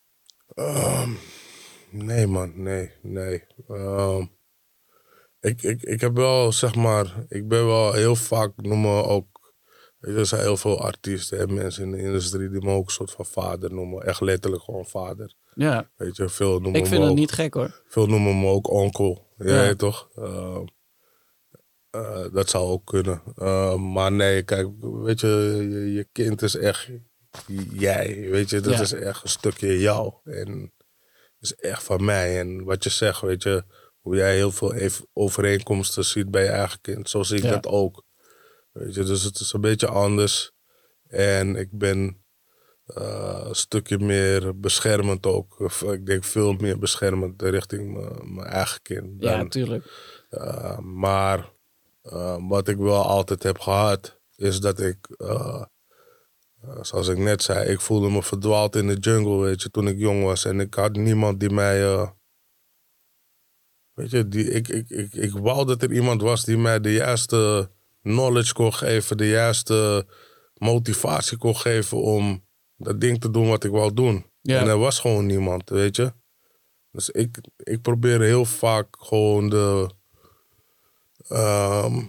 Ehm, 0.54 1.10
nee, 1.94 2.28
man, 2.28 2.52
nee, 2.64 2.92
nee. 3.02 3.44
Ehm, 3.68 4.26
ik, 5.40 5.62
ik, 5.62 5.82
ik 5.82 6.02
heb 6.02 6.16
wel, 6.16 6.52
zeg 6.52 6.76
maar, 6.76 7.26
ik 7.28 7.48
ben 7.48 7.66
wel 7.66 7.94
heel 7.94 8.16
vaak, 8.16 8.52
noemen 8.56 9.06
ook, 9.06 9.54
weet 10.00 10.14
je, 10.14 10.20
er 10.20 10.26
zijn 10.26 10.42
heel 10.42 10.58
veel 10.58 10.82
artiesten 10.82 11.40
en 11.40 11.54
mensen 11.54 11.84
in 11.84 11.92
de 11.92 11.98
industrie 12.02 12.50
die 12.50 12.62
me 12.62 12.72
ook 12.72 12.86
een 12.86 12.92
soort 12.92 13.12
van 13.12 13.26
vader 13.26 13.74
noemen. 13.74 14.06
Echt 14.06 14.22
letterlijk 14.22 14.64
gewoon 14.64 14.86
vader. 14.86 15.36
Ja, 15.56 15.90
Weet 15.96 16.16
je, 16.16 16.30
veel 16.30 16.52
noemen 16.60 16.74
ik 16.74 16.82
me 16.82 16.88
vind 16.88 17.02
het 17.02 17.12
ook, 17.12 17.18
niet 17.18 17.32
gek 17.32 17.54
hoor. 17.54 17.82
Veel 17.88 18.08
noemen 18.08 18.40
me 18.40 18.48
ook 18.48 18.70
onkel. 18.70 19.34
Ja, 19.38 19.76
toch? 19.76 20.10
Ehm, 20.16 20.66
eh, 21.90 22.26
dat 22.34 22.50
zou 22.50 22.70
ook 22.70 22.86
kunnen. 22.86 23.22
Ehm, 23.36 23.92
maar 23.92 24.12
nee, 24.12 24.44
kijk, 24.44 24.68
weet 24.80 25.20
je, 25.20 25.28
je, 25.70 25.94
je 25.94 26.08
kind 26.12 26.42
is 26.42 26.56
echt 26.56 26.90
jij. 27.72 28.28
Weet 28.30 28.50
je, 28.50 28.60
dat 28.60 28.74
Ja. 28.74 28.82
is 28.82 28.92
echt 28.92 29.24
een 29.24 29.30
stukje 29.30 29.80
jou. 29.80 30.14
En 30.24 30.74
is 31.44 31.56
echt 31.56 31.84
van 31.84 32.06
mij. 32.06 32.40
En 32.40 32.64
wat 32.64 32.84
je 32.84 32.90
zegt, 32.90 33.22
weet 33.22 33.44
je, 33.44 33.64
hoe 34.00 34.16
jij 34.16 34.36
heel 34.36 34.52
veel 34.52 34.74
overeenkomsten 35.14 36.06
ziet 36.06 36.32
bij 36.32 36.44
je 36.44 36.50
eigen 36.50 36.82
kind, 36.82 37.10
zo 37.10 37.24
zie 37.24 37.38
ik 37.38 37.44
Ja. 37.44 37.50
dat 37.52 37.68
ook. 37.68 38.04
Weet 38.72 38.94
je, 38.96 39.04
dus 39.04 39.24
het 39.24 39.40
is 39.40 39.54
een 39.54 39.62
beetje 39.62 39.88
anders. 39.88 40.52
En 41.08 41.56
ik 41.56 41.70
ben 41.72 42.22
eh, 42.86 43.42
een 43.48 43.56
stukje 43.56 44.00
meer 44.00 44.60
beschermend 44.60 45.26
ook. 45.26 45.60
Ik 45.82 46.06
denk 46.06 46.24
veel 46.24 46.54
meer 46.54 46.80
beschermend 46.80 47.42
richting 47.42 47.94
mijn- 48.24 48.48
eigen 48.48 48.82
kind. 48.82 49.24
Ja, 49.24 49.38
dan- 49.38 49.50
tuurlijk. 49.50 49.86
uh, 50.32 50.78
maar 50.80 51.50
uh, 52.04 52.38
wat 52.50 52.68
ik 52.68 52.78
wel 52.78 53.04
altijd 53.06 53.44
heb 53.44 53.60
gehad, 53.60 54.20
is 54.36 54.60
dat 54.60 54.80
ik, 54.80 54.98
uh, 55.18 55.64
zoals 56.82 57.08
ik 57.08 57.18
net 57.18 57.44
zei, 57.44 57.70
ik 57.70 57.82
voelde 57.82 58.10
me 58.10 58.24
verdwaald 58.24 58.76
in 58.76 58.88
de 58.88 58.98
jungle, 58.98 59.38
weet 59.38 59.62
je, 59.62 59.70
toen 59.70 59.88
ik 59.88 59.98
jong 59.98 60.24
was. 60.24 60.46
En 60.46 60.60
ik 60.60 60.74
had 60.74 60.96
niemand 60.96 61.40
die 61.40 61.50
mij, 61.50 61.82
uh, 61.82 62.10
weet 63.94 64.10
je, 64.10 64.28
die, 64.28 64.46
ik, 64.46 64.68
ik, 64.68 64.90
ik, 64.90 65.14
ik 65.14 65.32
wou 65.32 65.66
dat 65.66 65.82
er 65.82 65.94
iemand 65.94 66.22
was 66.22 66.46
die 66.46 66.58
mij 66.58 66.80
de 66.80 66.94
juiste 66.94 67.70
knowledge 68.02 68.54
kon 68.54 68.74
geven, 68.74 69.18
de 69.18 69.28
juiste 69.28 70.08
motivatie 70.54 71.38
kon 71.38 71.56
geven 71.56 72.02
om 72.02 72.46
dat 72.78 73.02
ding 73.02 73.22
te 73.22 73.32
doen 73.32 73.48
wat 73.48 73.64
ik 73.64 73.72
wou 73.72 73.94
doen. 73.94 74.26
En 74.42 74.68
er 74.68 74.78
was 74.78 75.00
gewoon 75.00 75.26
niemand, 75.26 75.70
weet 75.70 75.96
je. 75.96 76.14
Dus 76.92 77.10
ik, 77.10 77.38
ik 77.58 77.82
probeer 77.82 78.22
heel 78.22 78.46
vaak 78.46 78.88
gewoon 79.00 79.50
de, 79.50 79.90
ehm, 81.28 82.04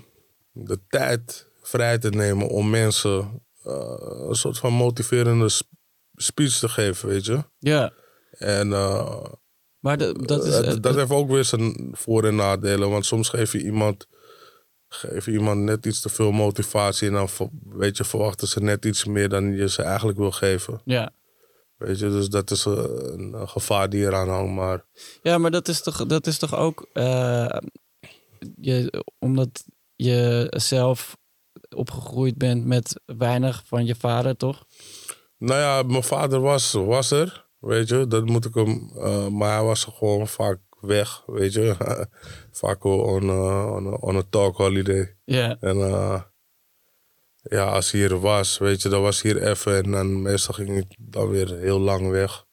de 0.52 0.80
tijd 0.88 1.50
vrij 1.62 1.98
te 1.98 2.10
nemen 2.10 2.48
om 2.48 2.70
mensen 2.70 3.43
eh, 3.64 4.26
een 4.28 4.34
soort 4.34 4.58
van 4.58 4.72
motiverende 4.72 5.48
sp- 5.48 5.70
speech 6.14 6.58
te 6.58 6.68
geven, 6.68 7.08
weet 7.08 7.24
je. 7.24 7.44
Ja, 7.58 7.92
En 8.30 8.72
eh, 8.72 9.24
maar 9.78 9.98
de- 9.98 10.12
dat 10.26 10.44
is... 10.44 10.52
dat, 10.52 10.64
eh, 10.64 10.74
dat 10.80 10.94
heeft 10.94 11.10
ook 11.10 11.28
weer 11.30 11.44
zijn 11.44 11.90
voor- 11.92 12.24
en 12.24 12.34
nadelen. 12.34 12.90
Want 12.90 13.06
soms 13.06 13.28
geef 13.28 13.52
je 13.52 13.62
iemand, 13.62 14.06
geef 14.88 15.24
je 15.26 15.32
iemand 15.32 15.60
net 15.60 15.86
iets 15.86 16.00
te 16.00 16.08
veel 16.08 16.30
motivatie. 16.32 17.08
En 17.08 17.14
dan 17.14 17.28
weet 17.68 17.96
je, 17.96 18.04
verwachten 18.04 18.48
ze 18.48 18.60
net 18.60 18.84
iets 18.84 19.04
meer 19.04 19.28
dan 19.28 19.52
je 19.56 19.68
ze 19.68 19.82
eigenlijk 19.82 20.18
wil 20.18 20.30
geven. 20.32 20.80
ja. 20.84 21.12
Weet 21.74 21.98
je, 21.98 22.08
dus 22.08 22.28
dat 22.28 22.50
is 22.50 22.64
een, 22.64 23.32
een 23.32 23.48
gevaar 23.48 23.88
die 23.90 24.00
eraan 24.04 24.28
hangt. 24.28 24.52
Maar 24.54 24.84
Ja, 25.22 25.38
maar 25.38 25.50
dat 25.50 25.68
is 25.68 25.82
toch, 25.82 26.06
dat 26.06 26.26
is 26.26 26.38
toch 26.38 26.56
ook 26.56 26.88
je, 28.60 29.04
omdat 29.18 29.64
je 29.94 30.46
zelf 30.56 31.16
opgegroeid 31.74 32.38
bent 32.38 32.64
met 32.64 33.00
weinig 33.06 33.62
van 33.66 33.84
je 33.86 33.94
vader, 33.94 34.36
toch? 34.36 34.64
Nou 35.38 35.60
ja, 35.60 35.82
mijn 35.82 36.02
vader 36.02 36.40
was, 36.40 36.72
was 36.72 37.10
er, 37.10 37.46
weet 37.58 37.88
je. 37.88 38.06
Dat 38.06 38.24
moet 38.26 38.44
ik 38.44 38.54
hem... 38.54 38.90
eh, 38.98 39.26
maar 39.28 39.52
hij 39.54 39.62
was 39.64 39.84
gewoon 39.84 40.28
vaak 40.28 40.58
weg, 40.80 41.22
weet 41.26 41.52
je. 41.52 41.74
vaak 42.62 42.84
on, 42.84 43.22
eh, 43.22 43.72
on, 43.74 43.86
a- 43.86 43.96
on 44.00 44.16
a 44.16 44.22
talk 44.30 44.56
holiday. 44.56 45.16
Ja, 45.24 45.56
En 45.60 45.76
eh, 45.80 46.20
ja, 47.42 47.64
als 47.64 47.90
hij 47.90 48.00
hier 48.00 48.20
was, 48.20 48.58
weet 48.58 48.82
je, 48.82 48.88
dan 48.88 49.02
was 49.02 49.22
hij 49.22 49.32
hier 49.32 49.48
even. 49.48 49.76
En 49.84 49.90
dan 49.90 50.22
meestal 50.22 50.54
ging 50.54 50.76
ik 50.78 50.96
dan 50.98 51.28
weer 51.28 51.54
heel 51.58 51.78
lang 51.80 52.08
weg. 52.10 52.44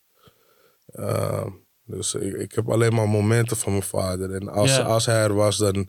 Dus 1.85 2.13
ik, 2.13 2.33
ik 2.33 2.51
heb 2.51 2.69
alleen 2.69 2.93
maar 2.93 3.09
momenten 3.09 3.57
van 3.57 3.71
mijn 3.71 3.83
vader. 3.83 4.33
En 4.33 4.47
als, 4.49 4.79
als 4.83 5.05
hij 5.05 5.23
er 5.23 5.33
was, 5.33 5.57
dan 5.57 5.87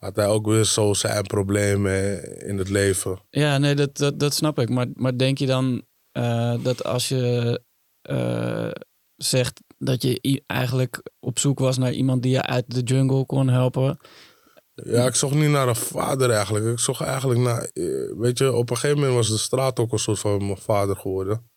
had 0.00 0.16
hij 0.16 0.26
ook 0.26 0.46
weer 0.46 0.64
zo 0.64 0.94
zijn 0.94 1.22
problemen 1.26 2.22
in 2.46 2.58
het 2.58 2.68
leven. 2.68 3.18
ja 3.30 3.58
nee, 3.58 3.74
dat, 3.74 3.96
dat, 3.96 4.18
dat 4.18 4.34
snap 4.34 4.58
ik. 4.58 4.68
Maar, 4.68 4.86
maar 4.94 5.18
denk 5.18 5.38
je 5.38 5.46
dan 5.46 5.82
eh, 6.12 6.54
dat 6.62 6.84
als 6.84 7.08
je 7.08 7.60
eh, 8.02 8.70
zegt 9.16 9.60
dat 9.78 10.02
je 10.02 10.42
eigenlijk 10.46 11.02
op 11.20 11.38
zoek 11.38 11.58
was 11.58 11.78
naar 11.78 11.92
iemand 11.92 12.22
die 12.22 12.32
je 12.32 12.42
uit 12.42 12.64
de 12.74 12.80
jungle 12.82 13.26
kon 13.26 13.48
helpen? 13.48 13.98
Ja, 14.74 15.06
ik 15.06 15.14
zocht 15.14 15.34
niet 15.34 15.50
naar 15.50 15.68
een 15.68 15.76
vader 15.76 16.30
eigenlijk. 16.30 16.64
Ik 16.66 16.78
zocht 16.78 17.00
eigenlijk 17.00 17.40
naar... 17.40 17.62
eh, 17.62 17.84
Weet 18.18 18.38
je, 18.38 18.52
op 18.52 18.70
een 18.70 18.76
gegeven 18.76 18.98
moment 18.98 19.16
was 19.16 19.28
de 19.28 19.38
straat 19.38 19.78
ook 19.78 19.92
een 19.92 19.98
soort 19.98 20.18
van 20.18 20.46
mijn 20.46 20.58
vader 20.58 20.96
geworden. 20.96 21.50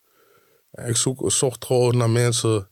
En 0.70 0.88
Ik 0.88 0.96
zoek, 0.96 1.30
zocht 1.32 1.64
gewoon 1.64 1.96
naar 1.96 2.10
mensen 2.10 2.70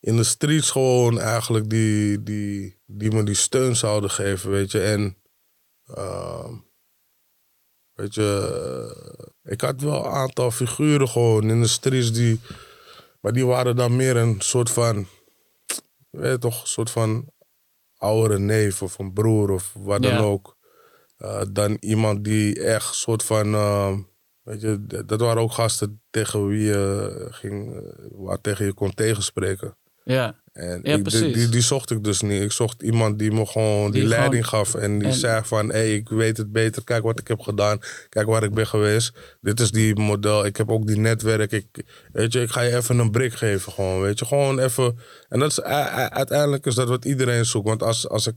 in 0.00 0.16
de 0.16 0.24
streets 0.24 0.70
gewoon 0.70 1.20
eigenlijk 1.20 1.70
die, 1.70 2.22
die, 2.22 2.80
die 2.86 3.10
me 3.12 3.22
die 3.22 3.34
steun 3.34 3.76
zouden 3.76 4.10
geven, 4.10 4.50
weet 4.50 4.70
je. 4.70 4.80
En... 4.80 5.16
ehm, 5.94 6.54
weet 7.92 8.14
je, 8.14 8.26
eh, 9.44 9.52
ik 9.52 9.60
had 9.60 9.80
wel 9.80 10.04
een 10.04 10.10
aantal 10.12 10.50
figuren 10.50 11.08
gewoon 11.08 11.50
in 11.50 11.60
de 11.60 11.66
streets 11.68 12.12
die... 12.12 12.40
Maar 13.20 13.32
die 13.32 13.46
waren 13.46 13.76
dan 13.76 13.96
meer 13.96 14.16
een 14.16 14.40
soort 14.40 14.70
van... 14.70 15.06
Weet 16.10 16.30
je 16.32 16.38
toch, 16.38 16.60
een 16.60 16.66
soort 16.68 16.90
van 16.90 17.30
oudere 17.96 18.38
neef 18.38 18.82
of 18.82 18.98
een 18.98 19.12
broer 19.12 19.50
of 19.50 19.72
wat 19.78 20.02
Ja. 20.02 20.16
dan 20.16 20.24
ook. 20.24 20.56
eh, 21.16 21.42
dan 21.52 21.76
iemand 21.80 22.24
die 22.24 22.62
echt 22.64 22.94
soort 22.94 23.22
van. 23.22 23.54
eh, 23.54 23.98
weet 24.42 24.60
je, 24.60 24.86
dat 25.06 25.20
waren 25.20 25.42
ook 25.42 25.52
gasten 25.52 26.02
tegen 26.10 26.46
wie 26.46 26.62
je 26.62 27.26
ging, 27.30 27.74
eh, 27.76 28.06
waar 28.10 28.40
tegen 28.40 28.64
je 28.64 28.74
kon 28.74 28.94
tegenspreken. 28.94 29.77
Ja, 30.14 30.34
En 30.52 30.66
Ja, 30.68 30.74
ik, 30.74 30.82
die, 30.84 31.02
precies. 31.02 31.34
die, 31.34 31.48
die 31.48 31.60
zocht 31.60 31.90
ik 31.90 32.04
dus 32.04 32.20
niet. 32.20 32.42
Ik 32.42 32.52
zocht 32.52 32.82
iemand 32.82 33.18
die 33.18 33.30
me 33.32 33.46
gewoon 33.46 33.90
die, 33.90 34.00
Die 34.00 34.08
leiding 34.08 34.46
gewoon- 34.46 34.66
gaf. 34.66 34.74
En 34.74 34.98
die 34.98 35.08
en- 35.08 35.14
zei 35.14 35.44
van, 35.44 35.66
hé, 35.68 35.72
hey, 35.78 35.94
ik 35.94 36.08
weet 36.08 36.36
het 36.36 36.52
beter. 36.52 36.84
Kijk 36.84 37.02
wat 37.02 37.18
ik 37.20 37.28
heb 37.28 37.40
gedaan. 37.40 37.78
Kijk 38.08 38.26
waar 38.26 38.42
ik 38.42 38.54
ben 38.54 38.66
geweest. 38.66 39.12
Dit 39.40 39.60
is 39.60 39.70
die 39.70 39.96
model. 39.96 40.44
Ik 40.46 40.56
heb 40.56 40.70
ook 40.70 40.86
die 40.86 40.98
netwerk. 40.98 41.52
Ik, 41.52 41.66
weet 42.12 42.32
je, 42.32 42.40
ik 42.40 42.50
ga 42.50 42.60
je 42.60 42.76
even 42.76 42.98
een 42.98 43.10
brik 43.10 43.32
geven 43.32 43.72
gewoon. 43.72 44.00
Weet 44.00 44.18
je, 44.18 44.24
gewoon 44.24 44.58
even. 44.58 44.98
En 45.28 45.38
dat 45.38 45.50
is, 45.50 45.60
uiteindelijk 45.62 46.66
is 46.66 46.74
dat 46.74 46.88
wat 46.88 47.04
iedereen 47.04 47.44
zoekt. 47.44 47.66
Want 47.68 47.82
als, 47.82 48.08
als 48.08 48.26
ik... 48.26 48.34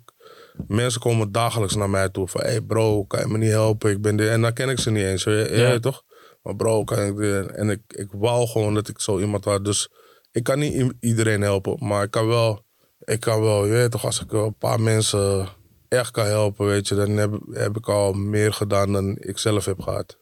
Mensen 0.67 1.01
komen 1.01 1.31
dagelijks 1.31 1.75
naar 1.75 1.89
mij 1.89 2.09
toe 2.09 2.27
van... 2.27 2.41
Hé 2.41 2.47
hey 2.49 2.61
bro, 2.61 3.03
kan 3.05 3.19
je 3.19 3.27
me 3.27 3.37
niet 3.37 3.49
helpen? 3.51 3.91
Ik 3.91 4.01
ben 4.01 4.15
dit. 4.15 4.27
En 4.29 4.41
dan 4.41 4.53
ken 4.53 4.69
ik 4.69 4.79
ze 4.79 4.91
niet 4.91 5.03
eens. 5.03 5.23
weet 5.23 5.49
je, 5.49 5.55
Ja. 5.55 5.71
ja. 5.71 5.79
toch? 5.79 6.03
Maar 6.43 6.55
bro, 6.55 6.83
kan 6.83 6.99
ik 7.05 7.17
dit? 7.17 7.51
En 7.51 7.69
ik, 7.69 7.81
ik 7.87 8.07
wou 8.11 8.47
gewoon 8.47 8.73
dat 8.73 8.87
ik 8.87 8.99
zo 8.99 9.19
iemand 9.19 9.45
had. 9.45 9.65
Dus 9.65 9.89
ik 10.31 10.43
kan 10.43 10.59
niet 10.59 10.93
iedereen 10.99 11.41
helpen. 11.41 11.87
Maar 11.87 12.03
ik 12.03 12.11
kan 12.11 12.27
wel... 12.27 12.69
Ik 13.03 13.19
kan 13.19 13.41
wel, 13.41 13.65
je 13.65 13.71
weet 13.71 13.91
toch, 13.91 14.05
als 14.05 14.21
ik 14.21 14.31
een 14.31 14.57
paar 14.57 14.81
mensen 14.81 15.47
echt 15.87 16.11
kan 16.11 16.25
helpen, 16.25 16.65
weet 16.65 16.87
je, 16.87 16.95
dan 16.95 17.09
heb, 17.09 17.39
heb 17.51 17.77
ik 17.77 17.89
al 17.89 18.13
meer 18.13 18.53
gedaan 18.53 18.91
dan 18.91 19.17
ik 19.19 19.37
zelf 19.37 19.65
heb 19.65 19.81
gehad. 19.81 20.17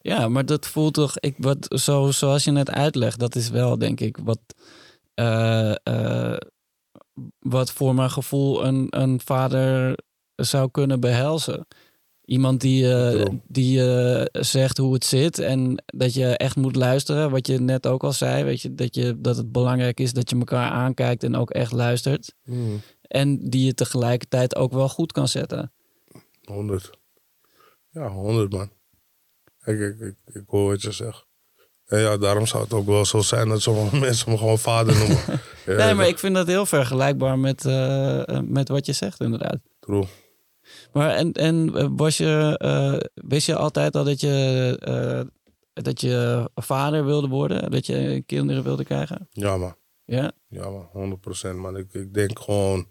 Ja, 0.00 0.28
maar 0.28 0.46
dat 0.46 0.66
voelt 0.66 0.94
toch, 0.94 1.18
ik, 1.18 1.34
wat, 1.38 1.66
zo, 1.68 2.10
zoals 2.10 2.44
je 2.44 2.50
net 2.50 2.70
uitlegt, 2.70 3.18
dat 3.18 3.34
is 3.34 3.50
wel 3.50 3.78
denk 3.78 4.00
ik 4.00 4.18
wat, 4.22 4.40
eh, 5.14 5.74
eh, 5.82 6.36
wat 7.38 7.72
voor 7.72 7.94
mijn 7.94 8.10
gevoel 8.10 8.64
een, 8.64 8.86
een 8.90 9.20
vader 9.24 9.98
zou 10.34 10.70
kunnen 10.70 11.00
behelzen. 11.00 11.66
Iemand 12.24 12.60
die, 12.60 12.92
eh, 12.92 13.26
die 13.48 13.92
eh, 13.92 14.42
zegt 14.42 14.78
hoe 14.78 14.94
het 14.94 15.04
zit 15.04 15.38
en 15.38 15.82
dat 15.86 16.14
je 16.14 16.36
echt 16.36 16.56
moet 16.56 16.76
luisteren. 16.76 17.30
Wat 17.30 17.46
je 17.46 17.60
net 17.60 17.86
ook 17.86 18.04
al 18.04 18.12
zei, 18.12 18.44
weet 18.44 18.62
je, 18.62 18.74
dat, 18.74 18.94
je, 18.94 19.20
dat 19.20 19.36
het 19.36 19.52
belangrijk 19.52 20.00
is 20.00 20.12
dat 20.12 20.30
je 20.30 20.36
elkaar 20.36 20.70
aankijkt 20.70 21.22
en 21.22 21.36
ook 21.36 21.50
echt 21.50 21.72
luistert. 21.72 22.34
En 23.02 23.48
die 23.48 23.64
je 23.64 23.74
tegelijkertijd 23.74 24.56
ook 24.56 24.72
wel 24.72 24.88
goed 24.88 25.12
kan 25.12 25.28
zetten. 25.28 25.72
100. 26.44 26.90
Ja, 27.90 28.08
100 28.08 28.52
man. 28.52 28.70
Ik, 29.64 29.80
ik, 29.80 30.00
ik, 30.00 30.16
ik 30.24 30.42
hoor 30.46 30.70
wat 30.70 30.82
je 30.82 30.92
zegt. 30.92 31.26
En 31.86 32.00
ja, 32.00 32.16
daarom 32.16 32.46
zou 32.46 32.62
het 32.62 32.72
ook 32.72 32.86
wel 32.86 33.04
zo 33.04 33.20
zijn 33.20 33.48
dat 33.48 33.62
sommige 33.62 33.96
mensen 34.06 34.30
me 34.30 34.38
gewoon 34.38 34.58
vader 34.58 34.98
noemen. 34.98 35.18
Nee, 35.66 35.94
maar 35.94 36.08
ik 36.08 36.18
vind 36.18 36.34
dat 36.34 36.46
heel 36.46 36.66
vergelijkbaar 36.66 37.38
met, 37.38 37.64
eh, 37.64 38.40
met 38.40 38.68
wat 38.68 38.86
je 38.86 38.92
zegt, 38.92 39.20
inderdaad. 39.20 39.58
True. 39.80 40.04
Maar 40.94 41.10
en, 41.10 41.32
en 41.32 41.74
eh, 41.74 41.88
was 41.96 42.16
je, 42.16 42.54
eh, 42.58 43.08
wist 43.14 43.46
je 43.46 43.56
altijd 43.56 43.96
al 43.96 44.04
dat 44.04 44.20
je, 44.20 44.76
eh, 44.80 45.82
dat 45.84 46.00
je 46.00 46.48
vader 46.54 47.04
wilde 47.04 47.28
worden? 47.28 47.70
Dat 47.70 47.86
je 47.86 48.22
kinderen 48.26 48.62
wilde 48.62 48.84
krijgen? 48.84 49.28
Ja 49.30 49.56
man. 49.56 49.76
Ja? 50.04 50.32
Ja 50.48 50.70
man, 50.70 50.88
100% 50.92 51.56
man. 51.56 51.76
Ik, 51.76 51.94
ik 51.94 52.14
denk 52.14 52.38
gewoon, 52.38 52.86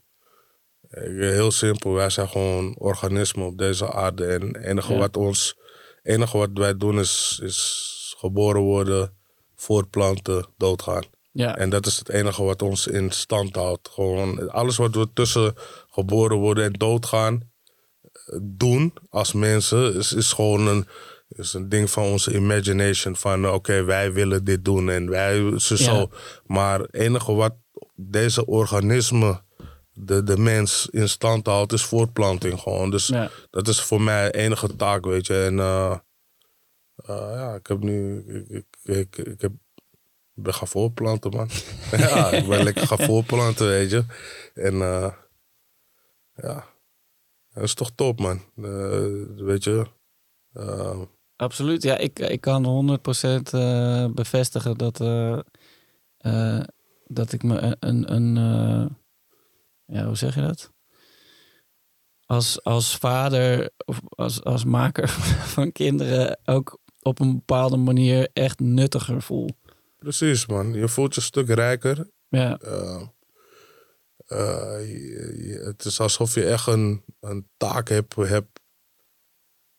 heel 0.90 1.52
simpel, 1.52 1.92
wij 1.94 2.10
zijn 2.10 2.28
gewoon 2.28 2.76
organismen 2.78 3.46
op 3.46 3.58
deze 3.58 3.92
aarde. 3.92 4.26
En 4.26 4.42
het 4.42 4.58
enige 4.58 4.94
Ja. 4.94 5.00
wat 5.00 5.18
ons, 5.18 5.58
enige 6.02 6.38
wat 6.38 6.50
wij 6.54 6.78
doen 6.78 7.00
is, 7.00 7.40
is 7.44 8.16
geboren 8.18 8.62
worden, 8.62 9.18
voortplanten, 9.56 10.48
doodgaan. 10.58 11.04
Ja. 11.32 11.58
En 11.58 11.70
dat 11.70 11.86
is 11.86 11.98
het 11.98 12.10
enige 12.10 12.44
wat 12.44 12.62
ons 12.62 12.88
in 12.88 13.12
stand 13.12 13.56
houdt. 13.56 13.90
Gewoon 13.90 14.52
alles 14.52 14.78
wat 14.78 14.96
we 14.96 15.08
tussen 15.14 15.54
geboren 15.90 16.38
worden 16.38 16.64
en 16.64 16.74
doodgaan 16.74 17.52
doen 18.42 18.94
als 19.10 19.34
mensen, 19.34 19.96
is, 19.96 20.14
is 20.14 20.34
gewoon 20.34 20.68
een, 20.68 20.88
is 21.30 21.54
een 21.54 21.70
ding 21.70 21.90
van 21.90 22.04
onze 22.04 22.34
imagination. 22.34 23.16
Van 23.16 23.46
eh, 23.46 23.54
oké, 23.54 23.84
wij 23.84 24.14
willen 24.14 24.44
dit 24.44 24.66
doen 24.66 24.90
en 24.90 25.10
wij 25.10 25.60
zo. 25.60 25.76
Ja. 25.76 25.84
zo. 25.84 26.10
Maar 26.46 26.80
het 26.80 26.94
enige 26.94 27.34
wat 27.34 27.56
deze 27.96 28.46
organismen, 28.46 29.46
de, 29.94 30.24
de 30.24 30.38
mens 30.38 30.88
in 30.92 31.10
stand 31.10 31.46
houdt, 31.48 31.74
is 31.74 31.84
voortplanting 31.84 32.60
gewoon. 32.60 32.90
Dus 32.92 33.08
Ja. 33.08 33.30
dat 33.50 33.68
is 33.68 33.82
voor 33.82 34.02
mij 34.02 34.32
de 34.32 34.38
enige 34.38 34.76
taak, 34.76 35.06
weet 35.06 35.28
je. 35.28 35.44
En 35.44 35.60
eh, 35.60 35.92
eh, 36.96 37.32
ja, 37.34 37.56
ik 37.56 37.68
heb 37.68 37.80
nu, 37.80 38.24
ik, 38.50 38.66
ik, 38.84 39.18
ik, 39.18 39.28
ik 39.28 39.42
heb 39.42 39.52
ik 40.36 40.44
ben 40.44 40.54
gaan 40.54 40.68
voorplanten, 40.68 41.32
man. 41.32 41.50
ja, 41.92 42.32
ik 42.32 42.48
ben 42.48 42.64
lekker 42.64 42.88
gaan 42.88 43.00
voorplanten, 43.00 43.68
weet 43.68 43.90
je. 43.90 44.04
En 44.54 44.78
ja, 46.36 46.73
dat 47.54 47.64
is 47.64 47.74
toch 47.74 47.92
top, 47.96 48.20
man. 48.20 48.42
Eh, 48.56 49.44
weet 49.46 49.64
je. 49.64 49.86
eh, 50.54 51.02
Absoluut. 51.36 51.84
Ja, 51.84 51.98
ik, 51.98 52.20
ik 52.20 52.42
kan 52.42 52.98
100% 53.00 53.54
eh, 53.54 54.06
bevestigen 54.14 54.78
dat, 54.78 54.98
dat 57.06 57.32
ik 57.34 57.44
me 57.44 57.76
een, 57.80 58.14
een, 58.14 58.36
ja, 59.86 60.06
hoe 60.06 60.16
zeg 60.16 60.36
je 60.36 60.42
dat? 60.42 60.72
Als, 62.26 62.64
als 62.64 62.98
vader 62.98 63.70
of 63.86 64.00
als, 64.10 64.44
als 64.44 64.64
maker 64.64 65.10
van 65.56 65.72
kinderen 65.72 66.40
ook 66.46 66.80
op 67.02 67.20
een 67.20 67.34
bepaalde 67.34 67.78
manier 67.78 68.30
echt 68.34 68.60
nuttiger 68.60 69.22
voel. 69.22 69.50
precies, 69.98 70.46
man. 70.46 70.74
Je 70.74 70.88
voelt 70.88 71.14
je 71.16 71.20
een 71.20 71.28
stuk 71.28 71.48
rijker. 71.50 72.10
Ja, 72.28 72.60
je- 74.26 75.34
je- 75.38 75.62
het 75.66 75.86
is 75.86 76.00
alsof 76.00 76.34
je 76.36 76.46
echt 76.46 76.68
een, 76.68 77.04
een 77.20 77.50
taak 77.58 77.90
hebt, 77.90 78.16
hebt, 78.16 78.60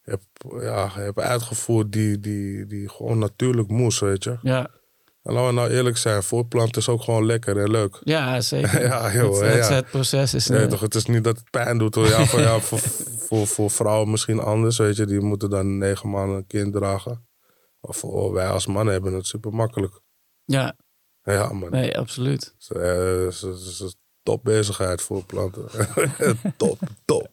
hebt, 0.01 0.27
ja, 0.61 0.91
hebt 0.93 1.19
uitgevoerd 1.19 1.93
die, 1.93 2.19
die, 2.21 2.67
die 2.67 2.89
gewoon 2.89 3.19
natuurlijk 3.19 3.69
moest, 3.69 4.01
weet 4.01 4.25
je. 4.25 4.39
ja, 4.43 4.71
En 5.23 5.33
laten 5.33 5.47
we 5.49 5.53
nou 5.55 5.71
eerlijk 5.71 5.97
zijn, 5.97 6.23
voorplanten 6.23 6.81
is 6.81 6.89
ook 6.89 7.03
gewoon 7.03 7.27
lekker 7.27 7.59
en 7.59 7.71
leuk. 7.71 8.01
ja 8.05 8.41
zeker. 8.41 8.83
Ja, 8.89 9.13
joh, 9.13 9.41
het, 9.41 9.53
het, 9.55 9.69
ja. 9.69 9.73
het 9.75 9.87
proces 9.91 10.35
is... 10.35 10.47
Nee, 10.47 10.63
eh, 10.63 10.69
toch, 10.69 10.81
het 10.81 10.95
is 10.95 11.05
niet 11.07 11.25
dat 11.25 11.37
het 11.39 11.51
pijn 11.51 11.79
doet. 11.79 11.95
Hoor. 11.95 12.07
Ja, 12.09 12.25
voor, 12.27 12.41
ja, 12.41 12.59
voor, 12.61 12.79
voor, 13.19 13.47
voor 13.47 13.71
vrouwen 13.71 14.11
misschien 14.11 14.39
anders, 14.41 14.79
weet 14.79 14.97
je. 14.97 15.07
Die 15.07 15.21
moeten 15.21 15.51
dan 15.51 15.79
negen 15.79 16.11
maanden 16.11 16.37
een 16.37 16.47
kind 16.47 16.73
dragen. 16.73 17.27
Maar 17.81 17.95
voor 17.95 18.33
wij 18.33 18.49
als 18.49 18.67
mannen 18.67 18.93
hebben 18.93 19.13
het 19.13 19.27
super 19.27 19.53
makkelijk. 19.55 20.01
ja, 20.45 20.77
Ja, 21.23 21.53
man. 21.53 21.71
nee, 21.71 21.99
absoluut. 21.99 22.55
Een 22.69 23.33
top 24.25 24.45
bezigheid 24.45 25.03
voor 25.03 25.25
planten. 25.25 25.64
top, 26.57 26.79
top. 27.05 27.29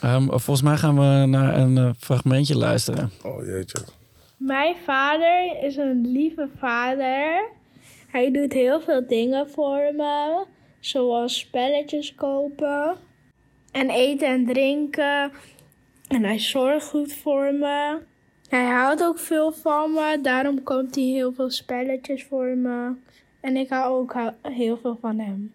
Ehm, 0.00 0.26
volgens 0.26 0.62
mij 0.62 0.76
gaan 0.76 0.94
we 0.94 1.26
naar 1.26 1.58
een 1.58 1.78
eh, 1.78 1.90
fragmentje 1.98 2.56
luisteren. 2.56 3.10
Oh 3.22 3.44
jeetje. 3.46 3.78
Mijn 4.36 4.76
vader 4.84 5.62
is 5.62 5.76
een 5.76 6.06
lieve 6.12 6.48
vader. 6.58 7.48
Hij 8.06 8.30
doet 8.32 8.52
heel 8.52 8.80
veel 8.80 9.06
dingen 9.06 9.50
voor 9.50 9.92
me, 9.96 10.44
zoals 10.80 11.38
spelletjes 11.38 12.14
kopen 12.14 12.96
en 13.72 13.90
eten 13.90 14.28
en 14.28 14.46
drinken. 14.46 15.32
En 16.08 16.24
hij 16.24 16.38
zorgt 16.38 16.86
goed 16.86 17.12
voor 17.12 17.54
me. 17.54 17.98
Hij 18.48 18.64
houdt 18.64 19.02
ook 19.02 19.18
veel 19.18 19.52
van 19.52 19.92
me, 19.92 20.18
daarom 20.22 20.62
koopt 20.62 20.94
hij 20.94 21.04
heel 21.04 21.32
veel 21.32 21.50
spelletjes 21.50 22.24
voor 22.24 22.56
me. 22.56 22.92
En 23.40 23.56
ik 23.56 23.68
hou 23.68 23.98
ook 24.00 24.14
heel 24.42 24.78
veel 24.82 24.98
van 25.00 25.18
hem. 25.18 25.52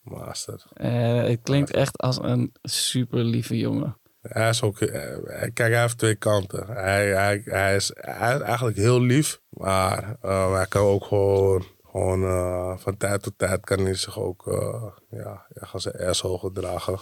Master. 0.00 0.62
Eh, 0.74 1.22
het 1.22 1.38
klinkt 1.42 1.70
echt 1.70 1.98
als 1.98 2.18
een 2.22 2.52
super 2.62 3.24
lieve 3.24 3.58
jongen. 3.58 3.96
Hij 4.20 4.48
is 4.48 4.62
ook... 4.62 4.80
eh, 4.80 5.16
Kijk, 5.52 5.72
hij 5.72 5.80
heeft 5.80 5.98
twee 5.98 6.14
kanten. 6.14 6.66
Hij, 6.66 7.06
hij, 7.08 7.42
hij, 7.44 7.76
is, 7.76 7.90
hij 7.94 8.34
is 8.34 8.40
eigenlijk 8.40 8.76
heel 8.76 9.00
lief. 9.00 9.40
Maar 9.48 10.16
eh, 10.22 10.52
hij 10.54 10.66
kan 10.66 10.82
ook 10.82 11.04
gewoon... 11.04 11.64
Gewoon 11.90 12.22
eh, 12.24 12.76
van 12.78 12.96
tijd 12.96 13.22
tot 13.22 13.32
tijd 13.38 13.60
kan 13.64 13.78
hij 13.78 13.94
zich 13.94 14.18
ook... 14.18 14.46
eh 14.46 14.84
ja, 15.10 15.46
echt 15.54 15.72
als 15.72 15.84
een 15.84 16.06
asshole 16.06 16.38
gedragen. 16.38 16.98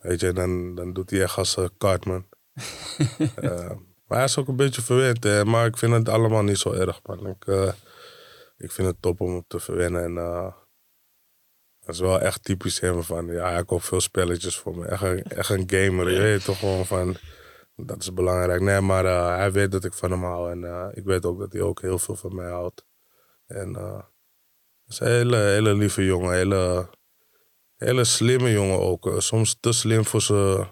Weet 0.00 0.20
je, 0.20 0.32
dan, 0.32 0.74
dan 0.74 0.92
doet 0.92 1.10
hij 1.10 1.22
echt 1.22 1.36
als 1.36 1.56
uh, 1.56 1.64
Cartman. 1.78 2.24
Eh, 3.34 3.70
maar 4.06 4.18
hij 4.18 4.24
is 4.24 4.38
ook 4.38 4.48
een 4.48 4.56
beetje 4.56 4.82
verwend. 4.82 5.24
Hè? 5.24 5.44
Maar 5.44 5.66
ik 5.66 5.76
vind 5.76 5.92
het 5.92 6.08
allemaal 6.08 6.42
niet 6.42 6.58
zo 6.58 6.72
erg, 6.72 7.00
man. 7.06 7.26
Ik, 7.26 7.46
eh, 7.46 7.68
ik 8.60 8.72
vind 8.72 8.88
het 8.88 9.02
top 9.02 9.20
om 9.20 9.30
hem 9.30 9.44
te 9.46 9.60
verwennen. 9.60 10.04
En 10.04 10.16
eh, 10.18 10.52
dat 11.80 11.94
is 11.94 12.00
wel 12.00 12.20
echt 12.20 12.44
typisch 12.44 12.80
hem 12.80 13.02
van... 13.02 13.26
Ja, 13.26 13.50
hij 13.50 13.64
koopt 13.64 13.84
veel 13.84 14.00
spelletjes 14.00 14.58
voor 14.58 14.76
me. 14.76 14.86
Echt 14.86 15.02
een, 15.02 15.22
echt 15.40 15.50
een 15.50 15.70
gamer. 15.70 16.10
Je 16.10 16.20
weet 16.20 16.44
toch 16.44 16.58
gewoon 16.58 16.86
van... 16.86 17.16
Dat 17.76 18.00
is 18.00 18.12
belangrijk. 18.12 18.60
Nee, 18.60 18.80
maar 18.80 19.04
eh, 19.04 19.36
hij 19.36 19.52
weet 19.52 19.72
dat 19.72 19.84
ik 19.84 19.92
van 19.92 20.10
hem 20.10 20.22
hou. 20.22 20.50
En 20.50 20.64
eh, 20.64 20.88
ik 20.92 21.04
weet 21.04 21.24
ook 21.24 21.38
dat 21.38 21.52
hij 21.52 21.62
ook 21.62 21.80
heel 21.80 21.98
veel 21.98 22.16
van 22.16 22.34
mij 22.34 22.50
houdt. 22.50 22.84
En 23.46 23.74
het 23.74 24.04
is 24.86 25.00
een 25.00 25.06
hele, 25.06 25.36
hele 25.36 25.74
lieve 25.74 26.04
jongen. 26.04 26.32
Hele, 26.32 26.88
hele 27.76 28.04
slimme 28.04 28.50
jongen 28.50 28.78
ook. 28.78 29.14
Soms 29.18 29.56
te 29.60 29.72
slim 29.72 30.04
voor 30.04 30.20
zijn 30.20 30.68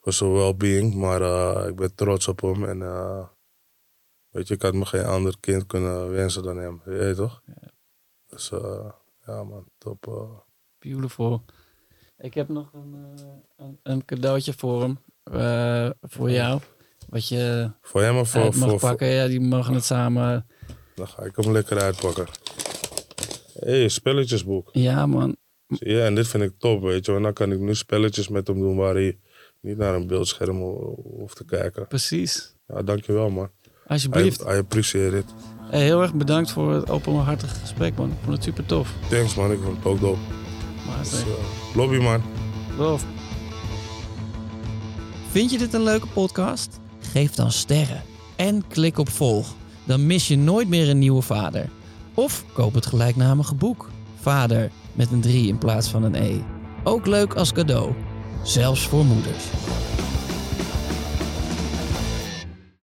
voor 0.00 0.12
zijn 0.12 0.32
well-being. 0.32 0.94
Maar 0.94 1.20
ik 1.68 1.76
ben 1.76 1.94
trots 1.94 2.28
op 2.28 2.40
hem. 2.40 2.64
En 2.64 2.82
weet 4.30 4.48
je, 4.48 4.54
ik 4.54 4.62
had 4.62 4.74
me 4.74 4.84
geen 4.86 5.04
ander 5.04 5.34
kind 5.40 5.66
kunnen 5.66 6.10
wensen 6.10 6.42
dan 6.42 6.56
hem. 6.58 6.80
Je 6.84 6.90
weet 6.90 7.16
toch? 7.16 7.42
Dus 8.26 8.50
eh, 8.50 8.90
ja 9.26 9.44
man, 9.44 9.68
top. 9.78 10.06
eh. 10.06 10.38
Beautiful. 10.78 11.44
Ik 12.18 12.34
heb 12.34 12.48
nog 12.48 12.72
een, 12.72 12.94
eh, 13.16 13.24
een, 13.66 13.78
een 13.82 14.04
cadeautje 14.04 14.52
voor 14.52 14.80
hem. 14.82 14.98
voor 16.00 16.30
jou. 16.30 16.60
Wat 17.08 17.28
je 17.28 17.70
Voor 17.82 18.02
hem 18.02 18.16
of 18.18 18.30
voor, 18.30 18.40
mag 18.40 18.54
voor, 18.54 18.68
voor- 18.68 18.78
pakken. 18.88 19.06
Ja, 19.08 19.26
die 19.26 19.40
mogen 19.40 19.74
het 19.74 19.84
samen. 19.84 20.46
Dan 20.94 21.08
ga 21.08 21.22
ik 21.22 21.36
hem 21.36 21.52
lekker 21.52 21.78
uitpakken. 21.80 22.26
Hé, 23.58 23.78
hey, 23.78 23.88
spelletjesboek. 23.88 24.68
Ja, 24.72 25.06
man. 25.06 25.36
Je, 25.66 26.02
en 26.02 26.14
dit 26.14 26.28
vind 26.28 26.42
ik 26.42 26.58
top, 26.58 26.82
weet 26.82 27.06
je. 27.06 27.12
Want 27.12 27.24
dan 27.24 27.32
kan 27.32 27.52
ik 27.52 27.58
nu 27.58 27.74
spelletjes 27.74 28.28
met 28.28 28.46
hem 28.46 28.58
doen 28.60 28.76
waar 28.76 28.94
hij 28.94 29.18
niet 29.60 29.76
naar 29.76 29.94
een 29.94 30.06
beeldscherm 30.06 30.60
ho- 30.60 30.94
hoeft 31.02 31.36
te 31.36 31.44
kijken. 31.44 31.86
Precies. 31.86 32.56
Ja, 32.66 32.82
dankjewel, 32.82 33.30
man. 33.30 33.50
Alsjeblieft. 33.88 34.44
hij 34.44 34.58
apprecieert 34.58 35.12
het. 35.12 35.24
Hey, 35.70 35.82
heel 35.82 36.02
erg 36.02 36.14
bedankt 36.14 36.50
voor 36.50 36.74
het 36.74 36.90
openhartige 36.90 37.54
gesprek, 37.54 37.96
man. 37.96 38.08
Ik 38.08 38.16
vond 38.22 38.34
het 38.34 38.44
super 38.44 38.66
tof. 38.66 38.92
Thanks, 39.10 39.34
man. 39.34 39.52
Ik 39.52 39.58
vond 39.64 39.76
het 39.76 39.86
ook 39.86 40.00
dope. 40.00 40.18
Dus, 41.02 41.12
eh, 41.12 41.26
lobby, 41.74 41.96
man. 41.96 42.22
Love. 42.78 43.04
Vind 45.30 45.50
je 45.50 45.58
dit 45.58 45.74
een 45.74 45.82
leuke 45.82 46.06
podcast? 46.06 46.80
Geef 47.12 47.34
dan 47.34 47.52
sterren 47.52 48.02
en 48.36 48.64
klik 48.68 48.98
op 48.98 49.08
volg. 49.08 49.54
Dan 49.84 50.06
mis 50.06 50.28
je 50.28 50.36
nooit 50.36 50.68
meer 50.68 50.88
een 50.88 50.98
nieuwe 50.98 51.22
vader. 51.22 51.68
Of 52.14 52.44
koop 52.52 52.74
het 52.74 52.86
gelijknamige 52.86 53.54
boek. 53.54 53.90
Vader 54.20 54.70
met 54.92 55.10
een 55.10 55.20
3 55.20 55.48
in 55.48 55.58
plaats 55.58 55.88
van 55.88 56.02
een 56.02 56.14
E. 56.14 56.38
Ook 56.84 57.06
leuk 57.06 57.34
als 57.34 57.52
cadeau. 57.52 57.92
Zelfs 58.42 58.86
voor 58.86 59.04
moeders. 59.04 59.44